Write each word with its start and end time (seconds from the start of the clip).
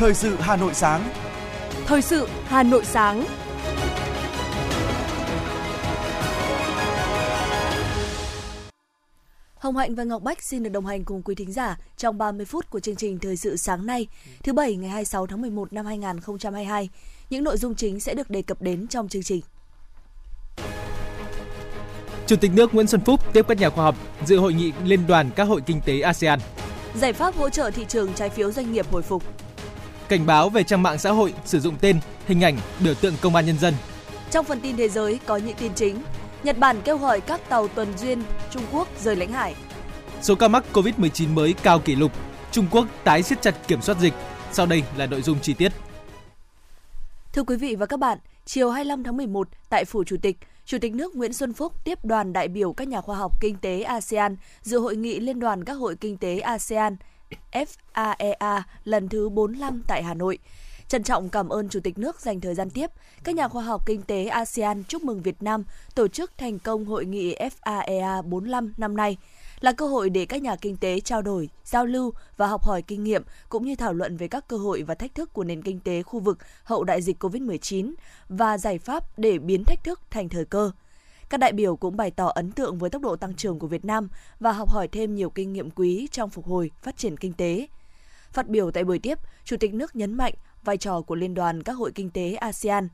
Thời 0.00 0.14
sự 0.14 0.36
Hà 0.40 0.56
Nội 0.56 0.74
sáng. 0.74 1.08
Thời 1.86 2.02
sự 2.02 2.28
Hà 2.44 2.62
Nội 2.62 2.84
sáng. 2.84 3.24
Hồng 9.54 9.76
Hạnh 9.76 9.94
và 9.94 10.04
Ngọc 10.04 10.22
Bách 10.22 10.42
xin 10.42 10.62
được 10.62 10.70
đồng 10.70 10.86
hành 10.86 11.04
cùng 11.04 11.22
quý 11.22 11.34
thính 11.34 11.52
giả 11.52 11.78
trong 11.96 12.18
30 12.18 12.46
phút 12.46 12.70
của 12.70 12.80
chương 12.80 12.96
trình 12.96 13.18
Thời 13.18 13.36
sự 13.36 13.56
sáng 13.56 13.86
nay, 13.86 14.06
thứ 14.42 14.52
Bảy 14.52 14.76
ngày 14.76 14.90
26 14.90 15.26
tháng 15.26 15.40
11 15.40 15.72
năm 15.72 15.86
2022. 15.86 16.88
Những 17.30 17.44
nội 17.44 17.56
dung 17.56 17.74
chính 17.74 18.00
sẽ 18.00 18.14
được 18.14 18.30
đề 18.30 18.42
cập 18.42 18.62
đến 18.62 18.86
trong 18.88 19.08
chương 19.08 19.22
trình. 19.22 19.40
Chủ 22.26 22.36
tịch 22.36 22.50
nước 22.54 22.74
Nguyễn 22.74 22.86
Xuân 22.86 23.00
Phúc 23.00 23.32
tiếp 23.32 23.44
các 23.48 23.58
nhà 23.58 23.70
khoa 23.70 23.84
học 23.84 23.96
dự 24.26 24.38
hội 24.38 24.52
nghị 24.52 24.72
Liên 24.84 25.06
đoàn 25.06 25.30
các 25.36 25.44
hội 25.44 25.60
kinh 25.66 25.80
tế 25.80 26.00
ASEAN. 26.00 26.38
Giải 26.94 27.12
pháp 27.12 27.34
hỗ 27.36 27.48
trợ 27.48 27.70
thị 27.70 27.84
trường 27.88 28.12
trái 28.14 28.28
phiếu 28.30 28.52
doanh 28.52 28.72
nghiệp 28.72 28.86
hồi 28.90 29.02
phục. 29.02 29.22
Cảnh 30.10 30.26
báo 30.26 30.50
về 30.50 30.62
trang 30.62 30.82
mạng 30.82 30.98
xã 30.98 31.10
hội 31.10 31.34
sử 31.44 31.60
dụng 31.60 31.76
tên, 31.80 32.00
hình 32.26 32.40
ảnh, 32.40 32.56
biểu 32.80 32.94
tượng 32.94 33.14
công 33.20 33.34
an 33.34 33.46
nhân 33.46 33.58
dân. 33.58 33.74
Trong 34.30 34.44
phần 34.44 34.60
tin 34.60 34.76
thế 34.76 34.88
giới 34.88 35.20
có 35.26 35.36
những 35.36 35.56
tin 35.60 35.74
chính. 35.74 36.02
Nhật 36.42 36.58
Bản 36.58 36.80
kêu 36.84 36.98
gọi 36.98 37.20
các 37.20 37.48
tàu 37.48 37.68
tuần 37.68 37.88
duyên 37.98 38.22
Trung 38.50 38.62
Quốc 38.72 38.88
rời 39.00 39.16
lãnh 39.16 39.32
hải. 39.32 39.54
Số 40.22 40.34
ca 40.34 40.48
mắc 40.48 40.64
COVID-19 40.72 41.34
mới 41.34 41.54
cao 41.62 41.78
kỷ 41.78 41.94
lục. 41.94 42.12
Trung 42.52 42.66
Quốc 42.70 42.86
tái 43.04 43.22
siết 43.22 43.42
chặt 43.42 43.54
kiểm 43.68 43.82
soát 43.82 43.98
dịch. 44.00 44.12
Sau 44.52 44.66
đây 44.66 44.82
là 44.96 45.06
nội 45.06 45.22
dung 45.22 45.38
chi 45.42 45.54
tiết. 45.54 45.72
Thưa 47.32 47.42
quý 47.42 47.56
vị 47.56 47.74
và 47.74 47.86
các 47.86 48.00
bạn, 48.00 48.18
chiều 48.44 48.70
25 48.70 49.02
tháng 49.02 49.16
11 49.16 49.48
tại 49.68 49.84
Phủ 49.84 50.04
Chủ 50.04 50.16
tịch, 50.22 50.36
Chủ 50.64 50.78
tịch 50.80 50.94
nước 50.94 51.16
Nguyễn 51.16 51.32
Xuân 51.32 51.52
Phúc 51.52 51.72
tiếp 51.84 52.04
đoàn 52.04 52.32
đại 52.32 52.48
biểu 52.48 52.72
các 52.72 52.88
nhà 52.88 53.00
khoa 53.00 53.16
học 53.16 53.40
kinh 53.40 53.56
tế 53.56 53.80
ASEAN 53.80 54.36
dự 54.62 54.78
hội 54.78 54.96
nghị 54.96 55.20
Liên 55.20 55.40
đoàn 55.40 55.64
các 55.64 55.72
hội 55.74 55.96
kinh 56.00 56.16
tế 56.16 56.38
ASEAN 56.38 56.96
FAEA 57.52 58.62
lần 58.84 59.08
thứ 59.08 59.28
45 59.28 59.82
tại 59.86 60.02
Hà 60.02 60.14
Nội. 60.14 60.38
Trân 60.88 61.02
trọng 61.02 61.28
cảm 61.28 61.48
ơn 61.48 61.68
Chủ 61.68 61.80
tịch 61.80 61.98
nước 61.98 62.20
dành 62.20 62.40
thời 62.40 62.54
gian 62.54 62.70
tiếp. 62.70 62.90
Các 63.24 63.34
nhà 63.34 63.48
khoa 63.48 63.62
học 63.62 63.86
kinh 63.86 64.02
tế 64.02 64.24
ASEAN 64.24 64.84
chúc 64.84 65.02
mừng 65.02 65.22
Việt 65.22 65.42
Nam 65.42 65.64
tổ 65.94 66.08
chức 66.08 66.32
thành 66.38 66.58
công 66.58 66.84
hội 66.84 67.04
nghị 67.04 67.36
FAEA 67.36 68.22
45 68.22 68.74
năm 68.76 68.96
nay 68.96 69.16
là 69.60 69.72
cơ 69.72 69.86
hội 69.86 70.10
để 70.10 70.26
các 70.26 70.42
nhà 70.42 70.56
kinh 70.56 70.76
tế 70.76 71.00
trao 71.00 71.22
đổi, 71.22 71.48
giao 71.64 71.86
lưu 71.86 72.12
và 72.36 72.46
học 72.46 72.64
hỏi 72.64 72.82
kinh 72.82 73.04
nghiệm 73.04 73.22
cũng 73.48 73.64
như 73.64 73.76
thảo 73.76 73.92
luận 73.92 74.16
về 74.16 74.28
các 74.28 74.48
cơ 74.48 74.56
hội 74.56 74.82
và 74.82 74.94
thách 74.94 75.14
thức 75.14 75.32
của 75.32 75.44
nền 75.44 75.62
kinh 75.62 75.80
tế 75.80 76.02
khu 76.02 76.20
vực 76.20 76.38
hậu 76.64 76.84
đại 76.84 77.02
dịch 77.02 77.22
COVID-19 77.22 77.92
và 78.28 78.58
giải 78.58 78.78
pháp 78.78 79.18
để 79.18 79.38
biến 79.38 79.64
thách 79.64 79.84
thức 79.84 80.00
thành 80.10 80.28
thời 80.28 80.44
cơ. 80.44 80.70
Các 81.30 81.40
đại 81.40 81.52
biểu 81.52 81.76
cũng 81.76 81.96
bày 81.96 82.10
tỏ 82.10 82.26
ấn 82.26 82.52
tượng 82.52 82.78
với 82.78 82.90
tốc 82.90 83.02
độ 83.02 83.16
tăng 83.16 83.34
trưởng 83.34 83.58
của 83.58 83.66
Việt 83.66 83.84
Nam 83.84 84.08
và 84.40 84.52
học 84.52 84.70
hỏi 84.70 84.88
thêm 84.88 85.14
nhiều 85.14 85.30
kinh 85.30 85.52
nghiệm 85.52 85.70
quý 85.70 86.08
trong 86.10 86.30
phục 86.30 86.46
hồi, 86.46 86.70
phát 86.82 86.96
triển 86.96 87.16
kinh 87.16 87.32
tế. 87.32 87.66
Phát 88.32 88.48
biểu 88.48 88.70
tại 88.70 88.84
buổi 88.84 88.98
tiếp, 88.98 89.18
Chủ 89.44 89.56
tịch 89.56 89.74
nước 89.74 89.96
nhấn 89.96 90.14
mạnh 90.14 90.34
vai 90.64 90.76
trò 90.76 91.00
của 91.00 91.14
Liên 91.14 91.34
đoàn 91.34 91.62
các 91.62 91.72
hội 91.72 91.92
kinh 91.94 92.10
tế 92.10 92.34
ASEAN, 92.34 92.88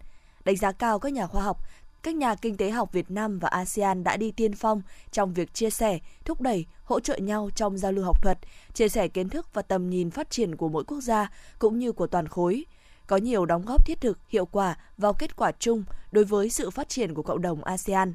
đánh 0.44 0.56
giá 0.56 0.72
cao 0.72 0.98
các 0.98 1.12
nhà 1.12 1.26
khoa 1.26 1.42
học, 1.42 1.60
các 2.02 2.14
nhà 2.14 2.34
kinh 2.34 2.56
tế 2.56 2.70
học 2.70 2.92
Việt 2.92 3.10
Nam 3.10 3.38
và 3.38 3.48
ASEAN 3.48 4.04
đã 4.04 4.16
đi 4.16 4.30
tiên 4.30 4.54
phong 4.54 4.82
trong 5.12 5.34
việc 5.34 5.54
chia 5.54 5.70
sẻ, 5.70 5.98
thúc 6.24 6.40
đẩy, 6.40 6.66
hỗ 6.84 7.00
trợ 7.00 7.16
nhau 7.16 7.50
trong 7.54 7.78
giao 7.78 7.92
lưu 7.92 8.04
học 8.04 8.22
thuật, 8.22 8.38
chia 8.74 8.88
sẻ 8.88 9.08
kiến 9.08 9.28
thức 9.28 9.46
và 9.54 9.62
tầm 9.62 9.90
nhìn 9.90 10.10
phát 10.10 10.30
triển 10.30 10.56
của 10.56 10.68
mỗi 10.68 10.84
quốc 10.84 11.00
gia 11.00 11.30
cũng 11.58 11.78
như 11.78 11.92
của 11.92 12.06
toàn 12.06 12.28
khối, 12.28 12.64
có 13.06 13.16
nhiều 13.16 13.46
đóng 13.46 13.64
góp 13.66 13.86
thiết 13.86 14.00
thực, 14.00 14.18
hiệu 14.28 14.46
quả 14.46 14.76
vào 14.98 15.12
kết 15.12 15.36
quả 15.36 15.52
chung 15.58 15.84
đối 16.12 16.24
với 16.24 16.50
sự 16.50 16.70
phát 16.70 16.88
triển 16.88 17.14
của 17.14 17.22
cộng 17.22 17.42
đồng 17.42 17.64
ASEAN. 17.64 18.14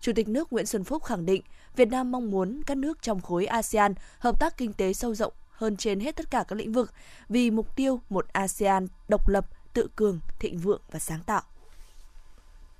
Chủ 0.00 0.12
tịch 0.16 0.28
nước 0.28 0.52
Nguyễn 0.52 0.66
Xuân 0.66 0.84
Phúc 0.84 1.04
khẳng 1.04 1.26
định 1.26 1.42
Việt 1.76 1.88
Nam 1.88 2.12
mong 2.12 2.30
muốn 2.30 2.62
các 2.66 2.76
nước 2.76 3.02
trong 3.02 3.20
khối 3.20 3.46
ASEAN 3.46 3.94
hợp 4.18 4.40
tác 4.40 4.56
kinh 4.56 4.72
tế 4.72 4.92
sâu 4.92 5.14
rộng 5.14 5.32
hơn 5.50 5.76
trên 5.76 6.00
hết 6.00 6.16
tất 6.16 6.30
cả 6.30 6.44
các 6.48 6.56
lĩnh 6.56 6.72
vực 6.72 6.92
vì 7.28 7.50
mục 7.50 7.76
tiêu 7.76 8.00
một 8.10 8.26
ASEAN 8.32 8.86
độc 9.08 9.28
lập, 9.28 9.46
tự 9.72 9.88
cường, 9.96 10.20
thịnh 10.38 10.58
vượng 10.58 10.80
và 10.90 10.98
sáng 10.98 11.20
tạo. 11.22 11.42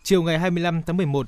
Chiều 0.03 0.23
ngày 0.23 0.39
25 0.39 0.83
tháng 0.83 0.97
11, 0.97 1.27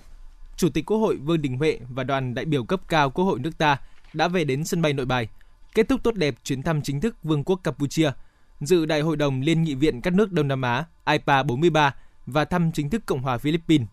Chủ 0.57 0.69
tịch 0.69 0.87
Quốc 0.87 0.99
hội 0.99 1.17
Vương 1.17 1.43
Đình 1.43 1.59
Huệ 1.59 1.79
và 1.89 2.05
đoàn 2.05 2.35
đại 2.35 2.45
biểu 2.45 2.65
cấp 2.65 2.81
cao 2.89 3.11
Quốc 3.11 3.25
hội 3.25 3.39
nước 3.39 3.59
ta 3.59 3.77
đã 4.13 4.29
về 4.29 4.45
đến 4.45 4.65
sân 4.65 4.83
bay 4.83 4.93
Nội 4.93 5.07
Bài, 5.07 5.29
kết 5.75 5.89
thúc 5.89 6.01
tốt 6.03 6.15
đẹp 6.15 6.35
chuyến 6.45 6.63
thăm 6.63 6.83
chính 6.83 7.01
thức 7.01 7.17
Vương 7.23 7.45
quốc 7.45 7.61
Campuchia, 7.65 8.13
dự 8.61 8.87
Đại 8.87 9.01
hội 9.01 9.17
đồng 9.17 9.41
Liên 9.41 9.63
nghị 9.63 9.75
viện 9.75 10.01
các 10.01 10.13
nước 10.13 10.33
Đông 10.33 10.49
Nam 10.49 10.63
Á 10.63 10.85
IPA 11.07 11.43
43 11.43 11.95
và 12.27 12.45
thăm 12.45 12.73
chính 12.73 12.91
thức 12.91 13.07
Cộng 13.07 13.23
hòa 13.23 13.39
Philippines. 13.39 13.89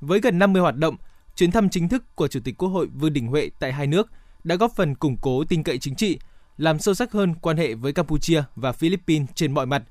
Với 0.00 0.20
gần 0.20 0.38
50 0.38 0.62
hoạt 0.62 0.76
động, 0.76 0.96
chuyến 1.36 1.50
thăm 1.50 1.68
chính 1.68 1.88
thức 1.88 2.16
của 2.16 2.28
Chủ 2.28 2.40
tịch 2.44 2.58
Quốc 2.58 2.68
hội 2.68 2.86
Vương 2.86 3.12
Đình 3.12 3.26
Huệ 3.26 3.50
tại 3.58 3.72
hai 3.72 3.86
nước 3.86 4.10
đã 4.44 4.54
góp 4.54 4.72
phần 4.76 4.94
củng 4.94 5.16
cố 5.16 5.44
tin 5.44 5.62
cậy 5.62 5.78
chính 5.78 5.94
trị, 5.94 6.18
làm 6.56 6.78
sâu 6.78 6.94
sắc 6.94 7.12
hơn 7.12 7.34
quan 7.34 7.56
hệ 7.56 7.74
với 7.74 7.92
Campuchia 7.92 8.42
và 8.56 8.72
Philippines 8.72 9.28
trên 9.34 9.52
mọi 9.52 9.66
mặt, 9.66 9.82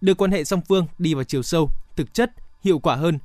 đưa 0.00 0.14
quan 0.14 0.30
hệ 0.30 0.44
song 0.44 0.60
phương 0.68 0.86
đi 0.98 1.14
vào 1.14 1.24
chiều 1.24 1.42
sâu, 1.42 1.70
thực 1.96 2.14
chất, 2.14 2.32
hiệu 2.62 2.78
quả 2.78 2.96
hơn, 2.96 3.18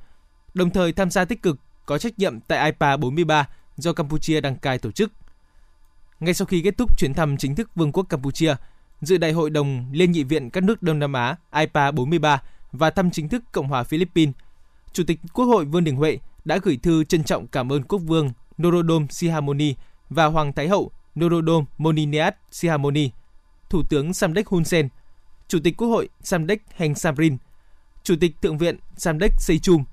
đồng 0.54 0.70
thời 0.70 0.92
tham 0.92 1.10
gia 1.10 1.24
tích 1.24 1.42
cực, 1.42 1.58
có 1.86 1.98
trách 1.98 2.18
nhiệm 2.18 2.40
tại 2.40 2.64
IPA 2.64 2.96
43 2.96 3.48
do 3.76 3.92
Campuchia 3.92 4.40
đăng 4.40 4.56
cai 4.56 4.78
tổ 4.78 4.90
chức. 4.90 5.12
Ngay 6.20 6.34
sau 6.34 6.46
khi 6.46 6.62
kết 6.62 6.78
thúc 6.78 6.98
chuyến 6.98 7.14
thăm 7.14 7.36
chính 7.36 7.54
thức 7.54 7.70
Vương 7.74 7.92
quốc 7.92 8.06
Campuchia, 8.08 8.54
dự 9.00 9.16
đại 9.16 9.32
hội 9.32 9.50
đồng 9.50 9.86
Liên 9.92 10.12
nghị 10.12 10.24
viện 10.24 10.50
các 10.50 10.64
nước 10.64 10.82
Đông 10.82 10.98
Nam 10.98 11.12
Á 11.12 11.36
IPA 11.52 11.90
43 11.90 12.42
và 12.72 12.90
thăm 12.90 13.10
chính 13.10 13.28
thức 13.28 13.44
Cộng 13.52 13.68
hòa 13.68 13.82
Philippines, 13.82 14.34
Chủ 14.92 15.04
tịch 15.06 15.20
Quốc 15.34 15.44
hội 15.44 15.64
Vương 15.64 15.84
Đình 15.84 15.96
Huệ 15.96 16.18
đã 16.44 16.58
gửi 16.62 16.78
thư 16.82 17.04
trân 17.04 17.24
trọng 17.24 17.46
cảm 17.46 17.72
ơn 17.72 17.82
Quốc 17.82 17.98
vương 17.98 18.32
Norodom 18.62 19.08
Sihamoni 19.08 19.74
và 20.10 20.24
Hoàng 20.26 20.52
Thái 20.52 20.68
hậu 20.68 20.90
Norodom 21.20 21.64
Moniniat 21.78 22.36
Sihamoni, 22.50 23.10
Thủ 23.70 23.82
tướng 23.90 24.14
Samdech 24.14 24.46
Hun 24.46 24.64
Sen, 24.64 24.88
Chủ 25.48 25.58
tịch 25.64 25.76
Quốc 25.76 25.88
hội 25.88 26.08
Samdech 26.22 26.62
Heng 26.76 26.94
Samrin, 26.94 27.36
Chủ 28.02 28.14
tịch 28.20 28.42
Thượng 28.42 28.58
viện 28.58 28.76
Samdech 28.96 29.32
Seychum, 29.38 29.84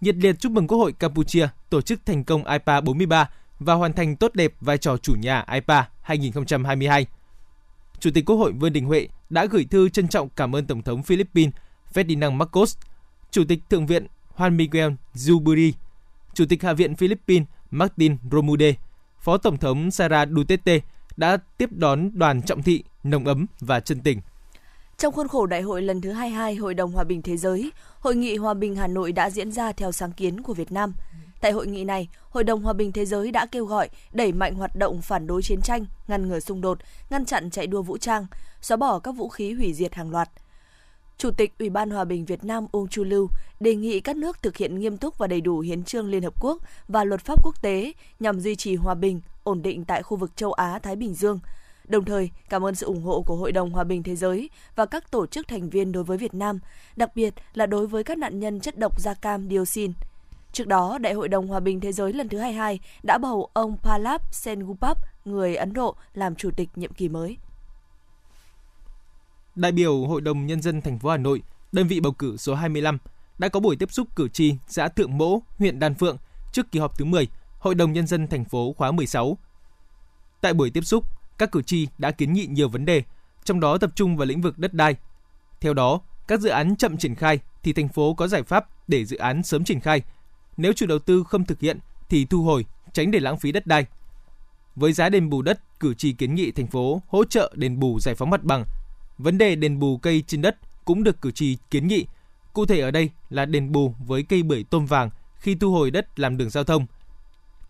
nhiệt 0.00 0.16
liệt 0.16 0.36
chúc 0.40 0.52
mừng 0.52 0.66
Quốc 0.66 0.78
hội 0.78 0.92
Campuchia 0.92 1.48
tổ 1.70 1.80
chức 1.80 2.06
thành 2.06 2.24
công 2.24 2.44
IPA 2.44 2.80
43 2.80 3.30
và 3.58 3.74
hoàn 3.74 3.92
thành 3.92 4.16
tốt 4.16 4.34
đẹp 4.34 4.52
vai 4.60 4.78
trò 4.78 4.96
chủ 4.96 5.14
nhà 5.20 5.44
IPA 5.52 5.88
2022. 6.02 7.06
Chủ 8.00 8.10
tịch 8.14 8.24
Quốc 8.26 8.36
hội 8.36 8.52
Vương 8.52 8.72
Đình 8.72 8.86
Huệ 8.86 9.08
đã 9.30 9.46
gửi 9.46 9.64
thư 9.70 9.88
trân 9.88 10.08
trọng 10.08 10.28
cảm 10.28 10.56
ơn 10.56 10.66
Tổng 10.66 10.82
thống 10.82 11.02
Philippines 11.02 11.54
Ferdinand 11.96 12.32
Marcos, 12.32 12.76
Chủ 13.30 13.44
tịch 13.48 13.58
Thượng 13.70 13.86
viện 13.86 14.06
Juan 14.36 14.56
Miguel 14.56 14.92
Zubiri, 15.14 15.72
Chủ 16.34 16.44
tịch 16.48 16.62
Hạ 16.62 16.72
viện 16.72 16.96
Philippines 16.96 17.48
Martin 17.70 18.16
Romude, 18.32 18.74
Phó 19.20 19.38
Tổng 19.38 19.56
thống 19.56 19.90
Sara 19.90 20.26
Duterte 20.26 20.80
đã 21.16 21.36
tiếp 21.58 21.72
đón 21.72 22.10
đoàn 22.14 22.42
trọng 22.42 22.62
thị, 22.62 22.84
nồng 23.04 23.24
ấm 23.24 23.46
và 23.60 23.80
chân 23.80 24.00
tình. 24.00 24.20
Trong 24.98 25.12
khuôn 25.12 25.28
khổ 25.28 25.46
đại 25.46 25.62
hội 25.62 25.82
lần 25.82 26.00
thứ 26.00 26.12
22 26.12 26.54
Hội 26.54 26.74
đồng 26.74 26.92
Hòa 26.92 27.04
bình 27.04 27.22
Thế 27.22 27.36
giới, 27.36 27.70
Hội 28.00 28.16
nghị 28.16 28.36
Hòa 28.36 28.54
bình 28.54 28.76
Hà 28.76 28.86
Nội 28.86 29.12
đã 29.12 29.30
diễn 29.30 29.52
ra 29.52 29.72
theo 29.72 29.92
sáng 29.92 30.12
kiến 30.12 30.42
của 30.42 30.54
Việt 30.54 30.72
Nam. 30.72 30.94
Tại 31.40 31.52
hội 31.52 31.66
nghị 31.66 31.84
này, 31.84 32.08
Hội 32.30 32.44
đồng 32.44 32.62
Hòa 32.62 32.72
bình 32.72 32.92
Thế 32.92 33.04
giới 33.04 33.32
đã 33.32 33.46
kêu 33.46 33.64
gọi 33.64 33.88
đẩy 34.12 34.32
mạnh 34.32 34.54
hoạt 34.54 34.76
động 34.76 35.02
phản 35.02 35.26
đối 35.26 35.42
chiến 35.42 35.60
tranh, 35.62 35.86
ngăn 36.08 36.28
ngừa 36.28 36.40
xung 36.40 36.60
đột, 36.60 36.78
ngăn 37.10 37.24
chặn 37.24 37.50
chạy 37.50 37.66
đua 37.66 37.82
vũ 37.82 37.98
trang, 37.98 38.26
xóa 38.60 38.76
bỏ 38.76 38.98
các 38.98 39.12
vũ 39.12 39.28
khí 39.28 39.52
hủy 39.52 39.72
diệt 39.74 39.94
hàng 39.94 40.10
loạt. 40.10 40.30
Chủ 41.18 41.30
tịch 41.30 41.58
Ủy 41.58 41.70
ban 41.70 41.90
Hòa 41.90 42.04
bình 42.04 42.24
Việt 42.24 42.44
Nam 42.44 42.66
Uông 42.72 42.88
Chu 42.88 43.04
Lưu 43.04 43.28
đề 43.60 43.74
nghị 43.74 44.00
các 44.00 44.16
nước 44.16 44.42
thực 44.42 44.56
hiện 44.56 44.78
nghiêm 44.78 44.96
túc 44.96 45.18
và 45.18 45.26
đầy 45.26 45.40
đủ 45.40 45.60
hiến 45.60 45.84
trương 45.84 46.08
Liên 46.08 46.22
Hợp 46.22 46.40
Quốc 46.40 46.62
và 46.88 47.04
luật 47.04 47.20
pháp 47.20 47.44
quốc 47.44 47.62
tế 47.62 47.92
nhằm 48.20 48.40
duy 48.40 48.56
trì 48.56 48.76
hòa 48.76 48.94
bình, 48.94 49.20
ổn 49.44 49.62
định 49.62 49.84
tại 49.84 50.02
khu 50.02 50.16
vực 50.16 50.36
châu 50.36 50.52
Á-Thái 50.52 50.96
Bình 50.96 51.14
Dương. 51.14 51.38
Đồng 51.88 52.04
thời, 52.04 52.30
cảm 52.48 52.64
ơn 52.64 52.74
sự 52.74 52.86
ủng 52.86 53.02
hộ 53.02 53.22
của 53.26 53.36
Hội 53.36 53.52
đồng 53.52 53.70
Hòa 53.70 53.84
bình 53.84 54.02
Thế 54.02 54.16
giới 54.16 54.50
và 54.76 54.86
các 54.86 55.10
tổ 55.10 55.26
chức 55.26 55.48
thành 55.48 55.70
viên 55.70 55.92
đối 55.92 56.04
với 56.04 56.18
Việt 56.18 56.34
Nam, 56.34 56.58
đặc 56.96 57.16
biệt 57.16 57.34
là 57.54 57.66
đối 57.66 57.86
với 57.86 58.04
các 58.04 58.18
nạn 58.18 58.38
nhân 58.38 58.60
chất 58.60 58.78
độc 58.78 59.00
da 59.00 59.14
cam 59.14 59.48
dioxin. 59.50 59.92
Trước 60.52 60.66
đó, 60.66 60.98
Đại 60.98 61.12
hội 61.12 61.28
đồng 61.28 61.46
Hòa 61.46 61.60
bình 61.60 61.80
Thế 61.80 61.92
giới 61.92 62.12
lần 62.12 62.28
thứ 62.28 62.38
22 62.38 62.80
đã 63.02 63.18
bầu 63.18 63.50
ông 63.52 63.76
Palap 63.82 64.34
Sengupap, 64.34 64.98
người 65.24 65.56
Ấn 65.56 65.72
Độ, 65.72 65.96
làm 66.14 66.34
chủ 66.34 66.50
tịch 66.56 66.68
nhiệm 66.76 66.92
kỳ 66.92 67.08
mới. 67.08 67.36
Đại 69.56 69.72
biểu 69.72 70.06
Hội 70.06 70.20
đồng 70.20 70.46
Nhân 70.46 70.62
dân 70.62 70.80
thành 70.80 70.98
phố 70.98 71.08
Hà 71.08 71.16
Nội, 71.16 71.42
đơn 71.72 71.86
vị 71.86 72.00
bầu 72.00 72.12
cử 72.12 72.36
số 72.36 72.54
25, 72.54 72.98
đã 73.38 73.48
có 73.48 73.60
buổi 73.60 73.76
tiếp 73.76 73.92
xúc 73.92 74.08
cử 74.16 74.28
tri 74.28 74.54
xã 74.68 74.88
Thượng 74.88 75.18
Mỗ, 75.18 75.38
huyện 75.58 75.78
Đan 75.78 75.94
Phượng 75.94 76.16
trước 76.52 76.72
kỳ 76.72 76.78
họp 76.78 76.98
thứ 76.98 77.04
10 77.04 77.28
Hội 77.58 77.74
đồng 77.74 77.92
Nhân 77.92 78.06
dân 78.06 78.28
thành 78.28 78.44
phố 78.44 78.72
khóa 78.72 78.92
16. 78.92 79.38
Tại 80.40 80.54
buổi 80.54 80.70
tiếp 80.70 80.80
xúc, 80.84 81.04
các 81.38 81.52
cử 81.52 81.62
tri 81.62 81.86
đã 81.98 82.10
kiến 82.10 82.32
nghị 82.32 82.46
nhiều 82.46 82.68
vấn 82.68 82.84
đề, 82.84 83.02
trong 83.44 83.60
đó 83.60 83.78
tập 83.78 83.90
trung 83.94 84.16
vào 84.16 84.26
lĩnh 84.26 84.40
vực 84.40 84.58
đất 84.58 84.74
đai. 84.74 84.96
Theo 85.60 85.74
đó, 85.74 86.00
các 86.28 86.40
dự 86.40 86.48
án 86.48 86.76
chậm 86.76 86.96
triển 86.96 87.14
khai 87.14 87.38
thì 87.62 87.72
thành 87.72 87.88
phố 87.88 88.14
có 88.14 88.28
giải 88.28 88.42
pháp 88.42 88.66
để 88.88 89.04
dự 89.04 89.16
án 89.16 89.42
sớm 89.42 89.64
triển 89.64 89.80
khai. 89.80 90.02
Nếu 90.56 90.72
chủ 90.72 90.86
đầu 90.86 90.98
tư 90.98 91.24
không 91.24 91.44
thực 91.44 91.60
hiện 91.60 91.78
thì 92.08 92.24
thu 92.24 92.42
hồi, 92.42 92.64
tránh 92.92 93.10
để 93.10 93.20
lãng 93.20 93.38
phí 93.38 93.52
đất 93.52 93.66
đai. 93.66 93.86
Với 94.76 94.92
giá 94.92 95.08
đền 95.08 95.30
bù 95.30 95.42
đất, 95.42 95.80
cử 95.80 95.94
tri 95.94 96.12
kiến 96.12 96.34
nghị 96.34 96.50
thành 96.50 96.66
phố 96.66 97.02
hỗ 97.08 97.24
trợ 97.24 97.52
đền 97.56 97.80
bù 97.80 98.00
giải 98.00 98.14
phóng 98.14 98.30
mặt 98.30 98.44
bằng. 98.44 98.64
Vấn 99.18 99.38
đề 99.38 99.56
đền 99.56 99.78
bù 99.78 99.96
cây 99.96 100.22
trên 100.26 100.42
đất 100.42 100.56
cũng 100.84 101.04
được 101.04 101.20
cử 101.20 101.30
tri 101.30 101.56
kiến 101.70 101.88
nghị. 101.88 102.06
Cụ 102.52 102.66
thể 102.66 102.80
ở 102.80 102.90
đây 102.90 103.10
là 103.30 103.44
đền 103.44 103.72
bù 103.72 103.94
với 104.06 104.22
cây 104.22 104.42
bưởi 104.42 104.64
tôm 104.70 104.86
vàng 104.86 105.10
khi 105.38 105.54
thu 105.54 105.72
hồi 105.72 105.90
đất 105.90 106.20
làm 106.20 106.36
đường 106.36 106.50
giao 106.50 106.64
thông. 106.64 106.86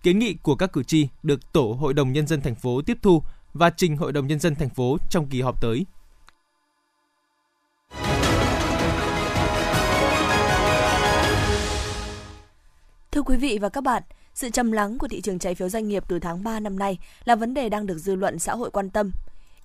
Kiến 0.02 0.18
nghị 0.18 0.34
của 0.42 0.54
các 0.54 0.72
cử 0.72 0.82
tri 0.82 1.08
được 1.22 1.52
tổ 1.52 1.76
Hội 1.80 1.94
đồng 1.94 2.12
nhân 2.12 2.26
dân 2.26 2.40
thành 2.40 2.54
phố 2.54 2.82
tiếp 2.82 2.98
thu 3.02 3.22
và 3.54 3.70
trình 3.70 3.96
Hội 3.96 4.12
đồng 4.12 4.26
nhân 4.26 4.38
dân 4.38 4.54
thành 4.54 4.70
phố 4.70 4.96
trong 5.10 5.26
kỳ 5.26 5.40
họp 5.40 5.60
tới. 5.62 5.86
Thưa 13.10 13.22
quý 13.22 13.36
vị 13.36 13.58
và 13.60 13.68
các 13.68 13.80
bạn, 13.84 14.02
sự 14.34 14.50
trầm 14.50 14.72
lắng 14.72 14.98
của 14.98 15.08
thị 15.08 15.20
trường 15.20 15.38
trái 15.38 15.54
phiếu 15.54 15.68
doanh 15.68 15.88
nghiệp 15.88 16.04
từ 16.08 16.18
tháng 16.18 16.44
3 16.44 16.60
năm 16.60 16.78
nay 16.78 16.98
là 17.24 17.34
vấn 17.34 17.54
đề 17.54 17.68
đang 17.68 17.86
được 17.86 17.98
dư 17.98 18.14
luận 18.14 18.38
xã 18.38 18.54
hội 18.54 18.70
quan 18.70 18.90
tâm. 18.90 19.10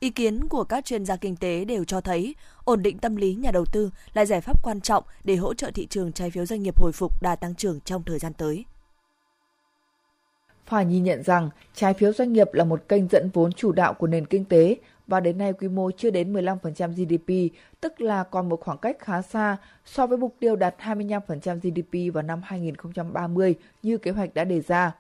Ý 0.04 0.10
kiến 0.10 0.48
của 0.48 0.64
các 0.64 0.86
chuyên 0.86 1.06
gia 1.06 1.16
kinh 1.16 1.36
tế 1.36 1.66
đều 1.66 1.84
cho 1.84 2.02
thấy 2.02 2.36
ổn 2.64 2.84
định 2.84 2.98
tâm 2.98 3.16
lý 3.16 3.36
nhà 3.36 3.52
đầu 3.52 3.66
tư 3.66 3.92
là 4.14 4.26
giải 4.26 4.42
pháp 4.42 4.64
quan 4.64 4.82
trọng 4.82 5.04
để 5.24 5.36
hỗ 5.36 5.54
trợ 5.54 5.72
thị 5.74 5.88
trường 5.90 6.12
trái 6.12 6.32
phiếu 6.32 6.46
doanh 6.46 6.64
nghiệp 6.64 6.80
hồi 6.80 6.92
phục 6.92 7.22
đà 7.22 7.36
tăng 7.36 7.56
trưởng 7.56 7.80
trong 7.80 8.04
thời 8.04 8.20
gian 8.20 8.34
tới. 8.34 8.66
Phải 10.66 10.86
nhìn 10.86 11.04
nhận 11.04 11.24
rằng 11.24 11.50
trái 11.74 11.94
phiếu 11.94 12.14
doanh 12.14 12.34
nghiệp 12.34 12.54
là 12.54 12.64
một 12.64 12.84
kênh 12.88 13.08
dẫn 13.08 13.30
vốn 13.34 13.54
chủ 13.54 13.72
đạo 13.72 13.94
của 13.94 14.08
nền 14.08 14.26
kinh 14.26 14.46
tế 14.46 14.76
và 15.08 15.20
đến 15.20 15.38
nay 15.38 15.54
quy 15.54 15.68
mô 15.68 15.92
chưa 15.92 16.10
đến 16.10 16.34
15% 16.34 16.92
GDP, 16.92 17.56
tức 17.82 18.02
là 18.02 18.24
còn 18.24 18.50
một 18.50 18.62
khoảng 18.62 18.78
cách 18.78 18.98
khá 19.00 19.22
xa 19.22 19.58
so 19.86 20.08
với 20.08 20.18
mục 20.18 20.36
tiêu 20.40 20.56
đạt 20.56 20.76
25% 20.80 21.60
GDP 21.60 22.14
vào 22.14 22.24
năm 22.24 22.42
2030 22.44 23.56
như 23.84 23.98
kế 23.98 24.12
hoạch 24.12 24.34
đã 24.34 24.44
đề 24.44 24.62
ra. 24.62 24.92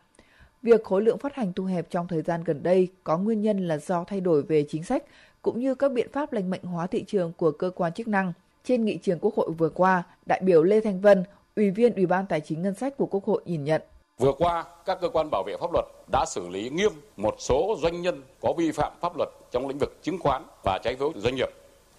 Việc 0.63 0.83
khối 0.83 1.01
lượng 1.01 1.17
phát 1.17 1.35
hành 1.35 1.53
thu 1.53 1.65
hẹp 1.65 1.89
trong 1.89 2.07
thời 2.07 2.21
gian 2.21 2.43
gần 2.43 2.63
đây 2.63 2.87
có 3.03 3.17
nguyên 3.17 3.41
nhân 3.41 3.67
là 3.67 3.77
do 3.77 4.03
thay 4.07 4.21
đổi 4.21 4.41
về 4.41 4.65
chính 4.69 4.83
sách 4.83 5.03
cũng 5.41 5.59
như 5.59 5.75
các 5.75 5.91
biện 5.91 6.07
pháp 6.11 6.33
lành 6.33 6.49
mạnh 6.49 6.63
hóa 6.63 6.87
thị 6.87 7.03
trường 7.07 7.31
của 7.37 7.51
cơ 7.51 7.69
quan 7.75 7.93
chức 7.93 8.07
năng. 8.07 8.33
Trên 8.63 8.85
nghị 8.85 8.97
trường 8.97 9.19
Quốc 9.21 9.35
hội 9.35 9.51
vừa 9.51 9.69
qua, 9.69 10.03
đại 10.25 10.41
biểu 10.43 10.63
Lê 10.63 10.81
Thanh 10.81 11.01
Vân, 11.01 11.23
Ủy 11.55 11.71
viên 11.71 11.95
Ủy 11.95 12.05
ban 12.05 12.25
Tài 12.25 12.41
chính 12.41 12.61
Ngân 12.61 12.75
sách 12.75 12.97
của 12.97 13.05
Quốc 13.05 13.25
hội 13.25 13.41
nhìn 13.45 13.63
nhận. 13.63 13.81
Vừa 14.17 14.33
qua, 14.37 14.65
các 14.85 14.97
cơ 15.01 15.09
quan 15.09 15.29
bảo 15.31 15.43
vệ 15.43 15.57
pháp 15.61 15.71
luật 15.73 15.85
đã 16.11 16.25
xử 16.27 16.47
lý 16.47 16.69
nghiêm 16.69 16.91
một 17.17 17.35
số 17.39 17.75
doanh 17.81 18.01
nhân 18.01 18.21
có 18.41 18.53
vi 18.57 18.71
phạm 18.71 18.93
pháp 19.01 19.17
luật 19.17 19.29
trong 19.51 19.67
lĩnh 19.67 19.77
vực 19.77 19.97
chứng 20.01 20.19
khoán 20.19 20.43
và 20.63 20.79
trái 20.83 20.95
phiếu 20.95 21.11
doanh 21.15 21.35
nghiệp. 21.35 21.49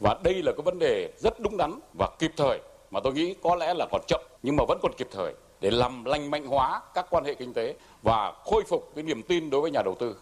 Và 0.00 0.16
đây 0.24 0.42
là 0.42 0.52
cái 0.52 0.62
vấn 0.64 0.78
đề 0.78 1.12
rất 1.18 1.40
đúng 1.40 1.56
đắn 1.56 1.72
và 1.98 2.08
kịp 2.18 2.30
thời 2.36 2.60
mà 2.90 3.00
tôi 3.04 3.12
nghĩ 3.12 3.34
có 3.42 3.56
lẽ 3.56 3.74
là 3.74 3.86
còn 3.92 4.00
chậm 4.08 4.20
nhưng 4.42 4.56
mà 4.56 4.64
vẫn 4.68 4.78
còn 4.82 4.92
kịp 4.98 5.08
thời 5.12 5.34
để 5.62 5.70
làm 5.70 6.04
lành 6.04 6.30
mạnh 6.30 6.46
hóa 6.46 6.80
các 6.94 7.06
quan 7.10 7.24
hệ 7.24 7.34
kinh 7.34 7.52
tế 7.52 7.74
và 8.02 8.32
khôi 8.44 8.62
phục 8.68 8.92
cái 8.94 9.02
niềm 9.04 9.22
tin 9.22 9.50
đối 9.50 9.60
với 9.60 9.70
nhà 9.70 9.82
đầu 9.82 9.96
tư. 10.00 10.16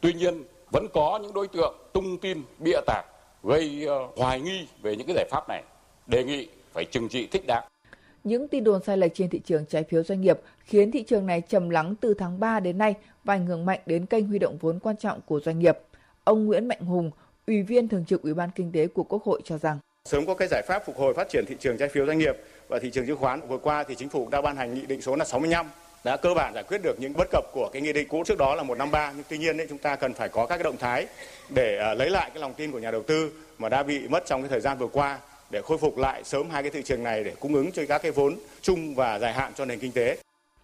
Tuy 0.00 0.12
nhiên 0.12 0.42
vẫn 0.72 0.86
có 0.94 1.18
những 1.22 1.34
đối 1.34 1.48
tượng 1.48 1.74
tung 1.92 2.18
tin 2.18 2.42
bịa 2.58 2.80
tạc 2.86 3.04
gây 3.42 3.84
ờ, 3.86 4.08
hoài 4.16 4.40
nghi 4.40 4.66
về 4.82 4.96
những 4.96 5.06
cái 5.06 5.16
giải 5.16 5.26
pháp 5.30 5.48
này. 5.48 5.62
Đề 6.06 6.24
nghị 6.24 6.48
phải 6.72 6.84
trừng 6.84 7.08
trị 7.08 7.26
thích 7.26 7.46
đáng. 7.46 7.64
Những 8.24 8.48
tin 8.48 8.64
đồn 8.64 8.82
sai 8.82 8.96
lệch 8.96 9.14
trên 9.14 9.30
thị 9.30 9.40
trường 9.44 9.66
trái 9.66 9.84
phiếu 9.84 10.02
doanh 10.02 10.20
nghiệp 10.20 10.40
khiến 10.64 10.90
thị 10.90 11.02
trường 11.02 11.26
này 11.26 11.42
trầm 11.48 11.70
lắng 11.70 11.94
từ 12.00 12.14
tháng 12.14 12.40
3 12.40 12.60
đến 12.60 12.78
nay 12.78 12.94
và 13.24 13.34
ảnh 13.34 13.46
hưởng 13.46 13.66
mạnh 13.66 13.80
đến 13.86 14.06
kênh 14.06 14.26
huy 14.26 14.38
động 14.38 14.58
vốn 14.60 14.78
quan 14.78 14.96
trọng 14.96 15.20
của 15.26 15.40
doanh 15.40 15.58
nghiệp. 15.58 15.78
Ông 16.24 16.46
Nguyễn 16.46 16.68
Mạnh 16.68 16.80
Hùng, 16.80 17.10
Ủy 17.46 17.62
viên 17.62 17.88
Thường 17.88 18.04
trực 18.08 18.22
Ủy 18.22 18.34
ban 18.34 18.50
Kinh 18.54 18.72
tế 18.72 18.86
của 18.86 19.02
Quốc 19.02 19.24
hội 19.24 19.40
cho 19.44 19.58
rằng 19.58 19.78
sớm 20.04 20.26
có 20.26 20.34
cái 20.34 20.48
giải 20.50 20.62
pháp 20.68 20.82
phục 20.86 20.96
hồi 20.96 21.14
phát 21.14 21.28
triển 21.28 21.44
thị 21.48 21.56
trường 21.58 21.76
trái 21.78 21.88
phiếu 21.88 22.06
doanh 22.06 22.18
nghiệp 22.18 22.36
và 22.68 22.78
thị 22.78 22.90
trường 22.90 23.06
chứng 23.06 23.16
khoán. 23.16 23.40
Vừa 23.48 23.58
qua 23.58 23.84
thì 23.84 23.94
chính 23.94 24.08
phủ 24.08 24.28
đã 24.30 24.42
ban 24.42 24.56
hành 24.56 24.74
nghị 24.74 24.86
định 24.86 25.02
số 25.02 25.16
là 25.16 25.24
65 25.24 25.66
đã 26.04 26.16
cơ 26.16 26.34
bản 26.34 26.54
giải 26.54 26.64
quyết 26.68 26.82
được 26.82 27.00
những 27.00 27.12
bất 27.16 27.28
cập 27.30 27.44
của 27.52 27.68
cái 27.72 27.82
nghị 27.82 27.92
định 27.92 28.08
cũ 28.08 28.22
trước 28.26 28.38
đó 28.38 28.54
là 28.54 28.62
153 28.62 29.12
nhưng 29.16 29.24
tuy 29.28 29.38
nhiên 29.38 29.60
ấy, 29.60 29.66
chúng 29.68 29.78
ta 29.78 29.96
cần 29.96 30.14
phải 30.14 30.28
có 30.28 30.46
các 30.46 30.56
cái 30.56 30.64
động 30.64 30.76
thái 30.76 31.06
để 31.48 31.80
uh, 31.92 31.98
lấy 31.98 32.10
lại 32.10 32.30
cái 32.34 32.40
lòng 32.40 32.54
tin 32.54 32.72
của 32.72 32.78
nhà 32.78 32.90
đầu 32.90 33.02
tư 33.02 33.32
mà 33.58 33.68
đã 33.68 33.82
bị 33.82 34.08
mất 34.08 34.26
trong 34.26 34.42
cái 34.42 34.48
thời 34.48 34.60
gian 34.60 34.78
vừa 34.78 34.86
qua 34.86 35.18
để 35.50 35.62
khôi 35.62 35.78
phục 35.78 35.98
lại 35.98 36.24
sớm 36.24 36.50
hai 36.50 36.62
cái 36.62 36.70
thị 36.70 36.82
trường 36.82 37.02
này 37.02 37.24
để 37.24 37.34
cung 37.40 37.54
ứng 37.54 37.72
cho 37.72 37.82
các 37.88 38.02
cái 38.02 38.12
vốn 38.12 38.36
chung 38.62 38.94
và 38.94 39.18
dài 39.18 39.32
hạn 39.32 39.52
cho 39.56 39.64
nền 39.64 39.78
kinh 39.78 39.92
tế. 39.92 40.18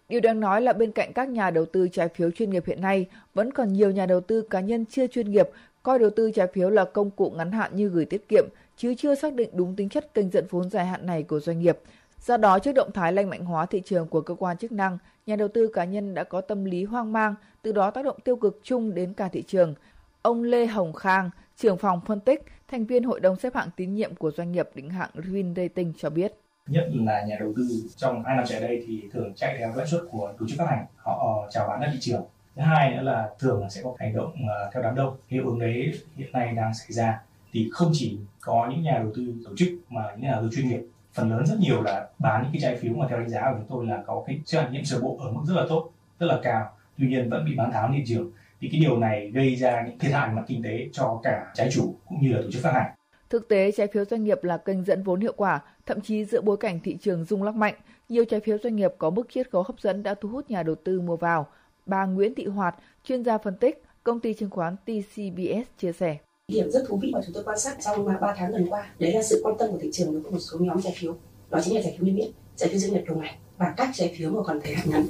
Điều 0.09 0.21
đáng 0.21 0.39
nói 0.39 0.61
là 0.61 0.73
bên 0.73 0.91
cạnh 0.91 1.13
các 1.13 1.29
nhà 1.29 1.49
đầu 1.49 1.65
tư 1.65 1.87
trái 1.91 2.07
phiếu 2.15 2.31
chuyên 2.31 2.49
nghiệp 2.49 2.63
hiện 2.67 2.81
nay, 2.81 3.05
vẫn 3.33 3.51
còn 3.53 3.73
nhiều 3.73 3.91
nhà 3.91 4.05
đầu 4.05 4.21
tư 4.21 4.41
cá 4.49 4.59
nhân 4.59 4.85
chưa 4.89 5.07
chuyên 5.07 5.31
nghiệp 5.31 5.49
coi 5.83 5.99
đầu 5.99 6.09
tư 6.09 6.31
trái 6.31 6.47
phiếu 6.53 6.69
là 6.69 6.85
công 6.85 7.11
cụ 7.11 7.33
ngắn 7.37 7.51
hạn 7.51 7.71
như 7.75 7.89
gửi 7.89 8.05
tiết 8.05 8.29
kiệm, 8.29 8.45
chứ 8.77 8.93
chưa 8.97 9.15
xác 9.15 9.33
định 9.33 9.49
đúng 9.53 9.75
tính 9.75 9.89
chất 9.89 10.13
kênh 10.13 10.29
dẫn 10.29 10.45
vốn 10.49 10.69
dài 10.69 10.85
hạn 10.85 11.05
này 11.05 11.23
của 11.23 11.39
doanh 11.39 11.59
nghiệp. 11.59 11.79
Do 12.19 12.37
đó, 12.37 12.59
trước 12.59 12.71
động 12.71 12.91
thái 12.93 13.13
lành 13.13 13.29
mạnh 13.29 13.45
hóa 13.45 13.65
thị 13.65 13.81
trường 13.85 14.07
của 14.07 14.21
cơ 14.21 14.35
quan 14.35 14.57
chức 14.57 14.71
năng, 14.71 14.97
nhà 15.25 15.35
đầu 15.35 15.47
tư 15.47 15.69
cá 15.73 15.83
nhân 15.83 16.13
đã 16.13 16.23
có 16.23 16.41
tâm 16.41 16.65
lý 16.65 16.83
hoang 16.83 17.13
mang, 17.13 17.35
từ 17.61 17.71
đó 17.71 17.91
tác 17.91 18.05
động 18.05 18.17
tiêu 18.23 18.35
cực 18.35 18.59
chung 18.63 18.93
đến 18.93 19.13
cả 19.13 19.27
thị 19.27 19.43
trường. 19.47 19.73
Ông 20.21 20.43
Lê 20.43 20.65
Hồng 20.65 20.93
Khang, 20.93 21.29
trưởng 21.57 21.77
phòng 21.77 22.01
phân 22.05 22.19
tích, 22.19 22.45
thành 22.67 22.85
viên 22.85 23.03
hội 23.03 23.19
đồng 23.19 23.35
xếp 23.35 23.55
hạng 23.55 23.69
tín 23.75 23.93
nhiệm 23.93 24.15
của 24.15 24.31
doanh 24.31 24.51
nghiệp 24.51 24.69
định 24.75 24.89
hạng 24.89 25.09
Green 25.13 25.55
Rating 25.55 25.93
cho 25.97 26.09
biết 26.09 26.33
nhất 26.67 26.89
là 26.93 27.25
nhà 27.25 27.35
đầu 27.39 27.53
tư 27.55 27.63
trong 27.95 28.23
hai 28.23 28.35
năm 28.35 28.45
trở 28.47 28.59
đây 28.59 28.83
thì 28.87 29.03
thường 29.13 29.33
chạy 29.35 29.55
theo 29.59 29.73
lãi 29.75 29.87
suất 29.87 30.01
của 30.11 30.33
tổ 30.39 30.47
chức 30.47 30.57
phát 30.57 30.65
hành 30.69 30.85
họ 30.97 31.41
ờ, 31.43 31.49
chào 31.51 31.67
bán 31.67 31.81
ra 31.81 31.89
thị 31.93 31.97
trường 32.01 32.25
thứ 32.55 32.61
hai 32.61 32.95
nữa 32.95 33.01
là 33.01 33.29
thường 33.39 33.61
là 33.61 33.69
sẽ 33.69 33.81
có 33.83 33.95
hành 33.99 34.15
động 34.15 34.33
ờ, 34.49 34.69
theo 34.73 34.83
đám 34.83 34.95
đông 34.95 35.17
hiệu 35.27 35.45
ứng 35.45 35.59
đấy 35.59 35.99
hiện 36.15 36.31
nay 36.31 36.53
đang 36.55 36.73
xảy 36.73 36.87
ra 36.89 37.21
thì 37.55 37.69
không 37.71 37.91
chỉ 37.93 38.17
có 38.41 38.67
những 38.71 38.81
nhà 38.81 38.97
đầu 39.03 39.11
tư 39.15 39.33
tổ 39.45 39.51
chức 39.57 39.69
mà 39.89 40.01
những 40.11 40.21
nhà 40.21 40.31
đầu 40.31 40.41
tư 40.43 40.49
chuyên 40.55 40.67
nghiệp 40.67 40.81
phần 41.13 41.29
lớn 41.29 41.45
rất 41.45 41.55
nhiều 41.59 41.81
là 41.81 42.07
bán 42.19 42.43
những 42.43 42.51
cái 42.51 42.61
trái 42.61 42.75
phiếu 42.75 42.93
mà 42.93 43.07
theo 43.09 43.19
đánh 43.19 43.29
giá 43.29 43.41
của 43.41 43.57
chúng 43.57 43.67
tôi 43.69 43.85
là 43.85 44.03
có 44.07 44.23
cái 44.27 44.39
xếp 44.45 44.61
hạng 44.61 44.73
nhiệm 44.73 44.85
sơ 44.85 44.99
bộ 45.01 45.17
ở 45.21 45.31
mức 45.31 45.41
rất 45.45 45.53
là 45.55 45.65
tốt 45.69 45.91
rất 46.19 46.27
là 46.27 46.39
cao 46.43 46.69
tuy 46.97 47.07
nhiên 47.07 47.29
vẫn 47.29 47.45
bị 47.45 47.55
bán 47.55 47.71
tháo 47.71 47.91
thị 47.95 48.03
trường 48.05 48.31
thì 48.59 48.69
cái 48.71 48.81
điều 48.81 48.99
này 48.99 49.31
gây 49.33 49.55
ra 49.55 49.83
những 49.87 49.99
thiệt 49.99 50.11
hại 50.11 50.31
mặt 50.31 50.43
kinh 50.47 50.63
tế 50.63 50.89
cho 50.91 51.19
cả 51.23 51.51
trái 51.53 51.69
chủ 51.71 51.95
cũng 52.05 52.21
như 52.21 52.33
là 52.33 52.41
tổ 52.41 52.51
chức 52.51 52.63
phát 52.63 52.73
hành 52.73 52.91
Thực 53.29 53.47
tế, 53.47 53.71
trái 53.71 53.87
phiếu 53.87 54.05
doanh 54.05 54.23
nghiệp 54.23 54.43
là 54.43 54.57
kênh 54.57 54.83
dẫn 54.83 55.03
vốn 55.03 55.21
hiệu 55.21 55.33
quả, 55.37 55.61
thậm 55.85 56.01
chí 56.01 56.25
giữa 56.25 56.41
bối 56.41 56.57
cảnh 56.57 56.79
thị 56.83 56.97
trường 57.01 57.25
rung 57.25 57.43
lắc 57.43 57.55
mạnh, 57.55 57.73
nhiều 58.09 58.25
trái 58.25 58.39
phiếu 58.39 58.57
doanh 58.63 58.75
nghiệp 58.75 58.91
có 58.97 59.09
mức 59.09 59.23
chiết 59.29 59.51
khấu 59.51 59.63
hấp 59.63 59.79
dẫn 59.79 60.03
đã 60.03 60.15
thu 60.21 60.29
hút 60.29 60.51
nhà 60.51 60.63
đầu 60.63 60.75
tư 60.75 61.01
mua 61.01 61.17
vào. 61.17 61.47
Bà 61.85 62.05
Nguyễn 62.05 62.35
Thị 62.35 62.45
Hoạt, 62.45 62.75
chuyên 63.03 63.23
gia 63.23 63.37
phân 63.37 63.57
tích, 63.57 63.83
công 64.03 64.19
ty 64.19 64.33
chứng 64.33 64.49
khoán 64.49 64.75
TCBS 64.85 65.69
chia 65.77 65.91
sẻ. 65.91 66.17
Điểm 66.47 66.71
rất 66.71 66.83
thú 66.87 66.97
vị 66.97 67.11
mà 67.13 67.19
chúng 67.25 67.33
tôi 67.33 67.43
quan 67.43 67.59
sát 67.59 67.77
trong 67.85 68.07
à, 68.07 68.17
3 68.21 68.33
tháng 68.37 68.51
gần 68.51 68.65
qua, 68.69 68.93
đấy 68.99 69.13
là 69.13 69.23
sự 69.23 69.41
quan 69.43 69.57
tâm 69.57 69.71
của 69.71 69.77
thị 69.81 69.89
trường 69.91 70.11
đối 70.11 70.21
với 70.21 70.31
một 70.31 70.39
số 70.39 70.57
nhóm 70.59 70.81
trái 70.81 70.93
phiếu. 70.97 71.15
Đó 71.49 71.59
chính 71.63 71.75
là 71.75 71.81
trái 71.83 71.95
phiếu 71.97 72.05
niêm 72.05 72.15
yết, 72.15 72.29
trái 72.55 72.69
phiếu 72.69 72.79
doanh 72.79 72.93
nghiệp 72.93 73.03
đầu 73.07 73.17
ngày 73.17 73.37
và 73.57 73.73
các 73.77 73.89
trái 73.93 74.15
phiếu 74.17 74.31
mà 74.31 74.43
còn 74.45 74.61
thời 74.63 74.73
hạn 74.73 74.89
ngắn. 74.89 75.05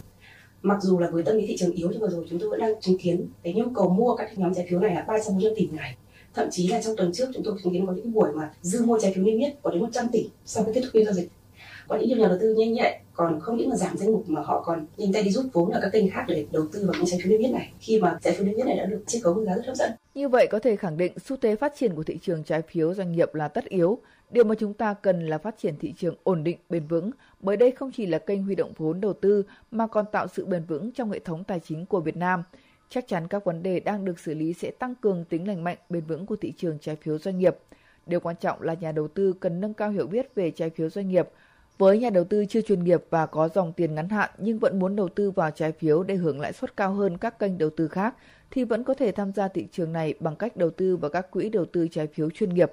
Mặc 0.62 0.78
dù 0.82 1.00
là 1.00 1.10
với 1.10 1.24
tâm 1.24 1.38
lý 1.38 1.48
thị 1.48 1.58
trường 1.58 1.72
yếu 1.72 1.90
nhưng 1.92 2.02
vừa 2.02 2.10
rồi 2.10 2.26
chúng 2.30 2.40
tôi 2.40 2.50
vẫn 2.50 2.60
đang 2.60 2.82
chứng 2.82 2.98
kiến 2.98 3.28
cái 3.44 3.54
nhu 3.54 3.66
cầu 3.76 3.90
mua 3.90 4.16
các 4.16 4.38
nhóm 4.38 4.54
trái 4.54 4.66
phiếu 4.70 4.80
này 4.80 4.96
là 4.96 5.06
340 5.08 5.54
tỷ 5.56 5.68
một 5.68 5.74
ngày 5.76 5.96
thậm 6.34 6.48
chí 6.52 6.68
là 6.68 6.82
trong 6.82 6.96
tuần 6.96 7.12
trước 7.14 7.26
chúng 7.34 7.44
tôi 7.44 7.56
chứng 7.64 7.74
kiến 7.74 7.86
có 7.86 7.94
những 7.94 8.14
buổi 8.14 8.32
mà 8.36 8.54
dư 8.62 8.86
mua 8.86 9.00
trái 9.00 9.14
phiếu 9.16 9.24
niêm 9.24 9.40
yết 9.40 9.54
có 9.64 9.72
đến 9.72 9.82
100 9.82 10.08
tỷ 10.12 10.30
sau 10.46 10.64
khi 10.64 10.72
kết 10.76 10.82
thúc 10.82 10.90
phiên 10.94 11.06
giao 11.06 11.14
dịch 11.14 11.30
có 11.88 11.98
những 11.98 12.20
nhà 12.20 12.28
đầu 12.28 12.38
tư 12.42 12.56
nhanh 12.58 12.74
nhạy 12.74 13.02
còn 13.14 13.40
không 13.40 13.58
những 13.58 13.70
là 13.70 13.76
giảm 13.76 13.98
danh 13.98 14.12
mục 14.12 14.24
mà 14.28 14.42
họ 14.42 14.64
còn 14.66 14.86
nhanh 14.98 15.14
tay 15.14 15.24
đi 15.24 15.32
rút 15.32 15.46
vốn 15.54 15.72
ở 15.72 15.80
các 15.82 15.90
kênh 15.94 16.10
khác 16.10 16.26
để 16.28 16.46
đầu 16.52 16.64
tư 16.74 16.86
vào 16.86 16.94
những 16.98 17.06
trái 17.06 17.20
phiếu 17.24 17.32
niêm 17.32 17.42
yết 17.42 17.52
này 17.52 17.74
khi 17.80 18.00
mà 18.00 18.20
trái 18.22 18.34
phiếu 18.34 18.46
niêm 18.46 18.56
yết 18.56 18.66
này 18.66 18.78
đã 18.78 18.86
được 18.86 19.04
chiết 19.08 19.24
khấu 19.24 19.34
với 19.34 19.46
giá 19.46 19.56
rất 19.56 19.66
hấp 19.66 19.76
dẫn. 19.76 19.92
Như 20.16 20.30
vậy 20.30 20.48
có 20.52 20.60
thể 20.60 20.76
khẳng 20.76 20.98
định 20.98 21.14
xu 21.26 21.38
thế 21.38 21.56
phát 21.56 21.74
triển 21.76 21.96
của 21.96 22.04
thị 22.04 22.18
trường 22.22 22.44
trái 22.44 22.62
phiếu 22.62 22.94
doanh 22.94 23.12
nghiệp 23.12 23.36
là 23.36 23.48
tất 23.48 23.66
yếu. 23.66 24.00
Điều 24.32 24.44
mà 24.44 24.56
chúng 24.60 24.74
ta 24.74 24.94
cần 24.94 25.28
là 25.28 25.38
phát 25.38 25.56
triển 25.58 25.76
thị 25.80 25.94
trường 25.98 26.16
ổn 26.24 26.44
định, 26.44 26.58
bền 26.70 26.88
vững, 26.88 27.12
bởi 27.40 27.58
đây 27.58 27.72
không 27.72 27.92
chỉ 27.92 28.06
là 28.06 28.18
kênh 28.18 28.44
huy 28.44 28.56
động 28.56 28.74
vốn 28.78 29.02
đầu 29.02 29.14
tư 29.14 29.44
mà 29.72 29.88
còn 29.88 30.06
tạo 30.12 30.28
sự 30.28 30.46
bền 30.46 30.64
vững 30.64 30.92
trong 30.92 31.12
hệ 31.12 31.20
thống 31.20 31.44
tài 31.44 31.60
chính 31.60 31.86
của 31.86 32.00
Việt 32.00 32.18
Nam. 32.18 32.44
Chắc 32.90 33.08
chắn 33.08 33.28
các 33.28 33.46
vấn 33.46 33.64
đề 33.64 33.80
đang 33.80 34.06
được 34.06 34.20
xử 34.20 34.34
lý 34.34 34.54
sẽ 34.54 34.72
tăng 34.72 34.96
cường 34.96 35.26
tính 35.26 35.48
lành 35.48 35.64
mạnh 35.64 35.78
bền 35.90 36.04
vững 36.06 36.26
của 36.26 36.36
thị 36.36 36.54
trường 36.58 36.80
trái 36.80 36.96
phiếu 36.96 37.18
doanh 37.18 37.40
nghiệp. 37.40 37.58
Điều 38.06 38.20
quan 38.20 38.36
trọng 38.36 38.62
là 38.62 38.74
nhà 38.74 38.92
đầu 38.92 39.08
tư 39.08 39.34
cần 39.40 39.62
nâng 39.62 39.74
cao 39.74 39.90
hiểu 39.90 40.08
biết 40.08 40.36
về 40.36 40.52
trái 40.52 40.70
phiếu 40.70 40.90
doanh 40.90 41.10
nghiệp. 41.10 41.30
Với 41.78 42.00
nhà 42.00 42.10
đầu 42.10 42.24
tư 42.24 42.46
chưa 42.50 42.62
chuyên 42.62 42.84
nghiệp 42.84 43.04
và 43.10 43.26
có 43.26 43.50
dòng 43.56 43.74
tiền 43.74 43.96
ngắn 43.96 44.10
hạn 44.10 44.30
nhưng 44.38 44.60
vẫn 44.60 44.80
muốn 44.80 44.96
đầu 44.96 45.10
tư 45.10 45.32
vào 45.32 45.52
trái 45.52 45.72
phiếu 45.72 46.04
để 46.04 46.16
hưởng 46.16 46.40
lãi 46.40 46.54
suất 46.54 46.78
cao 46.78 46.94
hơn 46.94 47.18
các 47.18 47.40
kênh 47.40 47.58
đầu 47.58 47.70
tư 47.70 47.88
khác 47.88 48.16
thì 48.52 48.64
vẫn 48.64 48.84
có 48.84 48.94
thể 48.94 49.12
tham 49.12 49.34
gia 49.34 49.48
thị 49.48 49.68
trường 49.72 49.94
này 49.94 50.14
bằng 50.20 50.36
cách 50.36 50.58
đầu 50.58 50.70
tư 50.70 50.98
vào 50.98 51.12
các 51.12 51.32
quỹ 51.32 51.50
đầu 51.50 51.66
tư 51.66 51.88
trái 51.92 52.08
phiếu 52.08 52.30
chuyên 52.30 52.50
nghiệp. 52.50 52.72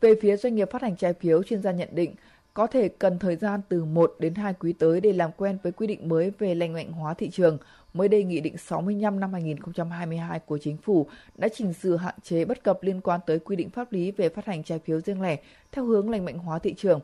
Về 0.00 0.14
phía 0.22 0.36
doanh 0.36 0.54
nghiệp 0.54 0.70
phát 0.70 0.82
hành 0.82 0.96
trái 0.96 1.12
phiếu, 1.12 1.42
chuyên 1.42 1.62
gia 1.62 1.72
nhận 1.72 1.88
định 1.92 2.14
có 2.54 2.66
thể 2.66 2.88
cần 2.88 3.18
thời 3.18 3.36
gian 3.36 3.60
từ 3.68 3.84
1 3.84 4.14
đến 4.18 4.34
2 4.34 4.54
quý 4.54 4.72
tới 4.72 5.00
để 5.00 5.12
làm 5.12 5.30
quen 5.36 5.58
với 5.62 5.72
quy 5.72 5.86
định 5.86 6.08
mới 6.08 6.32
về 6.38 6.54
lành 6.54 6.72
mạnh 6.72 6.92
hóa 6.92 7.14
thị 7.14 7.30
trường 7.30 7.58
Mới 7.94 8.08
đây, 8.08 8.24
Nghị 8.24 8.40
định 8.40 8.58
65 8.58 9.20
năm 9.20 9.32
2022 9.32 10.38
của 10.38 10.58
Chính 10.58 10.76
phủ 10.76 11.06
đã 11.36 11.48
chỉnh 11.48 11.72
sửa 11.72 11.96
hạn 11.96 12.14
chế 12.22 12.44
bất 12.44 12.64
cập 12.64 12.82
liên 12.82 13.00
quan 13.00 13.20
tới 13.26 13.38
quy 13.38 13.56
định 13.56 13.70
pháp 13.70 13.92
lý 13.92 14.10
về 14.10 14.28
phát 14.28 14.46
hành 14.46 14.62
trái 14.62 14.78
phiếu 14.78 15.00
riêng 15.00 15.22
lẻ 15.22 15.36
theo 15.72 15.84
hướng 15.84 16.10
lành 16.10 16.24
mạnh 16.24 16.38
hóa 16.38 16.58
thị 16.58 16.74
trường. 16.74 17.00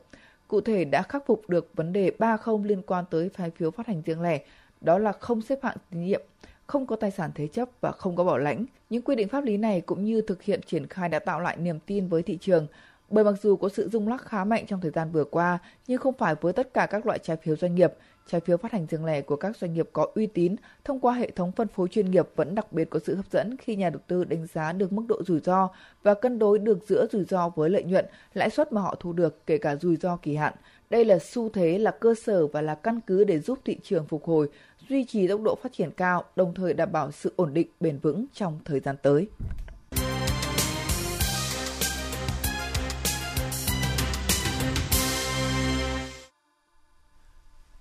Cụ 0.50 0.60
thể 0.60 0.84
đã 0.84 1.02
khắc 1.02 1.26
phục 1.26 1.42
được 1.48 1.70
vấn 1.74 1.92
đề 1.92 2.12
30 2.18 2.58
liên 2.64 2.82
quan 2.82 3.04
tới 3.10 3.30
trái 3.38 3.50
phiếu 3.50 3.70
phát 3.70 3.86
hành 3.86 4.02
riêng 4.06 4.22
lẻ, 4.22 4.40
đó 4.80 4.98
là 4.98 5.12
không 5.12 5.42
xếp 5.42 5.58
hạng 5.62 5.76
tín 5.90 6.00
nhiệm, 6.04 6.22
không 6.66 6.86
có 6.86 6.96
tài 6.96 7.10
sản 7.10 7.30
thế 7.34 7.46
chấp 7.46 7.68
và 7.80 7.92
không 7.92 8.16
có 8.16 8.24
bảo 8.24 8.38
lãnh. 8.38 8.64
Những 8.90 9.02
quy 9.02 9.16
định 9.16 9.28
pháp 9.28 9.44
lý 9.44 9.56
này 9.56 9.80
cũng 9.80 10.04
như 10.04 10.20
thực 10.20 10.42
hiện 10.42 10.60
triển 10.66 10.86
khai 10.86 11.08
đã 11.08 11.18
tạo 11.18 11.40
lại 11.40 11.56
niềm 11.56 11.78
tin 11.86 12.08
với 12.08 12.22
thị 12.22 12.38
trường, 12.40 12.66
bởi 13.10 13.24
mặc 13.24 13.34
dù 13.42 13.56
có 13.56 13.68
sự 13.68 13.88
rung 13.88 14.08
lắc 14.08 14.22
khá 14.22 14.44
mạnh 14.44 14.66
trong 14.66 14.80
thời 14.80 14.90
gian 14.90 15.12
vừa 15.12 15.24
qua, 15.24 15.58
nhưng 15.86 15.98
không 15.98 16.14
phải 16.18 16.34
với 16.40 16.52
tất 16.52 16.74
cả 16.74 16.86
các 16.86 17.06
loại 17.06 17.18
trái 17.18 17.36
phiếu 17.36 17.56
doanh 17.56 17.74
nghiệp, 17.74 17.92
trái 18.26 18.40
phiếu 18.40 18.56
phát 18.56 18.72
hành 18.72 18.86
riêng 18.86 19.04
lẻ 19.04 19.20
của 19.20 19.36
các 19.36 19.56
doanh 19.56 19.72
nghiệp 19.72 19.88
có 19.92 20.06
uy 20.14 20.26
tín 20.26 20.56
thông 20.84 21.00
qua 21.00 21.14
hệ 21.14 21.30
thống 21.30 21.52
phân 21.52 21.68
phối 21.68 21.88
chuyên 21.88 22.10
nghiệp 22.10 22.28
vẫn 22.36 22.54
đặc 22.54 22.72
biệt 22.72 22.90
có 22.90 23.00
sự 23.04 23.14
hấp 23.14 23.30
dẫn 23.30 23.56
khi 23.56 23.76
nhà 23.76 23.90
đầu 23.90 24.00
tư 24.06 24.24
đánh 24.24 24.46
giá 24.46 24.72
được 24.72 24.92
mức 24.92 25.02
độ 25.08 25.22
rủi 25.26 25.40
ro 25.40 25.68
và 26.02 26.14
cân 26.14 26.38
đối 26.38 26.58
được 26.58 26.78
giữa 26.88 27.06
rủi 27.12 27.24
ro 27.24 27.48
với 27.48 27.70
lợi 27.70 27.84
nhuận, 27.84 28.06
lãi 28.34 28.50
suất 28.50 28.72
mà 28.72 28.80
họ 28.80 28.94
thu 29.00 29.12
được 29.12 29.46
kể 29.46 29.58
cả 29.58 29.76
rủi 29.76 29.96
ro 29.96 30.16
kỳ 30.16 30.36
hạn. 30.36 30.54
Đây 30.90 31.04
là 31.04 31.18
xu 31.18 31.48
thế 31.48 31.78
là 31.78 31.90
cơ 31.90 32.14
sở 32.14 32.46
và 32.46 32.60
là 32.60 32.74
căn 32.74 33.00
cứ 33.06 33.24
để 33.24 33.38
giúp 33.38 33.58
thị 33.64 33.76
trường 33.82 34.06
phục 34.06 34.24
hồi, 34.24 34.48
duy 34.88 35.04
trì 35.04 35.28
tốc 35.28 35.40
độ 35.42 35.58
phát 35.62 35.72
triển 35.72 35.90
cao, 35.90 36.24
đồng 36.36 36.54
thời 36.54 36.74
đảm 36.74 36.92
bảo 36.92 37.12
sự 37.12 37.32
ổn 37.36 37.54
định 37.54 37.68
bền 37.80 37.98
vững 37.98 38.26
trong 38.32 38.58
thời 38.64 38.80
gian 38.80 38.96
tới. 39.02 39.28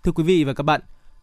Thưa 0.04 0.12
quý 0.12 0.24
vị 0.24 0.44
và 0.44 0.54
các 0.54 0.64
bạn, 0.64 0.82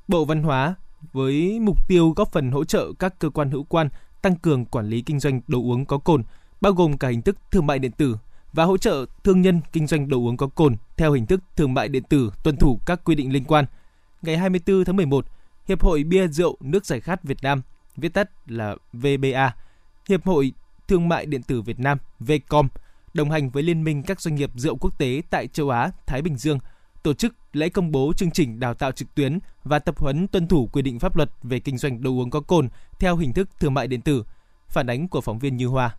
Bộ 0.09 0.25
Văn 0.25 0.43
hóa 0.43 0.75
với 1.13 1.61
mục 1.61 1.89
tiêu 1.89 2.11
góp 2.17 2.33
phần 2.33 2.51
hỗ 2.51 2.65
trợ 2.65 2.93
các 2.99 3.19
cơ 3.19 3.31
quan 3.31 3.51
hữu 3.51 3.65
quan 3.65 3.89
tăng 4.23 4.37
cường 4.37 4.65
quản 4.65 4.89
lý 4.89 5.01
kinh 5.01 5.21
doanh 5.21 5.41
đồ 5.47 5.59
uống 5.59 5.87
có 5.87 5.99
cồn, 5.99 6.23
bao 6.61 6.73
gồm 6.73 6.99
cả 6.99 7.09
hình 7.09 7.23
thức 7.23 7.37
thương 7.51 7.67
mại 7.67 7.79
điện 7.79 7.93
tử 7.93 8.17
và 8.53 8.65
hỗ 8.65 8.77
trợ 8.77 9.07
thương 9.25 9.43
nhân 9.43 9.61
kinh 9.73 9.87
doanh 9.87 10.09
đồ 10.09 10.19
uống 10.19 10.37
có 10.37 10.47
cồn 10.47 10.77
theo 10.97 11.13
hình 11.13 11.27
thức 11.27 11.41
thương 11.57 11.75
mại 11.75 11.89
điện 11.89 12.03
tử 12.03 12.33
tuân 12.45 12.57
thủ 12.57 12.81
các 12.87 13.05
quy 13.05 13.15
định 13.15 13.33
liên 13.33 13.45
quan. 13.45 13.65
Ngày 14.23 14.37
24 14.39 14.85
tháng 14.85 14.97
11, 14.97 15.27
Hiệp 15.69 15.83
hội 15.83 16.05
Bia 16.05 16.29
Rượu 16.29 16.57
Nước 16.61 16.87
Giải 16.87 17.01
Khát 17.01 17.25
Việt 17.25 17.39
Nam, 17.43 17.63
viết 17.97 18.15
tắt 18.15 18.31
là 18.47 18.77
VBA, 18.93 19.55
Hiệp 20.09 20.27
hội 20.27 20.53
Thương 20.89 21.09
mại 21.09 21.27
Điện 21.27 21.43
tử 21.43 21.63
Việt 21.63 21.79
Nam, 21.79 21.99
VCOM, 22.21 22.69
đồng 23.15 23.31
hành 23.31 23.51
với 23.51 23.63
Liên 23.63 23.85
minh 23.85 24.03
các 24.03 24.21
doanh 24.21 24.35
nghiệp 24.35 24.51
rượu 24.55 24.77
quốc 24.77 24.99
tế 24.99 25.23
tại 25.31 25.47
châu 25.47 25.71
Á, 25.71 25.91
Thái 26.07 26.23
Bình 26.23 26.37
Dương, 26.37 26.59
tổ 27.03 27.15
chức 27.15 27.35
lễ 27.57 27.69
công 27.69 27.93
bố 27.93 28.13
chương 28.17 28.31
trình 28.31 28.61
đào 28.61 28.75
tạo 28.75 28.93
trực 28.93 29.15
tuyến 29.15 29.39
và 29.65 29.79
tập 29.79 29.99
huấn 29.99 30.29
tuân 30.29 30.49
thủ 30.49 30.69
quy 30.73 30.83
định 30.83 30.99
pháp 30.99 31.17
luật 31.17 31.31
về 31.43 31.61
kinh 31.61 31.79
doanh 31.79 32.03
đồ 32.03 32.11
uống 32.11 32.31
có 32.31 32.41
cồn 32.41 32.69
theo 33.01 33.17
hình 33.17 33.33
thức 33.33 33.49
thương 33.61 33.75
mại 33.75 33.87
điện 33.87 34.01
tử. 34.01 34.23
Phản 34.69 34.87
ánh 34.87 35.09
của 35.09 35.21
phóng 35.21 35.39
viên 35.39 35.57
Như 35.57 35.67
Hoa. 35.67 35.97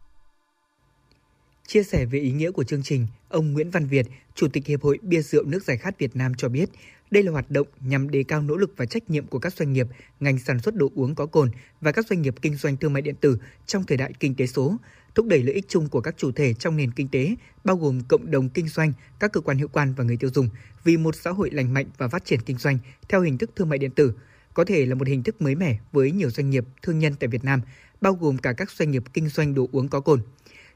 Chia 1.67 1.83
sẻ 1.83 2.05
về 2.05 2.19
ý 2.19 2.31
nghĩa 2.31 2.51
của 2.51 2.63
chương 2.63 2.83
trình, 2.83 3.07
ông 3.29 3.53
Nguyễn 3.53 3.71
Văn 3.71 3.85
Việt, 3.85 4.07
Chủ 4.35 4.47
tịch 4.47 4.65
Hiệp 4.65 4.83
hội 4.83 4.99
Bia 5.01 5.21
rượu 5.21 5.43
nước 5.45 5.63
giải 5.63 5.77
khát 5.77 5.99
Việt 5.99 6.15
Nam 6.15 6.33
cho 6.37 6.49
biết, 6.49 6.69
đây 7.11 7.23
là 7.23 7.31
hoạt 7.31 7.51
động 7.51 7.67
nhằm 7.81 8.09
đề 8.09 8.23
cao 8.23 8.41
nỗ 8.41 8.55
lực 8.55 8.73
và 8.77 8.85
trách 8.85 9.09
nhiệm 9.09 9.27
của 9.27 9.39
các 9.39 9.53
doanh 9.53 9.73
nghiệp, 9.73 9.87
ngành 10.19 10.39
sản 10.39 10.59
xuất 10.59 10.75
đồ 10.75 10.89
uống 10.95 11.15
có 11.15 11.25
cồn 11.25 11.51
và 11.81 11.91
các 11.91 12.07
doanh 12.07 12.21
nghiệp 12.21 12.35
kinh 12.41 12.55
doanh 12.55 12.77
thương 12.77 12.93
mại 12.93 13.01
điện 13.01 13.15
tử 13.21 13.37
trong 13.65 13.83
thời 13.83 13.97
đại 13.97 14.13
kinh 14.19 14.35
tế 14.35 14.47
số, 14.47 14.77
thúc 15.17 15.27
đẩy 15.27 15.43
lợi 15.43 15.55
ích 15.55 15.65
chung 15.67 15.89
của 15.89 16.01
các 16.01 16.15
chủ 16.17 16.31
thể 16.31 16.53
trong 16.53 16.77
nền 16.77 16.91
kinh 16.91 17.07
tế, 17.07 17.35
bao 17.63 17.77
gồm 17.77 18.01
cộng 18.07 18.31
đồng 18.31 18.49
kinh 18.49 18.67
doanh, 18.67 18.93
các 19.19 19.31
cơ 19.31 19.41
quan 19.41 19.57
hữu 19.57 19.67
quan 19.67 19.93
và 19.93 20.03
người 20.03 20.17
tiêu 20.17 20.29
dùng, 20.33 20.49
vì 20.83 20.97
một 20.97 21.15
xã 21.15 21.31
hội 21.31 21.49
lành 21.51 21.73
mạnh 21.73 21.85
và 21.97 22.07
phát 22.07 22.25
triển 22.25 22.41
kinh 22.41 22.57
doanh 22.57 22.77
theo 23.09 23.21
hình 23.21 23.37
thức 23.37 23.51
thương 23.55 23.69
mại 23.69 23.79
điện 23.79 23.91
tử, 23.91 24.13
có 24.53 24.65
thể 24.65 24.85
là 24.85 24.95
một 24.95 25.07
hình 25.07 25.23
thức 25.23 25.41
mới 25.41 25.55
mẻ 25.55 25.79
với 25.91 26.11
nhiều 26.11 26.29
doanh 26.29 26.49
nghiệp, 26.49 26.65
thương 26.81 26.99
nhân 26.99 27.13
tại 27.19 27.27
Việt 27.27 27.43
Nam, 27.43 27.61
bao 28.01 28.13
gồm 28.13 28.37
cả 28.37 28.53
các 28.53 28.71
doanh 28.71 28.91
nghiệp 28.91 29.03
kinh 29.13 29.29
doanh 29.29 29.53
đồ 29.53 29.69
uống 29.71 29.87
có 29.87 29.99
cồn. 29.99 30.21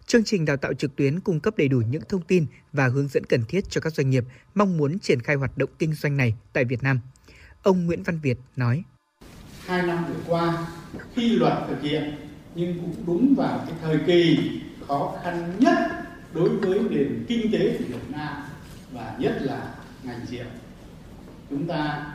Chương 0.06 0.24
trình 0.24 0.46
đào 0.46 0.58
tạo 0.58 0.74
trực 0.74 0.96
tuyến 0.96 1.20
cung 1.20 1.40
cấp 1.40 1.58
đầy 1.58 1.68
đủ 1.68 1.82
những 1.90 2.04
thông 2.10 2.22
tin 2.22 2.46
và 2.74 2.88
hướng 2.88 3.08
dẫn 3.08 3.26
cần 3.26 3.44
thiết 3.48 3.70
cho 3.70 3.82
các 3.82 3.94
doanh 3.94 4.10
nghiệp 4.10 4.24
mong 4.56 4.78
muốn 4.78 5.00
triển 5.00 5.22
khai 5.22 5.36
hoạt 5.36 5.58
động 5.58 5.70
kinh 5.80 5.94
doanh 5.94 6.18
này 6.18 6.36
tại 6.54 6.66
Việt 6.66 6.84
Nam. 6.84 7.00
Ông 7.64 7.86
Nguyễn 7.86 8.04
Văn 8.04 8.20
Việt 8.20 8.38
nói: 8.56 8.84
Hai 9.66 9.88
năm 9.88 10.06
vừa 10.08 10.20
qua, 10.28 10.68
khi 11.16 11.30
luật 11.30 11.54
thực 11.70 11.82
hiện 11.82 12.31
nhưng 12.55 12.79
cũng 12.79 12.96
đúng 13.08 13.36
vào 13.36 13.60
cái 13.65 13.75
thời 13.81 13.98
kỳ 14.05 14.38
khó 14.88 15.13
khăn 15.24 15.53
nhất 15.60 15.77
đối 16.34 16.50
với 16.50 16.79
nền 16.89 17.25
kinh 17.27 17.51
tế 17.51 17.77
của 17.77 17.84
Việt 17.88 18.12
Nam, 18.12 18.36
và 18.93 19.15
nhất 19.20 19.38
là 19.41 19.74
ngành 20.03 20.25
rượu. 20.31 20.46
Chúng 21.50 21.67
ta 21.67 22.13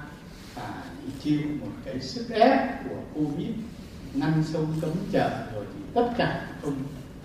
phải 0.55 0.83
chịu 1.23 1.41
một 1.61 1.73
cái 1.85 2.01
sức 2.01 2.31
ép 2.31 2.85
của 2.89 3.01
Covid 3.15 3.49
ngăn 4.15 4.45
sông 4.45 4.67
cấm 4.81 4.91
chợ, 5.13 5.47
rồi 5.55 5.65
thì 5.75 5.81
tất 5.95 6.09
cả 6.17 6.47
không 6.63 6.75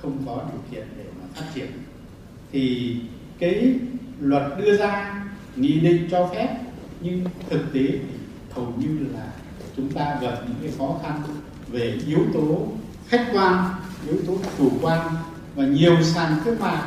không 0.01 0.23
có 0.25 0.45
điều 0.51 0.61
kiện 0.71 0.87
để 0.97 1.03
mà 1.19 1.25
phát 1.33 1.45
triển 1.53 1.67
thì 2.51 2.95
cái 3.39 3.75
luật 4.19 4.43
đưa 4.57 4.77
ra, 4.77 5.23
nghị 5.55 5.79
định 5.79 6.07
cho 6.11 6.29
phép, 6.33 6.57
nhưng 7.01 7.25
thực 7.49 7.73
tế 7.73 7.81
thì 7.81 7.99
hầu 8.51 8.73
như 8.77 9.07
là 9.13 9.27
chúng 9.77 9.91
ta 9.91 10.19
gặp 10.21 10.41
những 10.47 10.57
cái 10.61 10.71
khó 10.77 10.99
khăn 11.03 11.21
về 11.67 11.99
yếu 12.07 12.19
tố 12.33 12.67
khách 13.11 13.27
quan 13.33 13.69
yếu 14.07 14.17
tố 14.27 14.37
chủ 14.57 14.71
quan 14.81 15.07
và 15.55 15.65
nhiều 15.65 16.03
sàn 16.03 16.33
thương 16.45 16.59
mại 16.59 16.83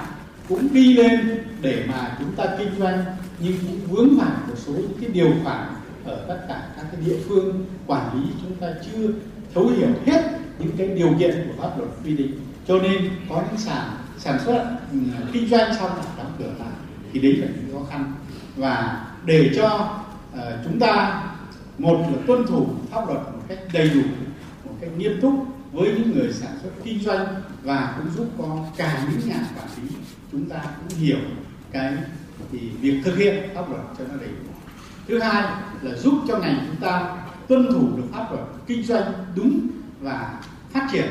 cũng 0.48 0.68
đi 0.72 0.94
lên 0.94 1.44
để 1.60 1.84
mà 1.88 2.16
chúng 2.18 2.32
ta 2.36 2.44
kinh 2.58 2.68
doanh 2.78 3.04
nhưng 3.38 3.56
cũng 3.58 3.78
vướng 3.88 4.18
phải 4.18 4.30
một 4.48 4.54
số 4.56 4.72
những 4.72 4.98
cái 5.00 5.10
điều 5.10 5.32
khoản 5.44 5.74
ở 6.04 6.24
tất 6.28 6.44
cả 6.48 6.62
các 6.76 6.86
cái 6.92 7.00
địa 7.06 7.16
phương 7.28 7.66
quản 7.86 8.14
lý 8.14 8.28
chúng 8.42 8.56
ta 8.56 8.66
chưa 8.86 9.08
thấu 9.54 9.66
hiểu 9.66 9.88
hết 10.06 10.22
những 10.58 10.70
cái 10.76 10.88
điều 10.88 11.14
kiện 11.18 11.48
của 11.48 11.62
pháp 11.62 11.78
luật 11.78 11.90
quy 12.04 12.16
định. 12.16 12.40
Cho 12.68 12.78
nên 12.78 13.10
có 13.28 13.42
những 13.48 13.60
sản 13.60 13.90
sản 14.18 14.38
xuất 14.44 14.64
ừ, 14.92 14.98
kinh 15.32 15.48
doanh 15.48 15.74
xong 15.74 15.90
lại 15.96 16.06
đóng 16.18 16.32
cửa 16.38 16.52
lại 16.58 16.72
thì 17.12 17.20
đấy 17.20 17.36
là 17.36 17.46
những 17.46 17.74
khó 17.74 17.86
khăn. 17.90 18.12
Và 18.56 19.04
để 19.24 19.50
cho 19.56 19.98
uh, 20.34 20.42
chúng 20.64 20.78
ta 20.78 21.22
một 21.78 21.98
là 22.00 22.18
tuân 22.26 22.46
thủ 22.46 22.66
pháp 22.90 23.06
luật 23.06 23.18
một 23.18 23.40
cách 23.48 23.58
đầy 23.72 23.90
đủ 23.94 24.02
một 24.64 24.72
cách 24.80 24.90
nghiêm 24.96 25.18
túc 25.22 25.53
với 25.74 25.88
những 25.88 26.12
người 26.12 26.32
sản 26.32 26.52
xuất 26.62 26.70
kinh 26.84 27.00
doanh 27.00 27.26
và 27.62 27.94
cũng 27.98 28.10
giúp 28.16 28.26
cho 28.38 28.58
cả 28.76 29.06
những 29.10 29.28
nhà 29.28 29.46
quản 29.56 29.68
lý, 29.76 29.96
chúng 30.32 30.48
ta 30.48 30.64
cũng 30.64 30.98
hiểu 30.98 31.18
cái, 31.72 31.94
thì 32.52 32.58
việc 32.58 33.00
thực 33.04 33.16
hiện 33.16 33.48
pháp 33.54 33.70
luật 33.70 33.82
cho 33.98 34.04
nó 34.08 34.16
đầy 34.16 34.28
đủ. 34.28 34.52
Thứ 35.08 35.18
hai 35.18 35.42
là 35.82 35.96
giúp 35.96 36.14
cho 36.28 36.38
ngành 36.38 36.66
chúng 36.66 36.76
ta 36.80 37.16
tuân 37.48 37.72
thủ 37.72 37.96
được 37.96 38.04
pháp 38.12 38.32
luật 38.32 38.44
kinh 38.66 38.82
doanh 38.82 39.12
đúng 39.36 39.66
và 40.00 40.40
phát 40.72 40.88
triển 40.92 41.06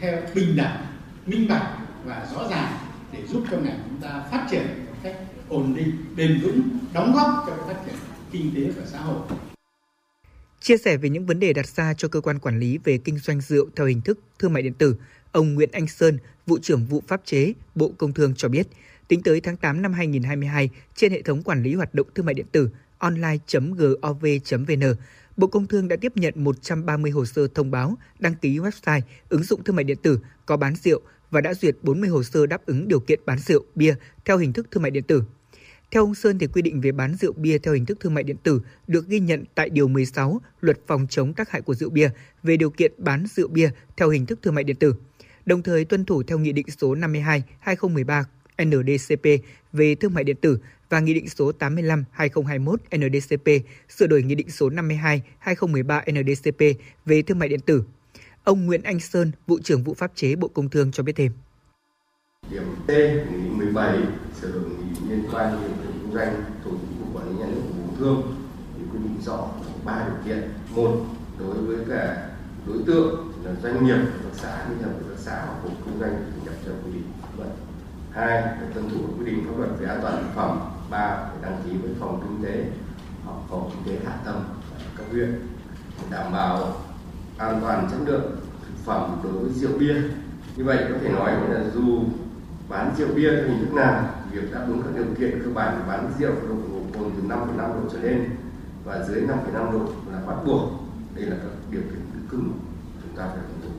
theo 0.00 0.22
bình 0.34 0.56
đẳng, 0.56 0.86
minh 1.26 1.48
bạch 1.48 1.68
và 2.04 2.26
rõ 2.34 2.48
ràng 2.50 2.72
để 3.12 3.26
giúp 3.26 3.44
cho 3.50 3.56
ngành 3.56 3.80
chúng 3.88 4.00
ta 4.00 4.22
phát 4.30 4.46
triển 4.50 4.66
một 4.86 4.96
cách 5.02 5.16
ổn 5.48 5.74
định, 5.76 5.92
bền 6.16 6.40
vững, 6.42 6.62
đóng 6.92 7.12
góp 7.14 7.44
cho 7.46 7.52
phát 7.66 7.76
triển 7.86 7.94
kinh 8.32 8.54
tế 8.54 8.72
và 8.76 8.86
xã 8.86 8.98
hội. 8.98 9.18
Chia 10.60 10.76
sẻ 10.76 10.96
về 10.96 11.08
những 11.08 11.26
vấn 11.26 11.40
đề 11.40 11.52
đặt 11.52 11.66
ra 11.68 11.94
cho 11.94 12.08
cơ 12.08 12.20
quan 12.20 12.38
quản 12.38 12.58
lý 12.58 12.78
về 12.84 12.98
kinh 12.98 13.18
doanh 13.18 13.40
rượu 13.40 13.68
theo 13.76 13.86
hình 13.86 14.00
thức 14.00 14.18
thương 14.38 14.52
mại 14.52 14.62
điện 14.62 14.74
tử, 14.74 14.96
ông 15.32 15.54
Nguyễn 15.54 15.70
Anh 15.72 15.88
Sơn, 15.88 16.18
vụ 16.46 16.58
trưởng 16.58 16.86
vụ 16.86 17.02
pháp 17.06 17.20
chế, 17.24 17.52
Bộ 17.74 17.92
Công 17.98 18.12
Thương 18.12 18.34
cho 18.34 18.48
biết, 18.48 18.66
tính 19.08 19.22
tới 19.22 19.40
tháng 19.40 19.56
8 19.56 19.82
năm 19.82 19.92
2022, 19.92 20.70
trên 20.94 21.12
hệ 21.12 21.22
thống 21.22 21.42
quản 21.42 21.62
lý 21.62 21.74
hoạt 21.74 21.94
động 21.94 22.06
thương 22.14 22.26
mại 22.26 22.34
điện 22.34 22.46
tử 22.52 22.70
online.gov.vn, 22.98 24.94
Bộ 25.36 25.46
Công 25.46 25.66
Thương 25.66 25.88
đã 25.88 25.96
tiếp 25.96 26.12
nhận 26.16 26.34
130 26.36 27.10
hồ 27.10 27.24
sơ 27.24 27.48
thông 27.54 27.70
báo, 27.70 27.98
đăng 28.18 28.34
ký 28.34 28.58
website, 28.58 29.00
ứng 29.28 29.42
dụng 29.42 29.64
thương 29.64 29.76
mại 29.76 29.84
điện 29.84 29.98
tử 30.02 30.18
có 30.46 30.56
bán 30.56 30.74
rượu 30.76 31.00
và 31.30 31.40
đã 31.40 31.54
duyệt 31.54 31.76
40 31.82 32.08
hồ 32.08 32.22
sơ 32.22 32.46
đáp 32.46 32.66
ứng 32.66 32.88
điều 32.88 33.00
kiện 33.00 33.20
bán 33.26 33.38
rượu, 33.38 33.64
bia 33.74 33.94
theo 34.24 34.38
hình 34.38 34.52
thức 34.52 34.66
thương 34.70 34.82
mại 34.82 34.90
điện 34.90 35.02
tử. 35.02 35.22
Theo 35.90 36.02
ông 36.02 36.14
Sơn 36.14 36.38
thì 36.38 36.46
quy 36.46 36.62
định 36.62 36.80
về 36.80 36.92
bán 36.92 37.14
rượu 37.14 37.32
bia 37.32 37.58
theo 37.58 37.74
hình 37.74 37.86
thức 37.86 38.00
thương 38.00 38.14
mại 38.14 38.24
điện 38.24 38.36
tử 38.42 38.60
được 38.86 39.08
ghi 39.08 39.20
nhận 39.20 39.44
tại 39.54 39.70
điều 39.70 39.88
16 39.88 40.40
Luật 40.60 40.78
phòng 40.86 41.06
chống 41.10 41.34
tác 41.34 41.50
hại 41.50 41.62
của 41.62 41.74
rượu 41.74 41.90
bia 41.90 42.10
về 42.42 42.56
điều 42.56 42.70
kiện 42.70 42.92
bán 42.98 43.26
rượu 43.34 43.48
bia 43.48 43.70
theo 43.96 44.08
hình 44.08 44.26
thức 44.26 44.38
thương 44.42 44.54
mại 44.54 44.64
điện 44.64 44.76
tử. 44.76 44.94
Đồng 45.46 45.62
thời 45.62 45.84
tuân 45.84 46.04
thủ 46.04 46.22
theo 46.22 46.38
Nghị 46.38 46.52
định 46.52 46.66
số 46.80 46.94
52/2013 46.94 48.24
NDCP 48.62 49.24
về 49.72 49.94
thương 49.94 50.14
mại 50.14 50.24
điện 50.24 50.36
tử 50.40 50.58
và 50.88 51.00
Nghị 51.00 51.14
định 51.14 51.28
số 51.28 51.52
85/2021 51.58 52.76
NDCP 52.96 53.66
sửa 53.88 54.06
đổi 54.06 54.22
Nghị 54.22 54.34
định 54.34 54.50
số 54.50 54.70
52/2013 54.70 56.02
NDCP 56.12 56.80
về 57.06 57.22
thương 57.22 57.38
mại 57.38 57.48
điện 57.48 57.60
tử. 57.60 57.84
Ông 58.44 58.66
Nguyễn 58.66 58.82
Anh 58.82 59.00
Sơn, 59.00 59.32
vụ 59.46 59.58
trưởng 59.64 59.84
vụ 59.84 59.94
pháp 59.94 60.12
chế 60.14 60.36
Bộ 60.36 60.48
Công 60.48 60.70
Thương 60.70 60.92
cho 60.92 61.02
biết 61.02 61.16
thêm. 61.16 61.32
Điểm 62.50 62.62
T, 62.86 62.90
Nghị 62.90 63.42
định 63.42 63.58
17 63.58 63.98
sửa 64.40 64.52
đổi 64.52 64.62
nghị 64.62 65.08
liên 65.08 65.22
quan 65.32 65.52
đến 65.52 65.60
điều 65.62 65.76
kiện 65.82 66.00
kinh 66.00 66.12
doanh 66.12 66.44
thuộc 66.64 66.72
lĩnh 66.72 66.98
vực 66.98 67.08
quản 67.14 67.28
lý 67.28 67.38
nhà 67.38 67.46
nước 67.46 67.60
của 67.62 67.82
Bộ 67.86 67.92
Thương 67.98 68.34
thì 68.76 68.82
quy 68.92 68.98
định 68.98 69.16
rõ 69.24 69.48
ba 69.84 70.06
điều 70.06 70.16
kiện. 70.24 70.50
Một, 70.76 70.96
đối 71.38 71.54
với 71.54 71.76
cả 71.88 72.28
đối 72.66 72.78
tượng 72.86 73.32
là 73.44 73.50
doanh 73.62 73.86
nghiệp 73.86 73.96
hợp 73.96 74.18
tác 74.22 74.30
xã 74.32 74.68
liên 74.68 74.78
hợp 74.82 74.90
hợp 74.90 75.08
tác 75.08 75.18
xã 75.18 75.44
hoặc 75.46 75.56
hộ 75.62 75.68
kinh 75.84 76.00
doanh 76.00 76.24
thì 76.34 76.40
nhập 76.44 76.54
theo 76.64 76.74
quy 76.84 76.92
định 76.92 77.12
pháp 77.22 77.28
luật. 77.36 77.50
Hai, 78.10 78.42
phải 78.42 78.68
tuân 78.74 78.90
thủ 78.90 78.98
quy 79.18 79.26
định 79.26 79.44
pháp 79.46 79.58
luật 79.58 79.70
về 79.78 79.86
an 79.86 79.98
toàn 80.02 80.22
thực 80.22 80.34
phẩm. 80.34 80.60
Ba, 80.90 81.16
phải 81.16 81.36
đăng 81.42 81.62
ký 81.64 81.76
với 81.82 81.90
phòng 82.00 82.20
kinh 82.22 82.48
tế 82.48 82.64
hoặc 83.24 83.36
phòng 83.50 83.70
kinh 83.70 83.94
tế 83.94 84.04
hạ 84.04 84.16
tầng 84.24 84.44
các 84.98 85.04
huyện 85.10 85.40
đảm 86.10 86.32
bảo 86.32 86.76
an 87.38 87.60
toàn 87.62 87.88
chất 87.90 87.98
lượng 88.06 88.36
thực 88.62 88.84
phẩm 88.84 89.20
đối 89.24 89.32
với 89.32 89.52
rượu 89.52 89.78
bia 89.78 89.94
như 90.56 90.64
vậy 90.64 90.78
có 90.92 90.98
thể 91.02 91.08
nói 91.08 91.32
là 91.50 91.64
dù 91.74 92.02
bán 92.68 92.94
rượu 92.98 93.08
bia 93.14 93.30
theo 93.30 93.48
hình 93.48 93.60
thức 93.60 93.74
nào? 93.74 94.24
Việc 94.32 94.52
đáp 94.52 94.64
ứng 94.68 94.82
các 94.82 94.90
điều 94.96 95.14
kiện 95.18 95.42
cơ 95.44 95.50
bản 95.50 95.84
bán 95.88 96.12
rượu 96.18 96.32
có 96.34 96.48
độ 96.48 96.56
cồn 96.94 97.12
từ 97.16 97.28
5,5 97.28 97.56
độ 97.56 97.88
trở 97.92 98.00
lên 98.00 98.30
và 98.84 99.04
dưới 99.08 99.22
5,5 99.22 99.72
độ 99.72 99.92
là 100.12 100.20
bắt 100.26 100.36
buộc. 100.46 100.70
Đây 101.16 101.24
là 101.24 101.36
các 101.36 101.50
điều 101.70 101.82
kiện 101.82 102.00
cứng 102.30 102.52
chúng 103.02 103.16
ta 103.16 103.26
phải 103.28 103.36
tuân 103.36 103.60
thủ 103.62 103.78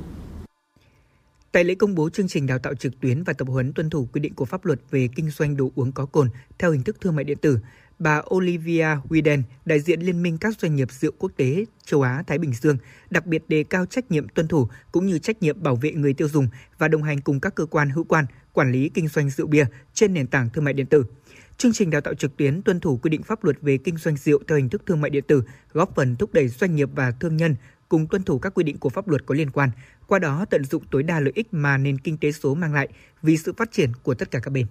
Tại 1.52 1.64
lễ 1.64 1.76
công 1.76 1.96
bố 1.96 2.10
chương 2.10 2.28
trình 2.28 2.48
đào 2.48 2.60
tạo 2.60 2.76
trực 2.76 3.00
tuyến 3.02 3.24
và 3.24 3.34
tập 3.34 3.48
huấn 3.48 3.74
tuân 3.74 3.90
thủ 3.90 4.08
quy 4.14 4.22
định 4.22 4.36
của 4.36 4.46
pháp 4.46 4.66
luật 4.66 4.80
về 4.92 5.08
kinh 5.16 5.30
doanh 5.30 5.58
đồ 5.58 5.72
uống 5.76 5.92
có 5.92 6.06
cồn 6.06 6.30
theo 6.60 6.72
hình 6.72 6.84
thức 6.84 6.98
thương 7.02 7.16
mại 7.16 7.24
điện 7.24 7.38
tử, 7.38 7.60
bà 8.00 8.22
Olivia 8.36 8.88
Widen, 9.10 9.42
đại 9.66 9.80
diện 9.80 10.02
Liên 10.02 10.24
minh 10.24 10.38
các 10.38 10.60
doanh 10.60 10.76
nghiệp 10.76 10.92
rượu 10.92 11.12
quốc 11.20 11.32
tế 11.38 11.66
châu 11.86 12.02
Á 12.02 12.24
Thái 12.28 12.38
Bình 12.38 12.54
Dương, 12.54 12.78
đặc 13.10 13.26
biệt 13.26 13.44
đề 13.48 13.64
cao 13.64 13.86
trách 13.86 14.12
nhiệm 14.12 14.28
tuân 14.28 14.48
thủ 14.48 14.68
cũng 14.92 15.06
như 15.06 15.20
trách 15.20 15.42
nhiệm 15.42 15.64
bảo 15.64 15.76
vệ 15.76 15.92
người 15.92 16.14
tiêu 16.14 16.28
dùng 16.30 16.48
và 16.78 16.88
đồng 16.88 17.04
hành 17.04 17.22
cùng 17.22 17.40
các 17.40 17.56
cơ 17.56 17.66
quan 17.66 17.90
hữu 17.90 18.04
quan 18.04 18.26
quản 18.54 18.72
lý 18.72 18.90
kinh 18.90 19.08
doanh 19.08 19.30
rượu 19.30 19.48
bia 19.48 19.66
trên 19.94 20.14
nền 20.14 20.28
tảng 20.28 20.50
thương 20.50 20.64
mại 20.64 20.74
điện 20.74 20.86
tử. 20.86 21.06
Chương 21.58 21.74
trình 21.74 21.90
đào 21.90 22.02
tạo 22.02 22.14
trực 22.14 22.38
tuyến 22.38 22.62
tuân 22.62 22.80
thủ 22.80 22.98
quy 22.98 23.10
định 23.10 23.24
pháp 23.24 23.44
luật 23.44 23.58
về 23.62 23.78
kinh 23.78 23.98
doanh 23.98 24.18
rượu 24.18 24.40
theo 24.48 24.58
hình 24.58 24.70
thức 24.70 24.86
thương 24.86 25.02
mại 25.02 25.10
điện 25.10 25.24
tử, 25.28 25.44
góp 25.74 25.96
phần 25.96 26.16
thúc 26.16 26.34
đẩy 26.34 26.48
doanh 26.48 26.76
nghiệp 26.76 26.90
và 26.96 27.12
thương 27.12 27.38
nhân 27.38 27.56
cùng 27.90 28.08
tuân 28.08 28.24
thủ 28.24 28.40
các 28.40 28.54
quy 28.54 28.64
định 28.64 28.78
của 28.78 28.90
pháp 28.90 29.08
luật 29.08 29.26
có 29.26 29.36
liên 29.36 29.50
quan, 29.50 29.70
qua 30.08 30.20
đó 30.20 30.46
tận 30.50 30.64
dụng 30.64 30.84
tối 30.92 31.04
đa 31.04 31.20
lợi 31.20 31.32
ích 31.36 31.48
mà 31.52 31.78
nền 31.78 31.98
kinh 31.98 32.18
tế 32.18 32.32
số 32.32 32.56
mang 32.56 32.74
lại 32.74 32.88
vì 33.22 33.38
sự 33.38 33.54
phát 33.58 33.72
triển 33.72 33.92
của 34.04 34.14
tất 34.14 34.32
cả 34.32 34.40
các 34.40 34.52
bên. 34.52 34.66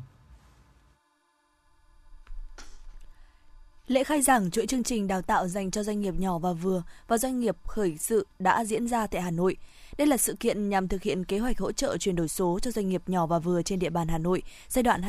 Lễ 3.89 4.05
khai 4.05 4.23
giảng 4.23 4.51
chuỗi 4.51 4.67
chương 4.67 4.83
trình 4.83 5.07
đào 5.07 5.23
tạo 5.23 5.49
dành 5.49 5.71
cho 5.71 5.83
doanh 5.83 6.01
nghiệp 6.01 6.15
nhỏ 6.19 6.39
và 6.39 6.53
vừa 6.53 6.83
và 7.07 7.19
doanh 7.19 7.41
nghiệp 7.41 7.57
khởi 7.65 7.97
sự 7.99 8.27
đã 8.39 8.65
diễn 8.65 8.89
ra 8.89 9.07
tại 9.07 9.23
Hà 9.23 9.31
Nội. 9.31 9.57
Đây 9.99 10.07
là 10.07 10.17
sự 10.17 10.37
kiện 10.41 10.69
nhằm 10.69 10.89
thực 10.89 11.03
hiện 11.03 11.25
kế 11.25 11.39
hoạch 11.39 11.59
hỗ 11.59 11.73
trợ 11.73 11.97
chuyển 11.97 12.17
đổi 12.17 12.29
số 12.29 12.59
cho 12.63 12.71
doanh 12.71 12.89
nghiệp 12.89 13.03
nhỏ 13.07 13.27
và 13.27 13.39
vừa 13.39 13.63
trên 13.63 13.79
địa 13.79 13.91
bàn 13.91 14.09
Hà 14.09 14.19
Nội 14.19 14.43
giai 14.69 14.83
đoạn 14.83 15.03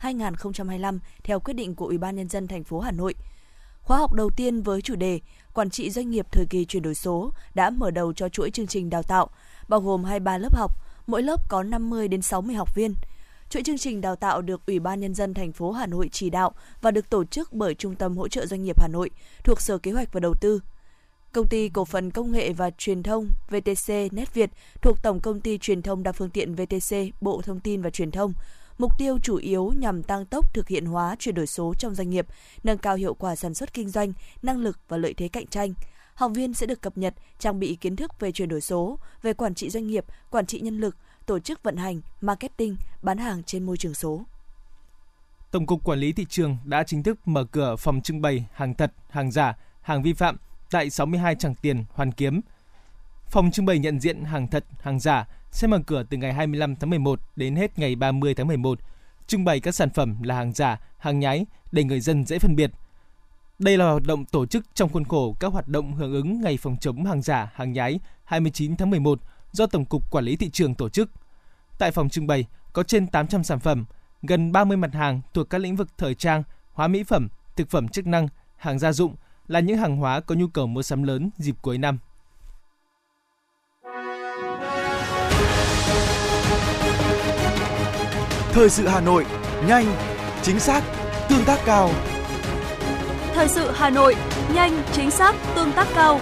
2021-2025 0.00 0.98
theo 1.24 1.40
quyết 1.40 1.54
định 1.54 1.74
của 1.74 1.86
Ủy 1.86 1.98
ban 1.98 2.16
nhân 2.16 2.28
dân 2.28 2.48
thành 2.48 2.64
phố 2.64 2.80
Hà 2.80 2.90
Nội. 2.90 3.14
Khóa 3.82 3.98
học 3.98 4.12
đầu 4.12 4.30
tiên 4.30 4.62
với 4.62 4.82
chủ 4.82 4.94
đề 4.96 5.20
Quản 5.54 5.70
trị 5.70 5.90
doanh 5.90 6.10
nghiệp 6.10 6.26
thời 6.32 6.46
kỳ 6.50 6.64
chuyển 6.64 6.82
đổi 6.82 6.94
số 6.94 7.32
đã 7.54 7.70
mở 7.70 7.90
đầu 7.90 8.12
cho 8.12 8.28
chuỗi 8.28 8.50
chương 8.50 8.66
trình 8.66 8.90
đào 8.90 9.02
tạo, 9.02 9.30
bao 9.68 9.80
gồm 9.80 10.04
23 10.04 10.38
lớp 10.38 10.56
học, 10.56 10.72
mỗi 11.06 11.22
lớp 11.22 11.48
có 11.48 11.62
50 11.62 12.08
đến 12.08 12.22
60 12.22 12.54
học 12.54 12.74
viên. 12.74 12.94
Chuỗi 13.50 13.62
chương 13.62 13.78
trình 13.78 14.00
đào 14.00 14.16
tạo 14.16 14.42
được 14.42 14.66
Ủy 14.66 14.78
ban 14.78 15.00
nhân 15.00 15.14
dân 15.14 15.34
thành 15.34 15.52
phố 15.52 15.72
Hà 15.72 15.86
Nội 15.86 16.08
chỉ 16.12 16.30
đạo 16.30 16.52
và 16.80 16.90
được 16.90 17.10
tổ 17.10 17.24
chức 17.24 17.52
bởi 17.52 17.74
Trung 17.74 17.94
tâm 17.94 18.16
hỗ 18.16 18.28
trợ 18.28 18.46
doanh 18.46 18.62
nghiệp 18.62 18.80
Hà 18.80 18.88
Nội 18.88 19.10
thuộc 19.44 19.60
Sở 19.60 19.78
Kế 19.78 19.92
hoạch 19.92 20.12
và 20.12 20.20
Đầu 20.20 20.34
tư. 20.40 20.60
Công 21.32 21.48
ty 21.48 21.68
cổ 21.68 21.84
phần 21.84 22.10
công 22.10 22.32
nghệ 22.32 22.52
và 22.52 22.70
truyền 22.70 23.02
thông 23.02 23.28
VTC 23.48 24.12
Net 24.12 24.34
Việt 24.34 24.50
thuộc 24.82 25.02
Tổng 25.02 25.20
công 25.20 25.40
ty 25.40 25.58
truyền 25.58 25.82
thông 25.82 26.02
đa 26.02 26.12
phương 26.12 26.30
tiện 26.30 26.54
VTC 26.54 26.96
Bộ 27.20 27.42
Thông 27.42 27.60
tin 27.60 27.82
và 27.82 27.90
Truyền 27.90 28.10
thông. 28.10 28.32
Mục 28.78 28.92
tiêu 28.98 29.18
chủ 29.22 29.36
yếu 29.36 29.72
nhằm 29.76 30.02
tăng 30.02 30.26
tốc 30.26 30.54
thực 30.54 30.68
hiện 30.68 30.84
hóa 30.84 31.16
chuyển 31.18 31.34
đổi 31.34 31.46
số 31.46 31.74
trong 31.78 31.94
doanh 31.94 32.10
nghiệp, 32.10 32.26
nâng 32.64 32.78
cao 32.78 32.96
hiệu 32.96 33.14
quả 33.14 33.36
sản 33.36 33.54
xuất 33.54 33.74
kinh 33.74 33.88
doanh, 33.88 34.12
năng 34.42 34.58
lực 34.58 34.78
và 34.88 34.96
lợi 34.96 35.14
thế 35.14 35.28
cạnh 35.28 35.46
tranh. 35.46 35.74
Học 36.14 36.32
viên 36.34 36.54
sẽ 36.54 36.66
được 36.66 36.80
cập 36.80 36.98
nhật, 36.98 37.14
trang 37.38 37.58
bị 37.58 37.76
kiến 37.80 37.96
thức 37.96 38.20
về 38.20 38.32
chuyển 38.32 38.48
đổi 38.48 38.60
số, 38.60 38.98
về 39.22 39.32
quản 39.32 39.54
trị 39.54 39.70
doanh 39.70 39.86
nghiệp, 39.86 40.04
quản 40.30 40.46
trị 40.46 40.60
nhân 40.60 40.78
lực, 40.78 40.96
tổ 41.26 41.38
chức 41.38 41.62
vận 41.62 41.76
hành, 41.76 42.00
marketing, 42.20 42.76
bán 43.02 43.18
hàng 43.18 43.42
trên 43.42 43.66
môi 43.66 43.76
trường 43.76 43.94
số. 43.94 44.22
Tổng 45.50 45.66
cục 45.66 45.84
Quản 45.84 45.98
lý 45.98 46.12
thị 46.12 46.26
trường 46.28 46.56
đã 46.64 46.82
chính 46.82 47.02
thức 47.02 47.28
mở 47.28 47.44
cửa 47.44 47.76
phòng 47.76 48.00
trưng 48.00 48.20
bày 48.20 48.46
hàng 48.52 48.74
thật, 48.74 48.92
hàng 49.10 49.30
giả, 49.30 49.56
hàng 49.82 50.02
vi 50.02 50.12
phạm 50.12 50.36
tại 50.70 50.90
62 50.90 51.34
Tràng 51.34 51.54
Tiền, 51.54 51.84
Hoàn 51.94 52.12
Kiếm. 52.12 52.40
Phòng 53.26 53.50
trưng 53.50 53.66
bày 53.66 53.78
nhận 53.78 54.00
diện 54.00 54.24
hàng 54.24 54.48
thật, 54.48 54.64
hàng 54.80 55.00
giả 55.00 55.26
sẽ 55.50 55.66
mở 55.66 55.78
cửa 55.86 56.02
từ 56.02 56.16
ngày 56.16 56.32
25 56.32 56.76
tháng 56.76 56.90
11 56.90 57.20
đến 57.36 57.56
hết 57.56 57.78
ngày 57.78 57.96
30 57.96 58.34
tháng 58.34 58.46
11, 58.46 58.78
trưng 59.26 59.44
bày 59.44 59.60
các 59.60 59.74
sản 59.74 59.90
phẩm 59.90 60.22
là 60.22 60.34
hàng 60.34 60.52
giả, 60.52 60.80
hàng 60.98 61.20
nhái 61.20 61.46
để 61.72 61.84
người 61.84 62.00
dân 62.00 62.24
dễ 62.26 62.38
phân 62.38 62.56
biệt. 62.56 62.70
Đây 63.58 63.78
là 63.78 63.90
hoạt 63.90 64.02
động 64.02 64.24
tổ 64.24 64.46
chức 64.46 64.66
trong 64.74 64.88
khuôn 64.88 65.04
khổ 65.04 65.36
các 65.40 65.52
hoạt 65.52 65.68
động 65.68 65.92
hưởng 65.92 66.12
ứng 66.12 66.40
Ngày 66.40 66.56
phòng 66.56 66.76
chống 66.80 67.04
hàng 67.04 67.22
giả, 67.22 67.50
hàng 67.54 67.72
nhái 67.72 68.00
29 68.24 68.76
tháng 68.76 68.90
11 68.90 69.20
do 69.52 69.66
Tổng 69.66 69.84
cục 69.84 70.10
Quản 70.10 70.24
lý 70.24 70.36
thị 70.36 70.50
trường 70.50 70.74
tổ 70.74 70.88
chức. 70.88 71.10
Tại 71.78 71.90
phòng 71.90 72.08
trưng 72.08 72.26
bày 72.26 72.46
có 72.72 72.82
trên 72.82 73.06
800 73.06 73.44
sản 73.44 73.60
phẩm, 73.60 73.84
gần 74.22 74.52
30 74.52 74.76
mặt 74.76 74.94
hàng 74.94 75.20
thuộc 75.34 75.50
các 75.50 75.58
lĩnh 75.58 75.76
vực 75.76 75.88
thời 75.98 76.14
trang, 76.14 76.42
hóa 76.72 76.88
mỹ 76.88 77.02
phẩm, 77.02 77.28
thực 77.56 77.70
phẩm 77.70 77.88
chức 77.88 78.06
năng, 78.06 78.28
hàng 78.56 78.78
gia 78.78 78.92
dụng 78.92 79.14
là 79.48 79.60
những 79.60 79.78
hàng 79.78 79.96
hóa 79.96 80.20
có 80.20 80.34
nhu 80.34 80.46
cầu 80.46 80.66
mua 80.66 80.82
sắm 80.82 81.02
lớn 81.02 81.30
dịp 81.36 81.56
cuối 81.62 81.78
năm. 81.78 81.98
Thời 88.52 88.70
sự 88.70 88.88
Hà 88.88 89.00
Nội, 89.00 89.26
nhanh, 89.66 89.86
chính 90.42 90.60
xác, 90.60 90.84
tương 91.28 91.44
tác 91.44 91.60
cao. 91.64 91.90
Thời 93.34 93.48
sự 93.48 93.70
Hà 93.74 93.90
Nội, 93.90 94.16
nhanh, 94.54 94.82
chính 94.92 95.10
xác, 95.10 95.34
tương 95.54 95.72
tác 95.72 95.88
cao. 95.94 96.20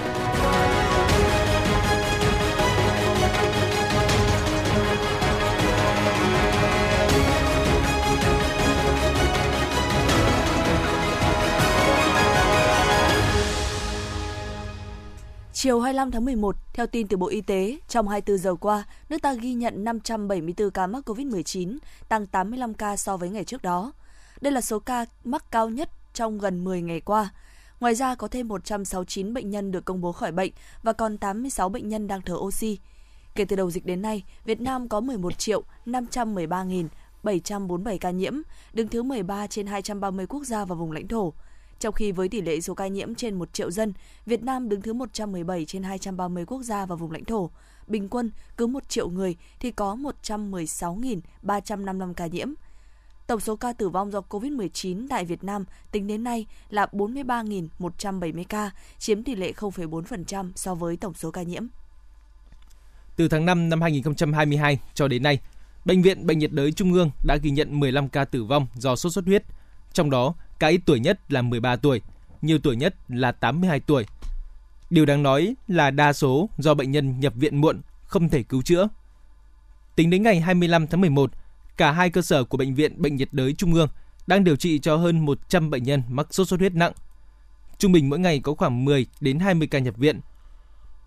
Chiều 15.60 15.80
25 15.80 16.10
tháng 16.10 16.25
11, 16.25 16.56
theo 16.73 16.86
tin 16.86 17.08
từ 17.08 17.16
Bộ 17.16 17.28
Y 17.28 17.40
tế, 17.40 17.78
trong 17.88 18.08
24 18.08 18.38
giờ 18.38 18.54
qua, 18.54 18.84
nước 19.08 19.23
ta 19.23 19.34
ghi 19.34 19.54
nhận 19.54 19.84
574 19.84 20.71
ca 20.71 20.86
mắc 20.86 21.08
COVID-19, 21.08 21.78
tăng 22.08 22.26
85 22.26 22.75
ca 22.75 22.97
so 22.97 23.16
với 23.16 23.28
ngày 23.28 23.44
trước 23.44 23.62
đó. 23.62 23.92
Đây 24.40 24.52
là 24.52 24.60
số 24.60 24.78
ca 24.78 25.06
mắc 25.25 25.44
cao 25.50 25.68
nhất 25.68 25.90
trong 26.14 26.38
gần 26.38 26.64
10 26.64 26.82
ngày 26.82 27.00
qua. 27.00 27.30
Ngoài 27.80 27.94
ra, 27.94 28.14
có 28.14 28.28
thêm 28.28 28.49
169 28.49 29.34
bệnh 29.34 29.50
nhân 29.50 29.73
được 29.73 29.84
công 29.84 30.00
bố 30.00 30.12
khỏi 30.12 30.32
bệnh 30.32 30.52
và 30.82 30.92
còn 30.92 31.18
86 31.18 31.68
bệnh 31.68 31.88
nhân 31.88 32.06
đang 32.06 32.23
thở 32.23 32.34
oxy. 32.34 32.78
Kể 33.34 33.44
từ 33.44 33.56
đầu 33.56 33.71
dịch 33.71 33.86
đến 33.86 34.02
nay, 34.02 34.25
Việt 34.44 34.60
Nam 34.60 34.88
có 34.88 35.00
11 35.00 35.38
triệu 35.38 35.62
513.747 35.86 37.99
ca 38.00 38.10
nhiễm, 38.10 38.34
đứng 38.73 38.88
thứ 38.88 39.02
13 39.02 39.47
trên 39.47 39.66
230 39.66 40.26
quốc 40.26 40.44
gia 40.44 40.64
và 40.64 40.75
vùng 40.75 40.92
lãnh 40.92 41.08
thổ. 41.08 41.32
Trong 41.80 41.95
khi 41.95 42.12
với 42.12 42.28
tỷ 42.28 42.41
lệ 42.41 42.60
số 42.60 42.75
ca 42.75 42.86
nhiễm 42.86 43.14
trên 43.14 43.34
1 43.34 43.52
triệu 43.52 43.71
dân, 43.71 43.93
Việt 44.26 44.43
Nam 44.43 44.69
đứng 44.69 44.82
thứ 44.82 44.93
117 44.93 45.64
trên 45.64 45.82
230 45.82 46.45
quốc 46.47 46.62
gia 46.62 46.86
và 46.86 46.97
vùng 46.97 47.12
lãnh 47.12 47.25
thổ. 47.25 47.50
Bình 47.86 48.08
quân, 48.08 48.30
cứ 48.56 48.67
1 48.67 48.88
triệu 48.88 49.08
người 49.08 49.36
thì 49.60 49.71
có 49.71 49.97
116.355 50.23 52.14
ca 52.14 52.26
nhiễm. 52.26 52.49
Tổng 53.26 53.41
số 53.41 53.56
ca 53.56 53.73
tử 53.73 53.88
vong 53.88 54.10
do 54.12 54.21
COVID-19 54.28 55.06
tại 55.10 55.25
Việt 55.25 55.45
Nam 55.45 55.64
tính 55.93 56.06
đến 56.06 56.25
nay 56.25 56.47
là 56.71 56.86
43.170 56.93 58.45
ca, 58.49 58.71
chiếm 58.99 59.23
tỷ 59.23 59.34
lệ 59.34 59.52
0,4% 59.52 60.50
so 60.54 60.75
với 60.75 60.97
tổng 60.97 61.14
số 61.14 61.30
ca 61.30 61.43
nhiễm. 61.43 61.67
Từ 63.17 63.28
tháng 63.28 63.47
5 63.47 63.69
năm 63.69 63.80
2022 63.80 64.78
cho 64.95 65.08
đến 65.08 65.23
nay, 65.23 65.41
Bệnh 65.84 66.02
viện 66.02 66.26
Bệnh 66.26 66.38
nhiệt 66.38 66.52
đới 66.52 66.73
Trung 66.73 66.93
ương 66.93 67.10
đã 67.25 67.36
ghi 67.43 67.50
nhận 67.50 67.80
15 67.80 68.08
ca 68.08 68.25
tử 68.25 68.45
vong 68.45 68.67
do 68.75 68.97
sốt 68.97 69.12
xuất 69.12 69.25
huyết. 69.25 69.45
Trong 69.93 70.10
đó, 70.10 70.34
cái 70.58 70.73
ít 70.73 70.80
tuổi 70.86 71.00
nhất 71.00 71.21
là 71.28 71.42
13 71.42 71.76
tuổi, 71.76 72.00
nhiều 72.42 72.58
tuổi 72.58 72.76
nhất 72.76 72.94
là 73.08 73.32
82 73.32 73.80
tuổi. 73.80 74.06
Điều 74.90 75.06
đáng 75.06 75.23
nói 75.23 75.54
là 75.68 75.90
đa 75.90 76.12
số 76.12 76.50
do 76.58 76.75
bệnh 76.75 76.90
nhân 76.90 77.21
nhập 77.21 77.32
viện 77.36 77.60
muộn, 77.60 77.80
không 78.02 78.28
thể 78.28 78.42
cứu 78.42 78.62
chữa. 78.62 78.88
Tính 79.97 80.10
đến 80.10 80.23
ngày 80.23 80.40
25 80.40 80.86
tháng 80.86 81.00
11, 81.00 81.30
cả 81.76 81.92
hai 81.92 82.10
cơ 82.10 82.23
sở 82.23 82.44
của 82.44 82.58
Bệnh 82.58 82.75
viện 82.75 83.02
Bệnh 83.02 83.16
nhiệt 83.16 83.28
đới 83.32 83.52
Trung 83.52 83.75
ương 83.75 83.88
đang 84.26 84.44
điều 84.44 84.56
trị 84.56 84.78
cho 84.78 84.97
hơn 84.97 85.25
100 85.25 85.71
bệnh 85.71 85.82
nhân 85.82 86.02
mắc 86.08 86.26
sốt 86.30 86.49
xuất 86.49 86.60
huyết 86.60 86.75
nặng. 86.75 86.92
Trung 87.78 87.92
bình 87.92 88.08
mỗi 88.08 88.18
ngày 88.18 88.40
có 88.40 88.54
khoảng 88.54 88.84
10 88.84 89.06
đến 89.21 89.38
20 89.38 89.68
ca 89.68 89.78
nhập 89.78 89.97
viện. 89.97 90.21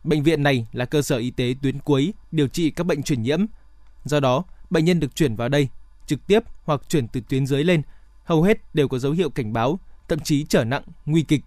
Bệnh 0.04 0.24
viện 0.24 0.44
này 0.44 0.68
là 0.72 0.86
cơ 0.86 1.02
sở 1.02 1.18
y 1.18 1.32
tế 1.32 1.56
tuyến 1.62 1.80
cuối 1.80 2.14
điều 2.32 2.48
trị 2.48 2.72
các 2.72 2.86
bệnh 2.86 3.04
truyền 3.04 3.22
nhiễm. 3.22 3.46
Do 4.06 4.20
đó, 4.20 4.44
bệnh 4.70 4.86
nhân 4.86 5.00
được 5.00 5.16
chuyển 5.16 5.36
vào 5.36 5.50
đây 5.50 5.70
trực 6.08 6.28
tiếp 6.28 6.44
hoặc 6.66 6.82
chuyển 6.90 7.08
từ 7.08 7.22
tuyến 7.30 7.46
dưới 7.46 7.64
lên 7.64 7.82
hầu 8.24 8.44
hết 8.44 8.76
đều 8.76 8.88
có 8.88 9.00
dấu 9.00 9.12
hiệu 9.12 9.30
cảnh 9.30 9.54
báo, 9.54 9.80
thậm 10.08 10.20
chí 10.20 10.46
trở 10.50 10.64
nặng, 10.64 10.84
nguy 11.06 11.22
kịch. 11.22 11.42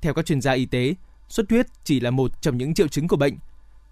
Theo 0.00 0.14
các 0.14 0.26
chuyên 0.26 0.40
gia 0.40 0.52
y 0.52 0.66
tế, 0.66 0.94
xuất 1.28 1.50
huyết 1.50 1.66
chỉ 1.84 2.00
là 2.00 2.10
một 2.10 2.42
trong 2.42 2.58
những 2.58 2.74
triệu 2.74 2.88
chứng 2.88 3.08
của 3.08 3.16
bệnh. 3.16 3.34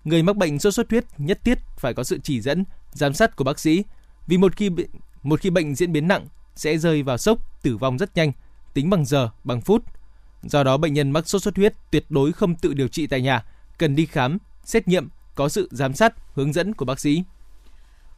Người 0.04 0.22
mắc 0.22 0.36
bệnh 0.36 0.58
sốt 0.58 0.74
xuất 0.74 0.90
huyết 0.90 1.04
nhất 1.18 1.40
thiết 1.44 1.58
phải 1.76 1.94
có 1.94 2.04
sự 2.04 2.18
chỉ 2.22 2.40
dẫn, 2.40 2.64
giám 2.92 3.14
sát 3.14 3.36
của 3.36 3.44
bác 3.44 3.58
sĩ, 3.58 3.84
vì 4.26 4.38
một 4.38 4.56
khi 4.56 4.70
một 5.22 5.40
khi 5.40 5.50
bệnh 5.50 5.74
diễn 5.74 5.92
biến 5.92 6.08
nặng 6.08 6.26
sẽ 6.56 6.78
rơi 6.78 7.02
vào 7.02 7.18
sốc, 7.18 7.62
tử 7.62 7.76
vong 7.76 7.98
rất 7.98 8.16
nhanh, 8.16 8.32
tính 8.74 8.90
bằng 8.90 9.04
giờ, 9.04 9.30
bằng 9.44 9.60
phút. 9.60 9.84
Do 10.42 10.62
đó 10.62 10.76
bệnh 10.76 10.94
nhân 10.94 11.10
mắc 11.10 11.28
sốt 11.28 11.42
xuất 11.42 11.56
huyết 11.56 11.74
tuyệt 11.90 12.04
đối 12.08 12.32
không 12.32 12.54
tự 12.54 12.74
điều 12.74 12.88
trị 12.88 13.06
tại 13.06 13.20
nhà, 13.20 13.44
cần 13.78 13.96
đi 13.96 14.06
khám, 14.06 14.38
xét 14.64 14.88
nghiệm, 14.88 15.08
có 15.34 15.48
sự 15.48 15.68
giám 15.72 15.94
sát, 15.94 16.14
hướng 16.34 16.52
dẫn 16.52 16.74
của 16.74 16.84
bác 16.84 17.00
sĩ. 17.00 17.22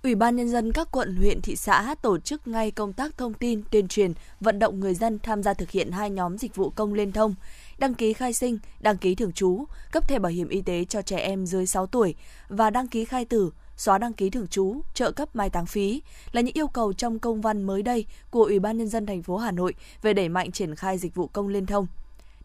Ủy 0.05 0.15
ban 0.15 0.37
Nhân 0.37 0.49
dân 0.49 0.73
các 0.73 0.89
quận, 0.91 1.17
huyện, 1.17 1.41
thị 1.41 1.57
xã 1.57 1.95
tổ 2.03 2.19
chức 2.19 2.49
ngay 2.49 2.71
công 2.71 2.93
tác 2.93 3.19
thông 3.19 3.35
tin, 3.35 3.63
tuyên 3.71 3.89
truyền, 3.89 4.13
vận 4.41 4.59
động 4.59 4.81
người 4.81 4.95
dân 4.95 5.19
tham 5.19 5.43
gia 5.43 5.55
thực 5.55 5.71
hiện 5.71 5.93
hai 5.93 6.11
nhóm 6.11 6.39
dịch 6.39 6.57
vụ 6.57 6.71
công 6.71 6.95
liên 6.95 7.13
thông, 7.13 7.35
đăng 7.79 7.95
ký 7.95 8.13
khai 8.13 8.33
sinh, 8.33 8.59
đăng 8.81 8.97
ký 8.97 9.15
thường 9.15 9.33
trú, 9.33 9.65
cấp 9.93 10.09
thẻ 10.09 10.19
bảo 10.19 10.33
hiểm 10.33 10.49
y 10.49 10.63
tế 10.63 10.85
cho 10.85 11.03
trẻ 11.03 11.17
em 11.17 11.47
dưới 11.47 11.67
6 11.67 11.87
tuổi 11.87 12.15
và 12.49 12.71
đăng 12.71 12.89
ký 12.89 13.05
khai 13.05 13.25
tử, 13.25 13.51
xóa 13.77 13.99
đăng 13.99 14.13
ký 14.13 14.31
thường 14.31 14.49
trú, 14.49 14.81
trợ 14.95 15.11
cấp 15.11 15.37
mai 15.37 15.51
táng 15.51 15.67
phí 15.67 16.03
là 16.33 16.41
những 16.41 16.55
yêu 16.55 16.69
cầu 16.69 16.93
trong 16.93 17.19
công 17.19 17.41
văn 17.41 17.63
mới 17.63 17.83
đây 17.83 18.07
của 18.31 18.45
Ủy 18.45 18.59
ban 18.59 18.79
nhân 18.79 18.89
dân 18.89 19.07
thành 19.07 19.23
phố 19.23 19.37
Hà 19.37 19.51
Nội 19.51 19.75
về 20.03 20.13
đẩy 20.13 20.29
mạnh 20.29 20.53
triển 20.53 20.75
khai 20.75 20.99
dịch 20.99 21.15
vụ 21.15 21.27
công 21.27 21.49
liên 21.49 21.67
thông. 21.67 21.87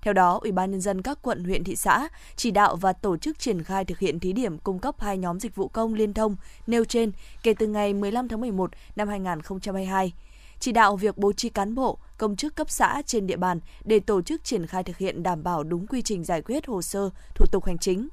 Theo 0.02 0.14
đó, 0.14 0.40
Ủy 0.42 0.52
ban 0.52 0.72
nhân 0.72 0.82
dân 0.82 1.02
các 1.02 1.20
quận, 1.22 1.44
huyện, 1.44 1.64
thị 1.64 1.76
xã 1.76 2.08
chỉ 2.36 2.52
đạo 2.52 2.76
và 2.76 2.94
tổ 2.94 3.18
chức 3.18 3.40
triển 3.40 3.64
khai 3.64 3.86
thực 3.86 4.00
hiện 4.00 4.20
thí 4.20 4.34
điểm 4.34 4.58
cung 4.58 4.80
cấp 4.80 5.02
hai 5.02 5.18
nhóm 5.18 5.40
dịch 5.40 5.56
vụ 5.56 5.68
công 5.68 5.94
liên 5.94 6.14
thông 6.14 6.36
nêu 6.68 6.86
trên 6.86 7.12
kể 7.44 7.54
từ 7.54 7.68
ngày 7.68 7.94
15 7.94 8.28
tháng 8.28 8.42
11 8.42 8.72
năm 8.96 9.08
2022 9.08 10.14
chỉ 10.60 10.72
đạo 10.72 10.96
việc 10.96 11.18
bố 11.18 11.34
trí 11.34 11.50
cán 11.50 11.76
bộ, 11.76 11.98
công 12.18 12.36
chức 12.36 12.56
cấp 12.56 12.70
xã 12.70 13.02
trên 13.06 13.28
địa 13.28 13.38
bàn 13.38 13.60
để 13.86 14.00
tổ 14.00 14.22
chức 14.22 14.44
triển 14.44 14.66
khai 14.66 14.84
thực 14.84 14.98
hiện 14.98 15.24
đảm 15.24 15.44
bảo 15.44 15.64
đúng 15.64 15.88
quy 15.88 16.02
trình 16.02 16.24
giải 16.24 16.42
quyết 16.42 16.68
hồ 16.68 16.82
sơ, 16.82 17.10
thủ 17.36 17.46
tục 17.52 17.66
hành 17.66 17.78
chính. 17.78 18.08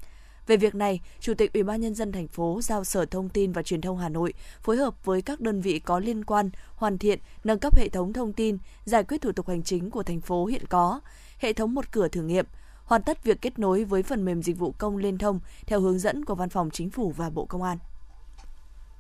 Về 0.46 0.56
việc 0.56 0.74
này, 0.74 1.00
Chủ 1.20 1.34
tịch 1.34 1.52
Ủy 1.52 1.62
ban 1.62 1.80
nhân 1.80 1.94
dân 1.94 2.12
thành 2.12 2.28
phố 2.28 2.60
giao 2.62 2.84
Sở 2.84 3.04
Thông 3.04 3.28
tin 3.28 3.52
và 3.52 3.62
Truyền 3.62 3.80
thông 3.80 3.98
Hà 3.98 4.08
Nội 4.08 4.34
phối 4.62 4.76
hợp 4.76 5.04
với 5.04 5.22
các 5.22 5.40
đơn 5.40 5.60
vị 5.60 5.78
có 5.78 5.98
liên 5.98 6.24
quan 6.24 6.50
hoàn 6.74 6.98
thiện, 6.98 7.18
nâng 7.44 7.58
cấp 7.58 7.76
hệ 7.76 7.88
thống 7.88 8.12
thông 8.12 8.32
tin, 8.32 8.58
giải 8.84 9.04
quyết 9.04 9.20
thủ 9.20 9.32
tục 9.32 9.48
hành 9.48 9.62
chính 9.62 9.90
của 9.90 10.02
thành 10.02 10.20
phố 10.20 10.46
hiện 10.46 10.66
có, 10.68 11.00
hệ 11.38 11.52
thống 11.52 11.74
một 11.74 11.92
cửa 11.92 12.08
thử 12.08 12.22
nghiệm, 12.22 12.46
hoàn 12.84 13.02
tất 13.02 13.24
việc 13.24 13.40
kết 13.40 13.58
nối 13.58 13.84
với 13.84 14.02
phần 14.02 14.24
mềm 14.24 14.42
dịch 14.42 14.58
vụ 14.58 14.74
công 14.78 14.96
liên 14.96 15.18
thông 15.18 15.40
theo 15.66 15.80
hướng 15.80 15.98
dẫn 15.98 16.24
của 16.24 16.34
Văn 16.34 16.48
phòng 16.48 16.70
Chính 16.70 16.90
phủ 16.90 17.12
và 17.16 17.30
Bộ 17.30 17.44
Công 17.44 17.62
an. 17.62 17.78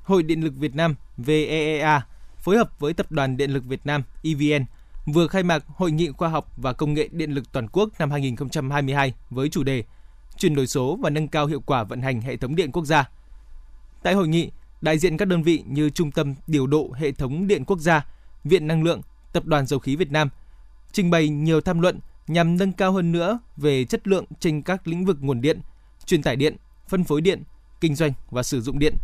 Hội 0.02 0.22
Điện 0.22 0.44
lực 0.44 0.56
Việt 0.56 0.74
Nam 0.74 0.94
VEEA 1.16 2.06
phối 2.38 2.56
hợp 2.56 2.80
với 2.80 2.94
Tập 2.94 3.12
đoàn 3.12 3.36
Điện 3.36 3.50
lực 3.50 3.64
Việt 3.64 3.86
Nam 3.86 4.02
EVN 4.22 4.64
vừa 5.06 5.26
khai 5.26 5.42
mạc 5.42 5.64
Hội 5.66 5.90
nghị 5.90 6.08
khoa 6.08 6.28
học 6.28 6.52
và 6.56 6.72
công 6.72 6.94
nghệ 6.94 7.08
điện 7.12 7.30
lực 7.30 7.52
toàn 7.52 7.68
quốc 7.72 7.88
năm 7.98 8.10
2022 8.10 9.14
với 9.30 9.48
chủ 9.48 9.62
đề 9.62 9.84
chuyển 10.36 10.54
đổi 10.54 10.66
số 10.66 10.98
và 11.02 11.10
nâng 11.10 11.28
cao 11.28 11.46
hiệu 11.46 11.60
quả 11.66 11.84
vận 11.84 12.02
hành 12.02 12.20
hệ 12.20 12.36
thống 12.36 12.56
điện 12.56 12.72
quốc 12.72 12.84
gia. 12.84 13.10
Tại 14.02 14.14
hội 14.14 14.28
nghị, 14.28 14.50
đại 14.80 14.98
diện 14.98 15.16
các 15.16 15.28
đơn 15.28 15.42
vị 15.42 15.64
như 15.66 15.90
Trung 15.90 16.10
tâm 16.10 16.34
Điều 16.46 16.66
độ 16.66 16.92
Hệ 16.94 17.12
thống 17.12 17.46
Điện 17.46 17.64
Quốc 17.64 17.78
gia, 17.78 18.06
Viện 18.44 18.66
Năng 18.66 18.82
lượng, 18.82 19.00
Tập 19.32 19.46
đoàn 19.46 19.66
Dầu 19.66 19.78
khí 19.78 19.96
Việt 19.96 20.10
Nam 20.10 20.28
trình 20.92 21.10
bày 21.10 21.28
nhiều 21.28 21.60
tham 21.60 21.80
luận 21.80 22.00
nhằm 22.28 22.56
nâng 22.56 22.72
cao 22.72 22.92
hơn 22.92 23.12
nữa 23.12 23.38
về 23.56 23.84
chất 23.84 24.08
lượng 24.08 24.24
trên 24.40 24.62
các 24.62 24.88
lĩnh 24.88 25.04
vực 25.04 25.16
nguồn 25.20 25.40
điện, 25.40 25.60
truyền 26.06 26.22
tải 26.22 26.36
điện, 26.36 26.56
phân 26.88 27.04
phối 27.04 27.20
điện, 27.20 27.42
kinh 27.80 27.94
doanh 27.94 28.12
và 28.30 28.42
sử 28.42 28.60
dụng 28.60 28.78
điện. 28.78 28.96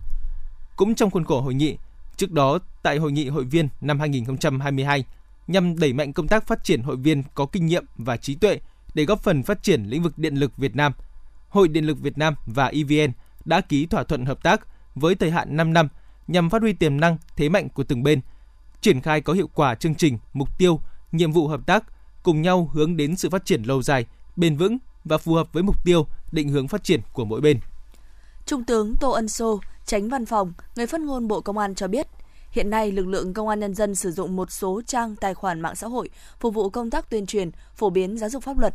Cũng 0.76 0.94
trong 0.94 1.10
khuôn 1.10 1.24
khổ 1.24 1.40
hội 1.40 1.54
nghị, 1.54 1.76
trước 2.16 2.32
đó 2.32 2.58
tại 2.82 2.98
hội 2.98 3.12
nghị 3.12 3.28
hội 3.28 3.44
viên 3.44 3.68
năm 3.80 4.00
2022 4.00 5.04
nhằm 5.46 5.78
đẩy 5.78 5.92
mạnh 5.92 6.12
công 6.12 6.28
tác 6.28 6.46
phát 6.46 6.64
triển 6.64 6.82
hội 6.82 6.96
viên 6.96 7.22
có 7.34 7.46
kinh 7.46 7.66
nghiệm 7.66 7.84
và 7.96 8.16
trí 8.16 8.34
tuệ 8.34 8.60
để 8.94 9.04
góp 9.04 9.22
phần 9.22 9.42
phát 9.42 9.62
triển 9.62 9.84
lĩnh 9.84 10.02
vực 10.02 10.18
điện 10.18 10.34
lực 10.34 10.56
Việt 10.56 10.76
Nam. 10.76 10.92
Hội 11.48 11.68
Điện 11.68 11.84
lực 11.84 12.00
Việt 12.00 12.18
Nam 12.18 12.34
và 12.46 12.66
EVN 12.66 13.12
đã 13.44 13.60
ký 13.60 13.86
thỏa 13.86 14.04
thuận 14.04 14.24
hợp 14.24 14.42
tác 14.42 14.60
với 14.94 15.14
thời 15.14 15.30
hạn 15.30 15.56
5 15.56 15.72
năm 15.72 15.88
nhằm 16.28 16.50
phát 16.50 16.62
huy 16.62 16.72
tiềm 16.72 17.00
năng, 17.00 17.16
thế 17.36 17.48
mạnh 17.48 17.68
của 17.68 17.84
từng 17.84 18.02
bên, 18.02 18.20
triển 18.80 19.00
khai 19.00 19.20
có 19.20 19.32
hiệu 19.32 19.48
quả 19.54 19.74
chương 19.74 19.94
trình, 19.94 20.18
mục 20.32 20.58
tiêu, 20.58 20.80
nhiệm 21.12 21.32
vụ 21.32 21.48
hợp 21.48 21.66
tác, 21.66 21.84
cùng 22.22 22.42
nhau 22.42 22.70
hướng 22.72 22.96
đến 22.96 23.16
sự 23.16 23.30
phát 23.30 23.44
triển 23.44 23.62
lâu 23.62 23.82
dài, 23.82 24.06
bền 24.36 24.56
vững 24.56 24.78
và 25.04 25.18
phù 25.18 25.34
hợp 25.34 25.52
với 25.52 25.62
mục 25.62 25.84
tiêu, 25.84 26.06
định 26.32 26.48
hướng 26.48 26.68
phát 26.68 26.84
triển 26.84 27.00
của 27.12 27.24
mỗi 27.24 27.40
bên. 27.40 27.60
Trung 28.46 28.64
tướng 28.64 28.94
Tô 29.00 29.10
Ân 29.10 29.28
Sô, 29.28 29.60
tránh 29.86 30.08
văn 30.08 30.26
phòng, 30.26 30.52
người 30.76 30.86
phát 30.86 31.00
ngôn 31.00 31.28
Bộ 31.28 31.40
Công 31.40 31.58
an 31.58 31.74
cho 31.74 31.88
biết, 31.88 32.06
hiện 32.50 32.70
nay 32.70 32.92
lực 32.92 33.06
lượng 33.06 33.34
công 33.34 33.48
an 33.48 33.60
nhân 33.60 33.74
dân 33.74 33.94
sử 33.94 34.10
dụng 34.10 34.36
một 34.36 34.50
số 34.50 34.82
trang 34.86 35.16
tài 35.16 35.34
khoản 35.34 35.60
mạng 35.60 35.76
xã 35.76 35.86
hội 35.86 36.10
phục 36.40 36.54
vụ 36.54 36.70
công 36.70 36.90
tác 36.90 37.10
tuyên 37.10 37.26
truyền, 37.26 37.50
phổ 37.74 37.90
biến 37.90 38.18
giáo 38.18 38.30
dục 38.30 38.42
pháp 38.42 38.58
luật. 38.58 38.74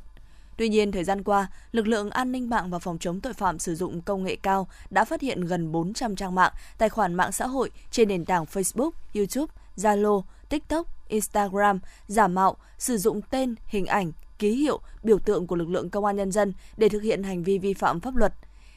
Tuy 0.58 0.70
nhiên, 0.70 0.92
thời 0.92 1.04
gian 1.04 1.24
qua, 1.24 1.48
lực 1.72 1.88
lượng 1.88 2.10
an 2.10 2.32
ninh 2.32 2.50
mạng 2.50 2.70
và 2.70 2.80
phòng 2.80 2.98
chống 2.98 3.22
tội 3.22 3.34
phạm 3.34 3.60
sử 3.60 3.76
dụng 3.76 4.02
công 4.02 4.24
nghệ 4.24 4.36
cao 4.36 4.68
đã 4.90 5.06
phát 5.06 5.22
hiện 5.22 5.42
gần 5.42 5.72
400 5.72 6.16
trang 6.16 6.36
mạng, 6.36 6.54
tài 6.78 6.90
khoản 6.90 7.14
mạng 7.14 7.32
xã 7.32 7.48
hội 7.48 7.72
trên 7.92 8.08
nền 8.08 8.26
tảng 8.26 8.46
Facebook, 8.46 8.92
YouTube, 9.16 9.54
Zalo, 9.78 10.22
TikTok, 10.50 10.97
Instagram 11.08 11.80
giả 12.08 12.28
mạo, 12.28 12.56
sử 12.78 12.98
dụng 12.98 13.22
tên, 13.30 13.56
hình 13.66 13.86
ảnh, 13.86 14.12
ký 14.40 14.56
hiệu, 14.56 14.80
biểu 15.04 15.20
tượng 15.20 15.48
của 15.48 15.56
lực 15.56 15.70
lượng 15.70 15.90
công 15.90 16.06
an 16.06 16.16
nhân 16.16 16.32
dân 16.32 16.54
để 16.78 16.90
thực 16.90 17.04
hiện 17.04 17.24
hành 17.24 17.44
vi 17.44 17.58
vi 17.58 17.74
phạm 17.74 18.00
pháp 18.00 18.16
luật. 18.16 18.34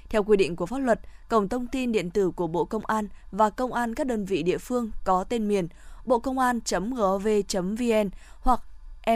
Theo 0.08 0.24
quy 0.24 0.36
định 0.36 0.56
của 0.56 0.66
pháp 0.66 0.78
luật, 0.78 1.00
cổng 1.28 1.48
thông 1.48 1.66
tin 1.66 1.92
điện 1.92 2.10
tử 2.10 2.30
của 2.30 2.46
Bộ 2.46 2.64
Công 2.64 2.86
an 2.86 3.08
và 3.32 3.50
công 3.50 3.72
an 3.72 3.94
các 3.94 4.06
đơn 4.06 4.24
vị 4.24 4.42
địa 4.42 4.58
phương 4.58 4.90
có 5.04 5.24
tên 5.24 5.48
miền 5.48 5.68
bộ 6.04 6.18
công 6.18 6.38
an.gov.vn 6.38 8.10
hoặc 8.40 8.60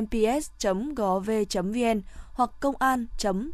mps.gov.vn 0.00 2.00
hoặc 2.34 2.50
công 2.60 2.74
an 2.78 3.06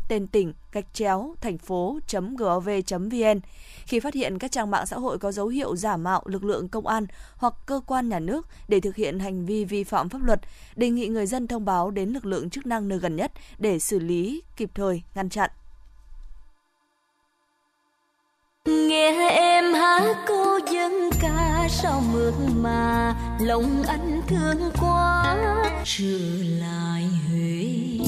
tên 0.09 0.27
tỉnh 0.27 0.53
gạch 0.73 0.95
chéo 0.95 1.35
thành 1.40 1.59
phố 1.59 1.99
gov.vn 2.38 3.40
khi 3.87 4.01
phát 4.01 4.14
hiện 4.14 4.38
các 4.38 4.53
trang 4.53 4.71
mạng 4.71 4.87
xã 4.87 4.99
hội 4.99 5.19
có 5.19 5.33
dấu 5.33 5.49
hiệu 5.49 5.77
giả 5.77 5.97
mạo 5.97 6.23
lực 6.27 6.45
lượng 6.45 6.69
công 6.69 6.87
an 6.87 7.07
hoặc 7.37 7.55
cơ 7.66 7.81
quan 7.87 8.09
nhà 8.09 8.19
nước 8.19 8.47
để 8.69 8.81
thực 8.81 8.97
hiện 8.97 9.19
hành 9.19 9.47
vi 9.47 9.64
vi 9.64 9.85
phạm 9.85 10.09
pháp 10.09 10.23
luật, 10.23 10.40
đề 10.77 10.90
nghị 10.90 11.07
người 11.07 11.27
dân 11.27 11.47
thông 11.47 11.64
báo 11.64 11.90
đến 11.90 12.11
lực 12.11 12.27
lượng 12.27 12.51
chức 12.51 12.66
năng 12.66 12.88
nơi 12.88 12.99
gần 12.99 13.16
nhất 13.16 13.33
để 13.59 13.79
xử 13.79 13.99
lý 13.99 14.43
kịp 14.57 14.71
thời, 14.75 15.03
ngăn 15.14 15.29
chặn. 15.29 15.51
nghe 18.64 19.31
em 19.31 19.75
hát 19.75 20.25
cô 20.29 20.59
dân 20.73 20.93
ca 21.21 21.69
sao 21.71 22.03
mượt 22.12 22.35
mà 22.57 23.14
lòng 23.40 23.83
anh 23.87 24.21
thương 24.29 24.71
quá 24.81 25.37
trở 25.85 26.19
lại 26.61 27.09
huế 27.29 28.00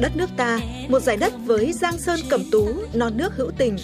đất 0.00 0.16
nước 0.16 0.30
ta 0.36 0.60
một 0.88 1.00
giải 1.00 1.16
đất 1.16 1.32
với 1.44 1.72
giang 1.72 1.98
sơn 1.98 2.20
cẩm 2.28 2.50
tú 2.50 2.68
non 2.94 3.12
nước 3.16 3.32
hữu 3.36 3.50
tình 3.58 3.76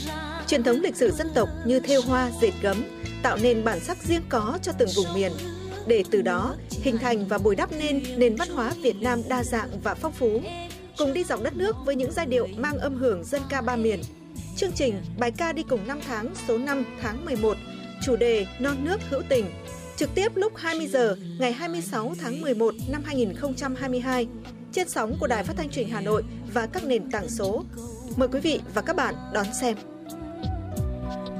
truyền 0.46 0.62
thống 0.62 0.81
lịch 0.81 0.96
sử 0.96 1.11
dân 1.11 1.29
tộc 1.35 1.48
như 1.66 1.81
thêu 1.81 2.00
hoa 2.03 2.31
dệt 2.40 2.53
gấm 2.62 2.83
tạo 3.22 3.37
nên 3.37 3.64
bản 3.64 3.81
sắc 3.81 3.98
riêng 4.03 4.22
có 4.29 4.59
cho 4.62 4.72
từng 4.79 4.88
vùng 4.96 5.14
miền 5.14 5.33
để 5.87 6.05
từ 6.11 6.22
đó 6.22 6.55
hình 6.70 6.98
thành 6.98 7.27
và 7.27 7.38
bồi 7.38 7.57
đắp 7.57 7.72
nên 7.72 8.03
nền 8.16 8.37
văn 8.37 8.48
hóa 8.48 8.72
Việt 8.83 8.96
Nam 9.00 9.22
đa 9.29 9.44
dạng 9.44 9.68
và 9.83 9.94
phong 9.94 10.12
phú. 10.12 10.40
Cùng 10.98 11.12
đi 11.12 11.24
dọc 11.24 11.42
đất 11.42 11.57
nước 11.57 11.77
với 11.85 11.94
những 11.94 12.12
giai 12.12 12.27
điệu 12.27 12.48
mang 12.57 12.79
âm 12.79 12.94
hưởng 12.94 13.24
dân 13.24 13.42
ca 13.48 13.61
ba 13.61 13.77
miền. 13.77 14.00
Chương 14.57 14.72
trình 14.72 14.94
Bài 15.18 15.31
ca 15.31 15.53
đi 15.53 15.62
cùng 15.62 15.87
năm 15.87 16.00
tháng 16.07 16.29
số 16.48 16.59
5 16.59 16.85
tháng 17.03 17.24
11, 17.24 17.57
chủ 18.03 18.16
đề 18.16 18.46
Non 18.59 18.77
nước 18.85 19.00
hữu 19.11 19.22
tình, 19.29 19.44
trực 19.96 20.14
tiếp 20.14 20.37
lúc 20.37 20.53
20 20.57 20.87
giờ 20.87 21.16
ngày 21.38 21.53
26 21.53 22.14
tháng 22.20 22.40
11 22.40 22.74
năm 22.88 23.03
2022 23.05 24.27
trên 24.74 24.88
sóng 24.88 25.16
của 25.20 25.26
Đài 25.26 25.44
Phát 25.44 25.56
thanh 25.56 25.70
Truyền 25.70 25.88
Hà 25.88 26.00
Nội 26.00 26.24
và 26.52 26.66
các 26.66 26.84
nền 26.84 27.10
tảng 27.10 27.28
số. 27.28 27.64
Mời 28.16 28.28
quý 28.28 28.40
vị 28.40 28.60
và 28.74 28.82
các 28.82 28.96
bạn 28.96 29.14
đón 29.32 29.46
xem. 29.60 29.76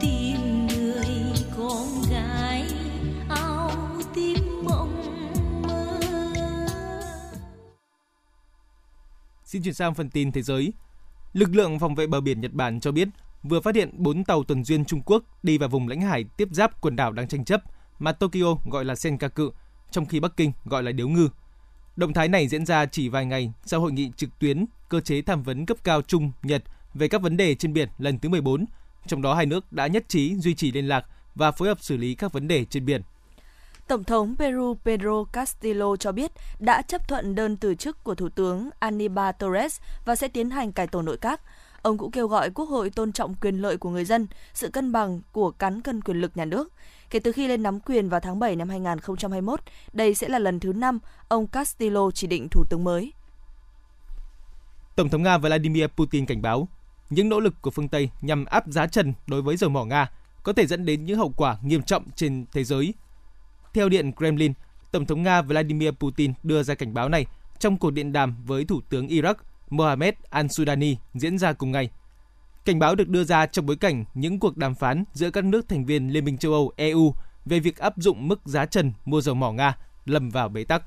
Tìm 0.01 0.67
người 0.67 1.33
con 1.57 1.87
gái 2.11 2.65
Xin 9.45 9.63
chuyển 9.63 9.75
sang 9.75 9.95
phần 9.95 10.11
tin 10.11 10.33
thế 10.33 10.43
giới. 10.43 10.73
Lực 11.33 11.55
lượng 11.55 11.79
phòng 11.79 11.95
vệ 11.95 12.07
bờ 12.07 12.21
biển 12.21 12.41
Nhật 12.41 12.53
Bản 12.53 12.81
cho 12.81 12.93
biết 12.93 13.09
vừa 13.43 13.61
phát 13.61 13.75
hiện 13.75 13.91
4 13.93 14.25
tàu 14.25 14.45
tuần 14.45 14.65
duyên 14.65 14.85
Trung 14.85 15.03
Quốc 15.07 15.25
đi 15.43 15.59
vào 15.59 15.69
vùng 15.69 15.89
lãnh 15.89 16.01
hải 16.01 16.25
tiếp 16.37 16.49
giáp 16.53 16.81
quần 16.81 16.97
đảo 16.97 17.13
đang 17.13 17.29
tranh 17.29 17.45
chấp 17.45 17.63
mà 17.99 18.13
Tokyo 18.13 18.57
gọi 18.71 18.85
là 18.85 18.95
Senkaku, 18.95 19.51
trong 19.91 20.07
khi 20.07 20.21
Bắc 20.21 20.37
Kinh 20.37 20.53
gọi 20.65 20.83
là 20.83 20.93
Điếu 20.93 21.09
Ngư. 21.09 21.29
Động 21.97 22.13
thái 22.13 22.29
này 22.29 22.49
diễn 22.49 22.67
ra 22.67 22.87
chỉ 22.87 23.09
vài 23.09 23.27
ngày 23.27 23.53
sau 23.65 23.81
hội 23.81 23.93
nghị 23.93 24.11
trực 24.17 24.39
tuyến 24.39 24.65
cơ 24.89 25.01
chế 25.01 25.23
tham 25.23 25.43
vấn 25.43 25.67
cấp 25.67 25.77
cao 25.85 26.03
Trung 26.03 26.33
Nhật 26.43 26.63
về 26.95 27.09
các 27.09 27.23
vấn 27.23 27.37
đề 27.37 27.55
trên 27.55 27.73
biển 27.73 27.89
lần 27.99 28.19
thứ 28.19 28.29
14, 28.29 28.65
trong 29.07 29.23
đó 29.23 29.35
hai 29.35 29.47
nước 29.47 29.73
đã 29.73 29.87
nhất 29.87 30.05
trí 30.09 30.37
duy 30.37 30.55
trì 30.55 30.73
liên 30.73 30.89
lạc 30.89 31.07
và 31.35 31.53
phối 31.53 31.69
hợp 31.69 31.79
xử 31.81 31.97
lý 31.97 32.15
các 32.15 32.33
vấn 32.33 32.49
đề 32.49 32.65
trên 32.65 32.85
biển. 32.87 33.03
Tổng 33.89 34.05
thống 34.05 34.35
Peru 34.39 34.77
Pedro 34.85 35.25
Castillo 35.33 35.97
cho 35.97 36.13
biết 36.13 36.31
đã 36.59 36.83
chấp 36.83 37.09
thuận 37.09 37.35
đơn 37.35 37.57
từ 37.57 37.75
chức 37.75 38.05
của 38.05 38.15
Thủ 38.15 38.29
tướng 38.29 38.71
Aníbal 38.79 39.31
Torres 39.39 39.81
và 40.05 40.17
sẽ 40.17 40.29
tiến 40.29 40.51
hành 40.51 40.73
cải 40.73 40.87
tổ 40.87 41.03
nội 41.03 41.17
các. 41.17 41.41
Ông 41.85 41.99
cũng 41.99 42.11
kêu 42.11 42.29
gọi 42.29 42.51
Quốc 42.51 42.69
hội 42.69 42.91
tôn 42.91 43.13
trọng 43.13 43.35
quyền 43.35 43.57
lợi 43.57 43.77
của 43.77 43.91
người 43.91 44.05
dân, 44.05 44.27
sự 44.55 44.71
cân 44.71 44.93
bằng 44.93 45.21
của 45.33 45.51
cán 45.51 45.81
cân 45.81 46.01
quyền 46.01 46.21
lực 46.21 46.37
nhà 46.37 46.45
nước. 46.45 46.73
Kể 47.11 47.19
từ 47.19 47.33
khi 47.33 47.49
lên 47.49 47.63
nắm 47.63 47.81
quyền 47.81 48.09
vào 48.09 48.21
tháng 48.21 48.39
7 48.39 48.57
năm 48.57 48.69
2021, 48.69 49.61
đây 49.93 50.15
sẽ 50.15 50.29
là 50.29 50.39
lần 50.39 50.61
thứ 50.61 50.73
5 50.73 50.99
ông 51.29 51.47
Castillo 51.47 52.11
chỉ 52.11 52.27
định 52.27 52.49
thủ 52.51 52.65
tướng 52.71 52.85
mới. 52.85 53.13
Tổng 54.97 55.09
thống 55.09 55.23
Nga 55.23 55.39
Vladimir 55.39 55.87
Putin 55.97 56.27
cảnh 56.27 56.43
báo, 56.43 56.69
những 57.11 57.29
nỗ 57.29 57.41
lực 57.41 57.55
của 57.63 57.71
phương 57.71 57.89
Tây 57.89 58.11
nhằm 58.21 58.45
áp 58.45 58.65
giá 58.67 58.87
trần 58.87 59.13
đối 59.27 59.43
với 59.43 59.57
dầu 59.57 59.71
mỏ 59.71 59.85
Nga 59.85 60.11
có 60.43 60.53
thể 60.53 60.67
dẫn 60.67 60.85
đến 60.85 61.05
những 61.05 61.19
hậu 61.19 61.33
quả 61.37 61.57
nghiêm 61.63 61.83
trọng 61.83 62.05
trên 62.17 62.45
thế 62.53 62.65
giới 62.65 62.95
theo 63.75 63.89
Điện 63.89 64.13
Kremlin, 64.13 64.53
Tổng 64.93 65.07
thống 65.07 65.23
Nga 65.23 65.43
Vladimir 65.43 65.91
Putin 65.91 66.33
đưa 66.43 66.63
ra 66.63 66.75
cảnh 66.75 66.95
báo 66.95 67.09
này 67.09 67.27
trong 67.59 67.77
cuộc 67.77 67.91
điện 67.91 68.13
đàm 68.13 68.37
với 68.47 68.65
Thủ 68.65 68.81
tướng 68.91 69.07
Iraq 69.07 69.35
Mohamed 69.77 70.15
al-Sudani 70.31 70.97
diễn 71.15 71.39
ra 71.39 71.53
cùng 71.53 71.73
ngày. 71.73 71.91
Cảnh 72.65 72.79
báo 72.79 72.95
được 72.95 73.09
đưa 73.09 73.25
ra 73.25 73.47
trong 73.47 73.67
bối 73.67 73.77
cảnh 73.77 74.05
những 74.15 74.41
cuộc 74.41 74.57
đàm 74.57 74.75
phán 74.75 75.05
giữa 75.13 75.31
các 75.31 75.45
nước 75.45 75.69
thành 75.69 75.85
viên 75.85 76.09
Liên 76.09 76.25
minh 76.25 76.39
châu 76.39 76.53
Âu 76.53 76.73
EU 76.77 77.15
về 77.45 77.61
việc 77.61 77.77
áp 77.77 77.95
dụng 77.97 78.29
mức 78.29 78.41
giá 78.45 78.67
trần 78.67 78.93
mua 79.05 79.21
dầu 79.21 79.35
mỏ 79.35 79.53
Nga 79.53 79.77
lầm 80.05 80.31
vào 80.31 80.49
bế 80.49 80.65
tắc. 80.65 80.83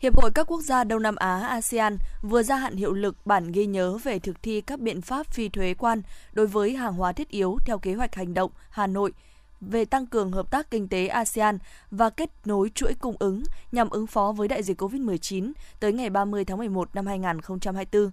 Hiệp 0.00 0.16
hội 0.16 0.30
các 0.34 0.46
quốc 0.50 0.60
gia 0.60 0.84
Đông 0.84 1.02
Nam 1.02 1.16
Á 1.16 1.46
ASEAN 1.48 1.98
vừa 2.22 2.42
gia 2.42 2.56
hạn 2.56 2.76
hiệu 2.76 2.92
lực 2.92 3.26
bản 3.26 3.52
ghi 3.52 3.66
nhớ 3.66 3.98
về 3.98 4.18
thực 4.18 4.42
thi 4.42 4.60
các 4.60 4.80
biện 4.80 5.00
pháp 5.00 5.26
phi 5.26 5.48
thuế 5.48 5.74
quan 5.74 6.02
đối 6.32 6.46
với 6.46 6.76
hàng 6.76 6.94
hóa 6.94 7.12
thiết 7.12 7.28
yếu 7.28 7.58
theo 7.66 7.78
kế 7.78 7.94
hoạch 7.94 8.14
hành 8.14 8.34
động 8.34 8.50
Hà 8.70 8.86
Nội 8.86 9.12
về 9.60 9.84
tăng 9.84 10.06
cường 10.06 10.32
hợp 10.32 10.50
tác 10.50 10.70
kinh 10.70 10.88
tế 10.88 11.06
ASEAN 11.06 11.58
và 11.90 12.10
kết 12.10 12.30
nối 12.44 12.70
chuỗi 12.74 12.94
cung 12.94 13.16
ứng 13.18 13.42
nhằm 13.72 13.90
ứng 13.90 14.06
phó 14.06 14.32
với 14.32 14.48
đại 14.48 14.62
dịch 14.62 14.80
COVID-19 14.80 15.52
tới 15.80 15.92
ngày 15.92 16.10
30 16.10 16.44
tháng 16.44 16.58
11 16.58 16.94
năm 16.94 17.06
2024. 17.06 18.10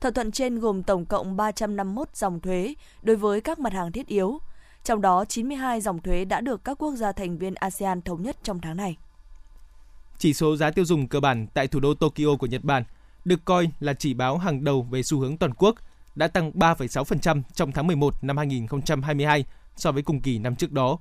Thỏa 0.00 0.10
thuận 0.10 0.30
trên 0.30 0.58
gồm 0.58 0.82
tổng 0.82 1.04
cộng 1.04 1.36
351 1.36 2.16
dòng 2.16 2.40
thuế 2.40 2.74
đối 3.02 3.16
với 3.16 3.40
các 3.40 3.58
mặt 3.58 3.72
hàng 3.72 3.92
thiết 3.92 4.06
yếu, 4.06 4.38
trong 4.84 5.00
đó 5.00 5.24
92 5.24 5.80
dòng 5.80 6.00
thuế 6.00 6.24
đã 6.24 6.40
được 6.40 6.64
các 6.64 6.78
quốc 6.78 6.94
gia 6.94 7.12
thành 7.12 7.38
viên 7.38 7.54
ASEAN 7.54 8.02
thống 8.02 8.22
nhất 8.22 8.36
trong 8.42 8.60
tháng 8.60 8.76
này. 8.76 8.96
Chỉ 10.18 10.34
số 10.34 10.56
giá 10.56 10.70
tiêu 10.70 10.84
dùng 10.84 11.08
cơ 11.08 11.20
bản 11.20 11.46
tại 11.54 11.68
thủ 11.68 11.80
đô 11.80 11.94
Tokyo 11.94 12.36
của 12.38 12.46
Nhật 12.46 12.64
Bản 12.64 12.84
được 13.24 13.44
coi 13.44 13.68
là 13.80 13.94
chỉ 13.94 14.14
báo 14.14 14.38
hàng 14.38 14.64
đầu 14.64 14.82
về 14.90 15.02
xu 15.02 15.18
hướng 15.18 15.36
toàn 15.36 15.54
quốc, 15.54 15.76
đã 16.14 16.28
tăng 16.28 16.50
3,6% 16.50 17.42
trong 17.54 17.72
tháng 17.72 17.86
11 17.86 18.24
năm 18.24 18.36
2022 18.36 19.44
so 19.76 19.92
với 19.92 20.02
cùng 20.02 20.20
kỳ 20.20 20.38
năm 20.38 20.56
trước 20.56 20.72
đó. 20.72 20.98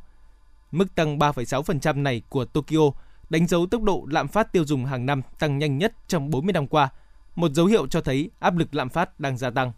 Mức 0.72 0.96
tăng 0.96 1.20
3,6% 1.20 2.04
này 2.04 2.22
của 2.30 2.46
Tokyo 2.46 2.92
đánh 3.30 3.48
dấu 3.48 3.66
tốc 3.66 3.82
độ 3.82 4.06
lạm 4.10 4.28
phát 4.28 4.52
tiêu 4.52 4.66
dùng 4.66 4.86
hàng 4.86 5.06
năm 5.06 5.22
tăng 5.40 5.58
nhanh 5.58 5.78
nhất 5.78 5.94
trong 6.08 6.30
40 6.30 6.54
năm 6.54 6.68
qua, 6.68 6.90
một 7.36 7.52
dấu 7.52 7.66
hiệu 7.66 7.88
cho 7.88 8.02
thấy 8.02 8.30
áp 8.40 8.58
lực 8.58 8.76
lạm 8.76 8.90
phát 8.90 9.20
đang 9.20 9.38
gia 9.38 9.50
tăng. 9.50 9.72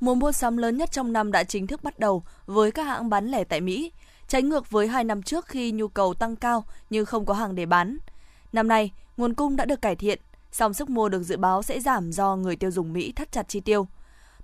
Mùa 0.00 0.14
mua 0.14 0.32
sắm 0.32 0.56
lớn 0.56 0.76
nhất 0.76 0.92
trong 0.92 1.12
năm 1.12 1.32
đã 1.32 1.44
chính 1.44 1.66
thức 1.66 1.84
bắt 1.84 1.98
đầu 1.98 2.22
với 2.46 2.70
các 2.70 2.82
hãng 2.82 3.10
bán 3.10 3.26
lẻ 3.26 3.44
tại 3.44 3.60
Mỹ, 3.60 3.92
trái 4.28 4.42
ngược 4.42 4.70
với 4.70 4.88
hai 4.88 5.04
năm 5.04 5.22
trước 5.22 5.46
khi 5.46 5.72
nhu 5.72 5.88
cầu 5.88 6.14
tăng 6.14 6.36
cao 6.36 6.64
nhưng 6.90 7.06
không 7.06 7.26
có 7.26 7.34
hàng 7.34 7.54
để 7.54 7.66
bán. 7.66 7.98
Năm 8.52 8.68
nay, 8.68 8.90
nguồn 9.16 9.34
cung 9.34 9.56
đã 9.56 9.64
được 9.64 9.82
cải 9.82 9.96
thiện, 9.96 10.18
song 10.52 10.74
sức 10.74 10.90
mua 10.90 11.08
được 11.08 11.22
dự 11.22 11.36
báo 11.36 11.62
sẽ 11.62 11.80
giảm 11.80 12.12
do 12.12 12.36
người 12.36 12.56
tiêu 12.56 12.70
dùng 12.70 12.92
Mỹ 12.92 13.12
thắt 13.12 13.32
chặt 13.32 13.48
chi 13.48 13.60
tiêu. 13.60 13.86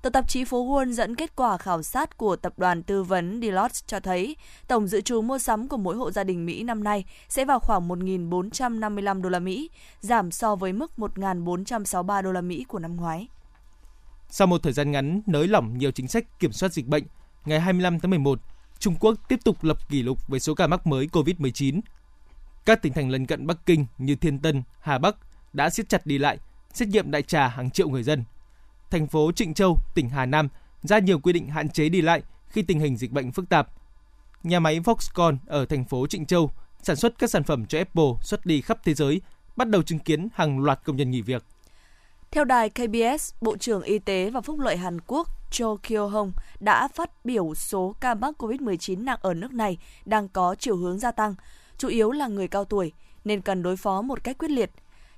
Tờ 0.05 0.11
tạp 0.11 0.29
chí 0.29 0.45
phố 0.45 0.67
Wall 0.67 0.93
dẫn 0.93 1.15
kết 1.15 1.37
quả 1.37 1.57
khảo 1.57 1.83
sát 1.83 2.17
của 2.17 2.37
tập 2.37 2.53
đoàn 2.57 2.83
tư 2.83 3.03
vấn 3.03 3.41
Deloitte 3.43 3.79
cho 3.87 4.01
thấy 4.01 4.37
tổng 4.69 4.87
dự 4.87 5.01
trù 5.01 5.23
mua 5.23 5.39
sắm 5.39 5.69
của 5.69 5.77
mỗi 5.77 5.97
hộ 5.97 6.11
gia 6.11 6.25
đình 6.25 6.47
Mỹ 6.47 6.63
năm 6.63 6.85
nay 6.85 7.05
sẽ 7.29 7.45
vào 7.45 7.59
khoảng 7.59 7.89
1.455 7.89 9.23
đô 9.23 9.29
la 9.29 9.39
Mỹ, 9.39 9.71
giảm 10.01 10.31
so 10.31 10.57
với 10.57 10.73
mức 10.73 10.91
1.463 10.97 12.23
đô 12.23 12.33
la 12.33 12.41
Mỹ 12.41 12.65
của 12.69 12.79
năm 12.79 12.97
ngoái. 12.97 13.29
Sau 14.29 14.47
một 14.47 14.63
thời 14.63 14.73
gian 14.73 14.91
ngắn 14.91 15.23
nới 15.27 15.49
lỏng 15.49 15.79
nhiều 15.79 15.91
chính 15.91 16.09
sách 16.09 16.39
kiểm 16.39 16.53
soát 16.53 16.73
dịch 16.73 16.87
bệnh, 16.87 17.05
ngày 17.45 17.61
25 17.61 18.01
tháng 18.01 18.11
11, 18.11 18.41
Trung 18.79 18.95
Quốc 19.01 19.15
tiếp 19.29 19.41
tục 19.45 19.65
lập 19.65 19.89
kỷ 19.89 20.03
lục 20.03 20.29
về 20.29 20.39
số 20.39 20.55
ca 20.55 20.67
mắc 20.67 20.87
mới 20.87 21.07
COVID-19. 21.13 21.81
Các 22.65 22.83
tỉnh 22.83 22.93
thành 22.93 23.11
lân 23.11 23.27
cận 23.27 23.47
Bắc 23.47 23.67
Kinh 23.67 23.87
như 23.99 24.15
Thiên 24.15 24.39
Tân, 24.39 24.63
Hà 24.81 24.99
Bắc 24.99 25.17
đã 25.53 25.71
siết 25.71 25.89
chặt 25.89 26.07
đi 26.07 26.19
lại, 26.19 26.39
xét 26.73 26.89
nghiệm 26.89 27.11
đại 27.11 27.23
trà 27.23 27.49
hàng 27.49 27.71
triệu 27.71 27.89
người 27.89 28.03
dân. 28.03 28.25
Thành 28.95 29.07
phố 29.07 29.33
Trịnh 29.33 29.55
Châu, 29.55 29.79
tỉnh 29.95 30.09
Hà 30.09 30.27
Nam 30.27 30.49
ra 30.83 30.99
nhiều 30.99 31.19
quy 31.19 31.33
định 31.33 31.49
hạn 31.49 31.69
chế 31.69 31.89
đi 31.89 32.01
lại 32.01 32.23
khi 32.49 32.63
tình 32.63 32.81
hình 32.81 32.97
dịch 32.97 33.13
bệnh 33.13 33.33
phức 33.33 33.49
tạp. 33.49 33.69
Nhà 34.43 34.61
máy 34.61 34.81
Foxconn 34.81 35.37
ở 35.47 35.67
thành 35.67 35.85
phố 35.85 36.07
Trịnh 36.07 36.27
Châu 36.27 36.51
sản 36.83 36.97
xuất 36.97 37.19
các 37.19 37.31
sản 37.31 37.45
phẩm 37.45 37.67
cho 37.67 37.79
Apple 37.79 38.05
xuất 38.23 38.47
đi 38.47 38.61
khắp 38.61 38.79
thế 38.85 38.95
giới, 38.95 39.21
bắt 39.57 39.69
đầu 39.69 39.83
chứng 39.83 39.99
kiến 39.99 40.29
hàng 40.35 40.59
loạt 40.59 40.81
công 40.85 40.97
nhân 40.97 41.11
nghỉ 41.11 41.23
việc. 41.23 41.45
Theo 42.31 42.45
đài 42.45 42.71
KBS, 42.71 43.33
Bộ 43.41 43.57
trưởng 43.57 43.83
Y 43.83 43.99
tế 43.99 44.31
và 44.31 44.41
Phúc 44.41 44.59
lợi 44.59 44.77
Hàn 44.77 45.01
Quốc 45.07 45.29
Cho 45.51 45.77
Kyo 45.77 46.07
Hong 46.07 46.33
đã 46.61 46.89
phát 46.89 47.25
biểu 47.25 47.55
số 47.55 47.95
ca 48.01 48.15
mắc 48.15 48.35
COVID-19 48.43 49.05
nặng 49.05 49.19
ở 49.23 49.35
nước 49.35 49.53
này 49.53 49.79
đang 50.05 50.29
có 50.29 50.55
chiều 50.59 50.77
hướng 50.77 50.99
gia 50.99 51.13
tăng, 51.13 51.35
chủ 51.79 51.89
yếu 51.89 52.11
là 52.11 52.27
người 52.27 52.49
cao 52.49 52.65
tuổi, 52.65 52.93
nên 53.25 53.41
cần 53.41 53.63
đối 53.63 53.77
phó 53.77 54.03
một 54.03 54.25
cách 54.25 54.39
quyết 54.39 54.51
liệt. 54.51 54.71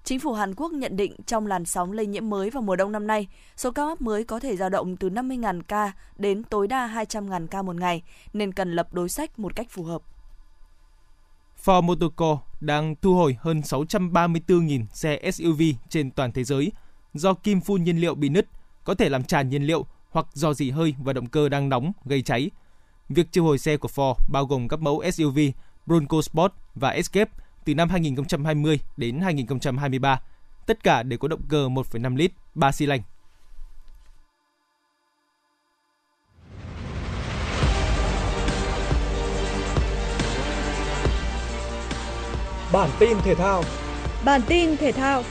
Chính 0.07 0.21
phủ 0.21 0.33
Hàn 0.33 0.55
Quốc 0.55 0.73
nhận 0.73 0.97
định 0.97 1.13
trong 1.27 1.47
làn 1.47 1.65
sóng 1.65 1.93
lây 1.93 2.07
nhiễm 2.07 2.31
mới 2.31 2.51
vào 2.51 2.63
mùa 2.63 2.77
đông 2.77 2.93
năm 2.93 3.07
nay, 3.07 3.27
số 3.57 3.71
ca 3.71 3.85
mắc 3.85 4.01
mới 4.01 4.25
có 4.25 4.41
thể 4.41 4.57
dao 4.57 4.69
động 4.69 4.97
từ 4.97 5.09
50.000 5.09 5.63
ca 5.69 5.93
đến 6.17 6.45
tối 6.45 6.69
đa 6.69 7.05
200.000 7.09 7.47
ca 7.47 7.63
một 7.63 7.77
ngày, 7.77 8.03
nên 8.33 8.53
cần 8.53 8.73
lập 8.73 8.95
đối 8.95 9.09
sách 9.09 9.39
một 9.39 9.57
cách 9.57 9.67
phù 9.71 9.85
hợp. 9.85 10.03
Ford 11.65 11.83
Motor 11.83 12.13
Co 12.17 12.39
đang 12.61 12.95
thu 13.03 13.15
hồi 13.15 13.37
hơn 13.41 13.61
634.000 13.61 14.85
xe 14.93 15.31
SUV 15.33 15.63
trên 15.89 16.11
toàn 16.11 16.33
thế 16.33 16.45
giới– 16.45 16.73
do 17.19 17.35
kim 17.35 17.61
phun 17.61 17.85
nhiên 17.85 17.97
liệu 17.97 18.15
bị 18.15 18.29
nứt, 18.29 18.47
có 18.85 18.95
thể 18.95 19.09
làm 19.09 19.25
tràn 19.25 19.49
nhiên 19.49 19.63
liệu 19.63 19.87
hoặc 20.11 20.27
do 20.33 20.55
dỉ 20.55 20.71
hơi 20.71 20.95
và 20.99 21.13
động 21.13 21.27
cơ 21.27 21.49
đang 21.49 21.69
nóng 21.69 21.93
gây 22.05 22.23
cháy. 22.23 22.51
Việc 23.09 23.33
triệu 23.33 23.45
hồi 23.45 23.59
xe 23.59 23.77
của 23.77 23.89
Ford 23.95 24.15
bao 24.29 24.47
gồm 24.47 24.69
các 24.69 24.81
mẫu 24.81 25.03
SUV 25.13 25.39
Bronco 25.87 26.23
Sport 26.23 26.53
và 26.75 26.91
Escape 26.91 27.31
từ 27.67 27.75
năm 27.75 27.89
2020 27.89 28.81
đến 28.97 29.21
2023. 29.21 30.21
Tất 30.67 30.85
cả 30.85 31.03
đều 31.03 31.19
có 31.19 31.29
động 31.29 31.43
cơ 31.49 31.69
1,5 31.69 32.17
lít, 32.17 32.33
3 32.55 32.73
xi 32.73 32.87
lanh. 32.87 33.01
Bản 42.73 42.91
tin 42.99 43.17
thể 43.25 43.35
thao 43.35 43.63
Bản 44.25 44.41
tin 44.49 44.77
thể 44.77 44.93
thao 44.93 45.23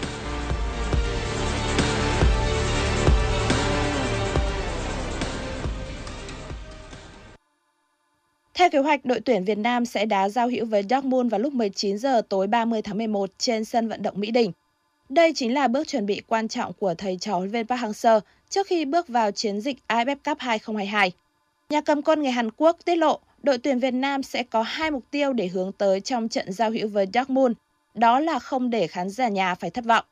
Theo 8.58 8.70
kế 8.70 8.80
hoạch, 8.80 9.06
đội 9.06 9.20
tuyển 9.20 9.44
Việt 9.44 9.58
Nam 9.58 9.86
sẽ 9.86 10.06
đá 10.06 10.30
giao 10.30 10.48
hữu 10.48 10.66
với 10.66 10.84
Dortmund 10.90 11.32
vào 11.32 11.40
lúc 11.40 11.54
19 11.54 11.98
giờ 11.98 12.22
tối 12.30 12.48
30 12.48 12.82
tháng 12.82 12.98
11 12.98 13.30
trên 13.38 13.66
sân 13.66 13.88
vận 13.88 14.04
động 14.04 14.20
Mỹ 14.20 14.32
Đình. 14.32 14.52
Đây 15.10 15.34
chính 15.36 15.54
là 15.54 15.68
bước 15.68 15.88
chuẩn 15.88 16.06
bị 16.06 16.22
quan 16.28 16.48
trọng 16.48 16.74
của 16.74 16.94
thầy 16.94 17.18
trò 17.18 17.38
huấn 17.38 17.50
viên 17.50 17.68
Park 17.68 17.82
Hang-seo 17.82 18.20
trước 18.50 18.68
khi 18.68 18.86
bước 18.86 19.08
vào 19.08 19.32
chiến 19.32 19.62
dịch 19.62 19.78
AFF 19.88 20.16
Cup 20.26 20.38
2022. 20.40 21.12
Nhà 21.70 21.82
cầm 21.82 22.02
quân 22.02 22.22
người 22.22 22.32
Hàn 22.32 22.50
Quốc 22.52 22.78
tiết 22.86 22.96
lộ 22.96 23.20
đội 23.44 23.58
tuyển 23.58 23.80
Việt 23.80 23.94
Nam 23.94 24.24
sẽ 24.24 24.44
có 24.44 24.62
hai 24.62 24.92
mục 24.92 25.04
tiêu 25.12 25.34
để 25.34 25.48
hướng 25.48 25.72
tới 25.72 26.02
trong 26.02 26.30
trận 26.30 26.54
giao 26.54 26.72
hữu 26.72 26.88
với 26.88 27.08
Dortmund, 27.14 27.56
đó 27.94 28.20
là 28.20 28.40
không 28.40 28.70
để 28.70 28.88
khán 28.88 29.10
giả 29.10 29.28
nhà 29.28 29.56
phải 29.56 29.70
thất 29.70 29.86
vọng. 29.86 30.06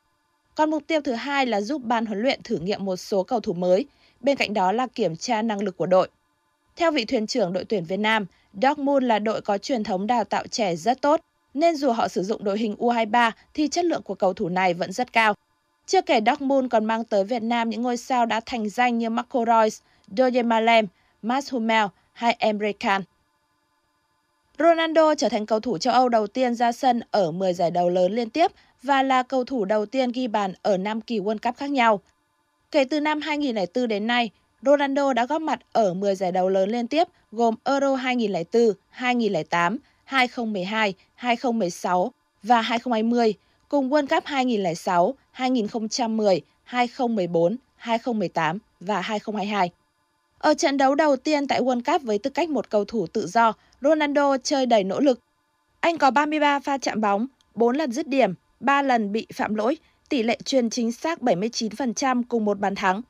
Còn 0.54 0.70
mục 0.70 0.82
tiêu 0.86 1.00
thứ 1.00 1.12
hai 1.12 1.46
là 1.46 1.60
giúp 1.60 1.82
ban 1.84 2.06
huấn 2.06 2.22
luyện 2.22 2.40
thử 2.44 2.58
nghiệm 2.58 2.84
một 2.84 2.96
số 2.96 3.22
cầu 3.22 3.40
thủ 3.40 3.52
mới, 3.52 3.86
bên 4.20 4.36
cạnh 4.36 4.54
đó 4.54 4.72
là 4.72 4.86
kiểm 4.86 5.16
tra 5.16 5.42
năng 5.42 5.62
lực 5.62 5.76
của 5.76 5.86
đội. 5.86 6.08
Theo 6.76 6.90
vị 6.90 7.04
thuyền 7.04 7.26
trưởng 7.26 7.52
đội 7.52 7.64
tuyển 7.64 7.84
Việt 7.84 7.96
Nam, 7.96 8.26
Dortmund 8.62 9.06
là 9.06 9.18
đội 9.18 9.40
có 9.40 9.58
truyền 9.58 9.84
thống 9.84 10.06
đào 10.06 10.24
tạo 10.24 10.46
trẻ 10.46 10.76
rất 10.76 11.00
tốt, 11.00 11.20
nên 11.54 11.76
dù 11.76 11.92
họ 11.92 12.08
sử 12.08 12.22
dụng 12.22 12.44
đội 12.44 12.58
hình 12.58 12.76
U23 12.78 13.30
thì 13.54 13.68
chất 13.68 13.84
lượng 13.84 14.02
của 14.02 14.14
cầu 14.14 14.34
thủ 14.34 14.48
này 14.48 14.74
vẫn 14.74 14.92
rất 14.92 15.12
cao. 15.12 15.34
Chưa 15.86 16.02
kể 16.02 16.20
Dortmund 16.26 16.70
còn 16.70 16.84
mang 16.84 17.04
tới 17.04 17.24
Việt 17.24 17.42
Nam 17.42 17.70
những 17.70 17.82
ngôi 17.82 17.96
sao 17.96 18.26
đã 18.26 18.40
thành 18.46 18.68
danh 18.68 18.98
như 18.98 19.10
Marco 19.10 19.44
Reus, 19.44 19.80
Doye 20.16 20.42
Malem, 20.42 20.86
Mats 21.22 21.52
Hummel 21.52 21.86
hay 22.12 22.36
Emre 22.38 22.72
Can. 22.72 23.02
Ronaldo 24.58 25.14
trở 25.14 25.28
thành 25.28 25.46
cầu 25.46 25.60
thủ 25.60 25.78
châu 25.78 25.94
Âu 25.94 26.08
đầu 26.08 26.26
tiên 26.26 26.54
ra 26.54 26.72
sân 26.72 27.00
ở 27.10 27.30
10 27.30 27.54
giải 27.54 27.70
đấu 27.70 27.88
lớn 27.88 28.12
liên 28.12 28.30
tiếp 28.30 28.50
và 28.82 29.02
là 29.02 29.22
cầu 29.22 29.44
thủ 29.44 29.64
đầu 29.64 29.86
tiên 29.86 30.12
ghi 30.12 30.28
bàn 30.28 30.52
ở 30.62 30.76
5 30.76 31.00
kỳ 31.00 31.20
World 31.20 31.38
Cup 31.42 31.56
khác 31.56 31.70
nhau. 31.70 32.00
Kể 32.70 32.84
từ 32.84 33.00
năm 33.00 33.20
2004 33.20 33.88
đến 33.88 34.06
nay, 34.06 34.30
Ronaldo 34.66 35.12
đã 35.12 35.26
góp 35.26 35.42
mặt 35.42 35.60
ở 35.72 35.94
10 35.94 36.14
giải 36.14 36.32
đấu 36.32 36.48
lớn 36.48 36.70
liên 36.70 36.86
tiếp 36.86 37.08
gồm 37.32 37.54
Euro 37.64 37.94
2004, 37.94 38.62
2008, 38.90 39.78
2012, 40.04 40.94
2016 41.14 42.12
và 42.42 42.60
2020, 42.60 43.34
cùng 43.68 43.90
World 43.90 44.06
Cup 44.06 44.24
2006, 44.24 45.14
2010, 45.30 46.40
2014, 46.64 47.56
2018 47.76 48.58
và 48.80 49.00
2022. 49.00 49.70
Ở 50.38 50.54
trận 50.54 50.76
đấu 50.76 50.94
đầu 50.94 51.16
tiên 51.16 51.46
tại 51.46 51.60
World 51.60 51.82
Cup 51.92 52.02
với 52.02 52.18
tư 52.18 52.30
cách 52.30 52.50
một 52.50 52.70
cầu 52.70 52.84
thủ 52.84 53.06
tự 53.06 53.26
do, 53.26 53.52
Ronaldo 53.80 54.36
chơi 54.38 54.66
đầy 54.66 54.84
nỗ 54.84 55.00
lực. 55.00 55.20
Anh 55.80 55.98
có 55.98 56.10
33 56.10 56.60
pha 56.60 56.78
chạm 56.78 57.00
bóng, 57.00 57.26
4 57.54 57.76
lần 57.76 57.92
dứt 57.92 58.08
điểm, 58.08 58.34
3 58.60 58.82
lần 58.82 59.12
bị 59.12 59.26
phạm 59.34 59.54
lỗi, 59.54 59.76
tỷ 60.08 60.22
lệ 60.22 60.38
truyền 60.44 60.70
chính 60.70 60.92
xác 60.92 61.20
79% 61.20 62.22
cùng 62.28 62.44
một 62.44 62.58
bàn 62.58 62.74
thắng. 62.74 63.02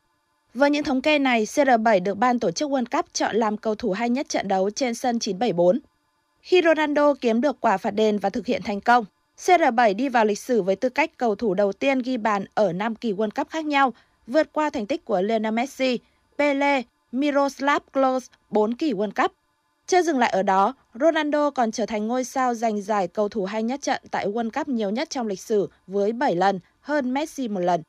Với 0.55 0.71
những 0.71 0.85
thống 0.85 1.03
kê 1.03 1.19
này, 1.19 1.45
CR7 1.45 2.03
được 2.03 2.15
ban 2.15 2.39
tổ 2.39 2.51
chức 2.51 2.71
World 2.71 2.85
Cup 2.91 3.07
chọn 3.13 3.37
làm 3.37 3.57
cầu 3.57 3.75
thủ 3.75 3.93
hay 3.93 4.11
nhất 4.11 4.29
trận 4.29 4.49
đấu 4.49 4.71
trên 4.71 4.95
sân 4.95 5.19
974. 5.19 5.81
Khi 6.41 6.63
Ronaldo 6.65 7.15
kiếm 7.15 7.41
được 7.41 7.61
quả 7.61 7.77
phạt 7.77 7.91
đền 7.91 8.19
và 8.19 8.31
thực 8.31 8.47
hiện 8.47 8.63
thành 8.65 8.81
công, 8.81 9.05
CR7 9.39 9.97
đi 9.97 10.09
vào 10.09 10.25
lịch 10.25 10.39
sử 10.39 10.63
với 10.63 10.77
tư 10.77 10.89
cách 10.89 11.11
cầu 11.17 11.35
thủ 11.35 11.55
đầu 11.55 11.73
tiên 11.73 11.99
ghi 11.99 12.17
bàn 12.17 12.45
ở 12.55 12.73
5 12.73 12.95
kỳ 12.95 13.13
World 13.13 13.31
Cup 13.31 13.49
khác 13.49 13.65
nhau, 13.65 13.93
vượt 14.27 14.53
qua 14.53 14.71
thành 14.71 14.87
tích 14.87 15.05
của 15.05 15.21
Lionel 15.21 15.53
Messi, 15.53 15.99
Pele, 16.39 16.83
Miroslav 17.13 17.83
Klose 17.93 18.27
4 18.51 18.75
kỳ 18.75 18.93
World 18.93 19.23
Cup. 19.23 19.33
Chưa 19.87 20.03
dừng 20.03 20.19
lại 20.19 20.31
ở 20.31 20.43
đó, 20.43 20.75
Ronaldo 21.01 21.51
còn 21.51 21.73
trở 21.73 21.87
thành 21.87 22.07
ngôi 22.07 22.25
sao 22.25 22.55
giành 22.55 22.83
giải 22.83 23.09
cầu 23.09 23.29
thủ 23.29 23.45
hay 23.45 23.63
nhất 23.63 23.83
trận 23.83 24.03
tại 24.11 24.27
World 24.27 24.51
Cup 24.51 24.69
nhiều 24.69 24.91
nhất 24.91 25.11
trong 25.11 25.27
lịch 25.27 25.41
sử 25.41 25.69
với 25.87 26.13
7 26.13 26.37
lần, 26.37 26.61
hơn 26.81 27.15
Messi 27.15 27.49
một 27.49 27.61
lần. 27.61 27.83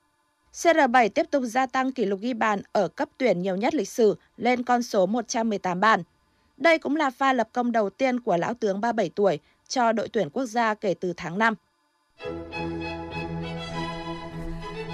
CR7 0.55 1.09
tiếp 1.09 1.25
tục 1.31 1.43
gia 1.43 1.65
tăng 1.65 1.91
kỷ 1.91 2.05
lục 2.05 2.19
ghi 2.19 2.33
bàn 2.33 2.61
ở 2.71 2.87
cấp 2.87 3.09
tuyển 3.17 3.41
nhiều 3.41 3.55
nhất 3.55 3.75
lịch 3.75 3.89
sử 3.89 4.15
lên 4.37 4.63
con 4.63 4.83
số 4.83 5.05
118 5.05 5.79
bàn. 5.79 6.03
Đây 6.57 6.77
cũng 6.77 6.95
là 6.95 7.09
pha 7.09 7.33
lập 7.33 7.49
công 7.53 7.71
đầu 7.71 7.89
tiên 7.89 8.19
của 8.19 8.37
lão 8.37 8.53
tướng 8.53 8.81
37 8.81 9.09
tuổi 9.15 9.39
cho 9.67 9.91
đội 9.91 10.07
tuyển 10.07 10.29
quốc 10.29 10.45
gia 10.45 10.73
kể 10.73 10.93
từ 10.93 11.13
tháng 11.17 11.37
5. 11.37 11.53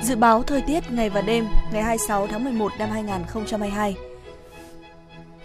Dự 0.04 0.16
báo 0.16 0.44
thời 0.44 0.62
tiết 0.62 0.92
ngày 0.92 1.10
và 1.10 1.22
đêm 1.22 1.48
ngày 1.74 1.84
26 1.84 2.28
tháng 2.28 2.44
11 2.44 2.72
năm 2.80 2.90
2022. 2.90 3.96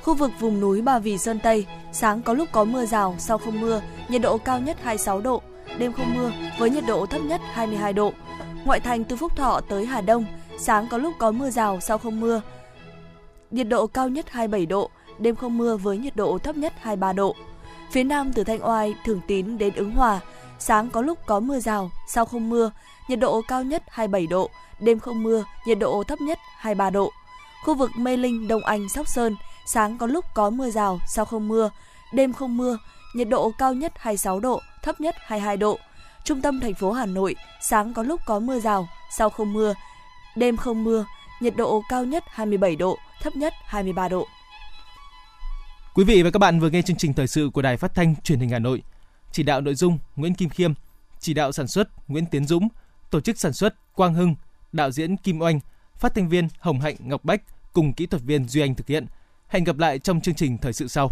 Khu 0.03 0.15
vực 0.15 0.31
vùng 0.41 0.61
núi 0.61 0.83
Bà 0.83 0.99
Vì 0.99 1.19
Sơn 1.19 1.39
Tây, 1.43 1.67
sáng 1.93 2.23
có 2.23 2.33
lúc 2.33 2.49
có 2.53 2.65
mưa 2.65 2.87
rào, 2.87 3.15
sau 3.19 3.39
không 3.39 3.61
mưa, 3.61 3.83
nhiệt 4.09 4.23
độ 4.23 4.39
cao 4.39 4.61
nhất 4.61 4.77
26 4.83 5.21
độ, 5.21 5.43
đêm 5.79 5.93
không 5.93 6.15
mưa 6.15 6.33
với 6.59 6.71
nhiệt 6.71 6.85
độ 6.87 7.07
thấp 7.07 7.21
nhất 7.23 7.41
22 7.53 7.93
độ. 7.93 8.13
Ngoại 8.67 8.81
thành 8.81 9.05
từ 9.05 9.17
Phúc 9.17 9.37
Thọ 9.37 9.61
tới 9.69 9.87
Hà 9.87 10.01
Đông, 10.01 10.25
sáng 10.59 10.89
có 10.89 10.99
lúc 10.99 11.15
có 11.19 11.31
mưa 11.31 11.51
rào, 11.51 11.81
sau 11.81 11.99
không 11.99 12.21
mưa. 12.21 12.43
Nhiệt 13.51 13.69
độ 13.69 13.87
cao 13.87 14.09
nhất 14.09 14.31
27 14.31 14.67
độ, 14.67 14.91
đêm 15.19 15.37
không 15.37 15.59
mưa 15.59 15.77
với 15.77 15.99
nhiệt 15.99 16.17
độ 16.17 16.39
thấp 16.39 16.57
nhất 16.57 16.73
23 16.81 17.13
độ. 17.13 17.37
Phía 17.91 18.05
Nam 18.05 18.33
từ 18.33 18.45
Thanh 18.45 18.67
Oai, 18.69 18.95
Thường 19.05 19.21
Tín 19.27 19.59
đến 19.59 19.75
Ứng 19.75 19.91
Hòa, 19.91 20.21
sáng 20.59 20.91
có 20.91 21.01
lúc 21.01 21.19
có 21.27 21.41
mưa 21.41 21.61
rào, 21.61 21.91
sau 22.09 22.25
không 22.25 22.51
mưa, 22.51 22.71
nhiệt 23.09 23.19
độ 23.19 23.43
cao 23.49 23.63
nhất 23.63 23.83
27 23.89 24.27
độ, 24.27 24.51
đêm 24.81 24.99
không 24.99 25.23
mưa, 25.23 25.45
nhiệt 25.67 25.79
độ 25.79 26.03
thấp 26.03 26.21
nhất 26.21 26.39
23 26.59 26.91
độ. 26.91 27.11
Khu 27.65 27.75
vực 27.75 27.91
Mê 27.97 28.17
Linh, 28.17 28.49
Đông 28.49 28.65
Anh, 28.65 28.89
Sóc 28.89 29.09
Sơn, 29.09 29.37
sáng 29.67 29.99
có 29.99 30.07
lúc 30.07 30.25
có 30.35 30.51
mưa 30.51 30.71
rào, 30.71 31.01
sau 31.09 31.25
không 31.25 31.49
mưa, 31.49 31.71
đêm 32.13 32.33
không 32.33 32.57
mưa, 32.57 32.79
nhiệt 33.15 33.29
độ 33.29 33.53
cao 33.59 33.75
nhất 33.75 33.93
26 33.97 34.41
độ, 34.41 34.61
thấp 34.83 35.01
nhất 35.01 35.15
22 35.19 35.57
độ. 35.57 35.79
Trung 36.27 36.41
tâm 36.41 36.61
thành 36.61 36.75
phố 36.75 36.93
Hà 36.93 37.07
Nội, 37.07 37.35
sáng 37.61 37.95
có 37.95 38.03
lúc 38.03 38.21
có 38.27 38.41
mưa 38.41 38.61
rào, 38.61 38.89
sau 39.11 39.31
không 39.31 39.53
mưa, 39.53 39.75
đêm 40.37 40.57
không 40.57 40.85
mưa, 40.85 41.07
nhiệt 41.41 41.57
độ 41.57 41.83
cao 41.89 42.05
nhất 42.05 42.25
27 42.31 42.77
độ, 42.77 42.99
thấp 43.23 43.37
nhất 43.37 43.55
23 43.67 44.09
độ. 44.09 44.27
Quý 45.95 46.05
vị 46.05 46.23
và 46.23 46.31
các 46.31 46.39
bạn 46.39 46.61
vừa 46.61 46.71
nghe 46.71 46.83
chương 46.83 46.97
trình 46.97 47.15
thời 47.15 47.27
sự 47.27 47.51
của 47.55 47.63
Đài 47.63 47.77
Phát 47.77 47.95
thanh 47.95 48.15
Truyền 48.17 48.39
hình 48.39 48.49
Hà 48.49 48.59
Nội. 48.59 48.83
Chỉ 49.33 49.43
đạo 49.43 49.61
nội 49.61 49.75
dung 49.75 49.99
Nguyễn 50.17 50.35
Kim 50.35 50.49
Khiêm, 50.49 50.73
chỉ 51.21 51.35
đạo 51.35 51.53
sản 51.53 51.67
xuất 51.69 51.89
Nguyễn 52.09 52.27
Tiến 52.27 52.47
Dũng, 52.47 52.69
tổ 53.11 53.21
chức 53.21 53.39
sản 53.39 53.53
xuất 53.53 53.95
Quang 53.95 54.15
Hưng, 54.15 54.35
đạo 54.73 54.91
diễn 54.91 55.17
Kim 55.17 55.43
Oanh, 55.43 55.61
phát 55.97 56.15
thanh 56.15 56.29
viên 56.29 56.49
Hồng 56.59 56.81
Hạnh 56.81 56.97
Ngọc 56.99 57.25
Bách 57.25 57.43
cùng 57.73 57.93
kỹ 57.93 58.07
thuật 58.07 58.23
viên 58.23 58.49
Duy 58.49 58.61
Anh 58.61 58.75
thực 58.75 58.87
hiện. 58.87 59.07
Hẹn 59.49 59.65
gặp 59.65 59.79
lại 59.79 59.99
trong 59.99 60.21
chương 60.21 60.35
trình 60.35 60.59
thời 60.59 60.73
sự 60.73 60.89
sau. 60.89 61.11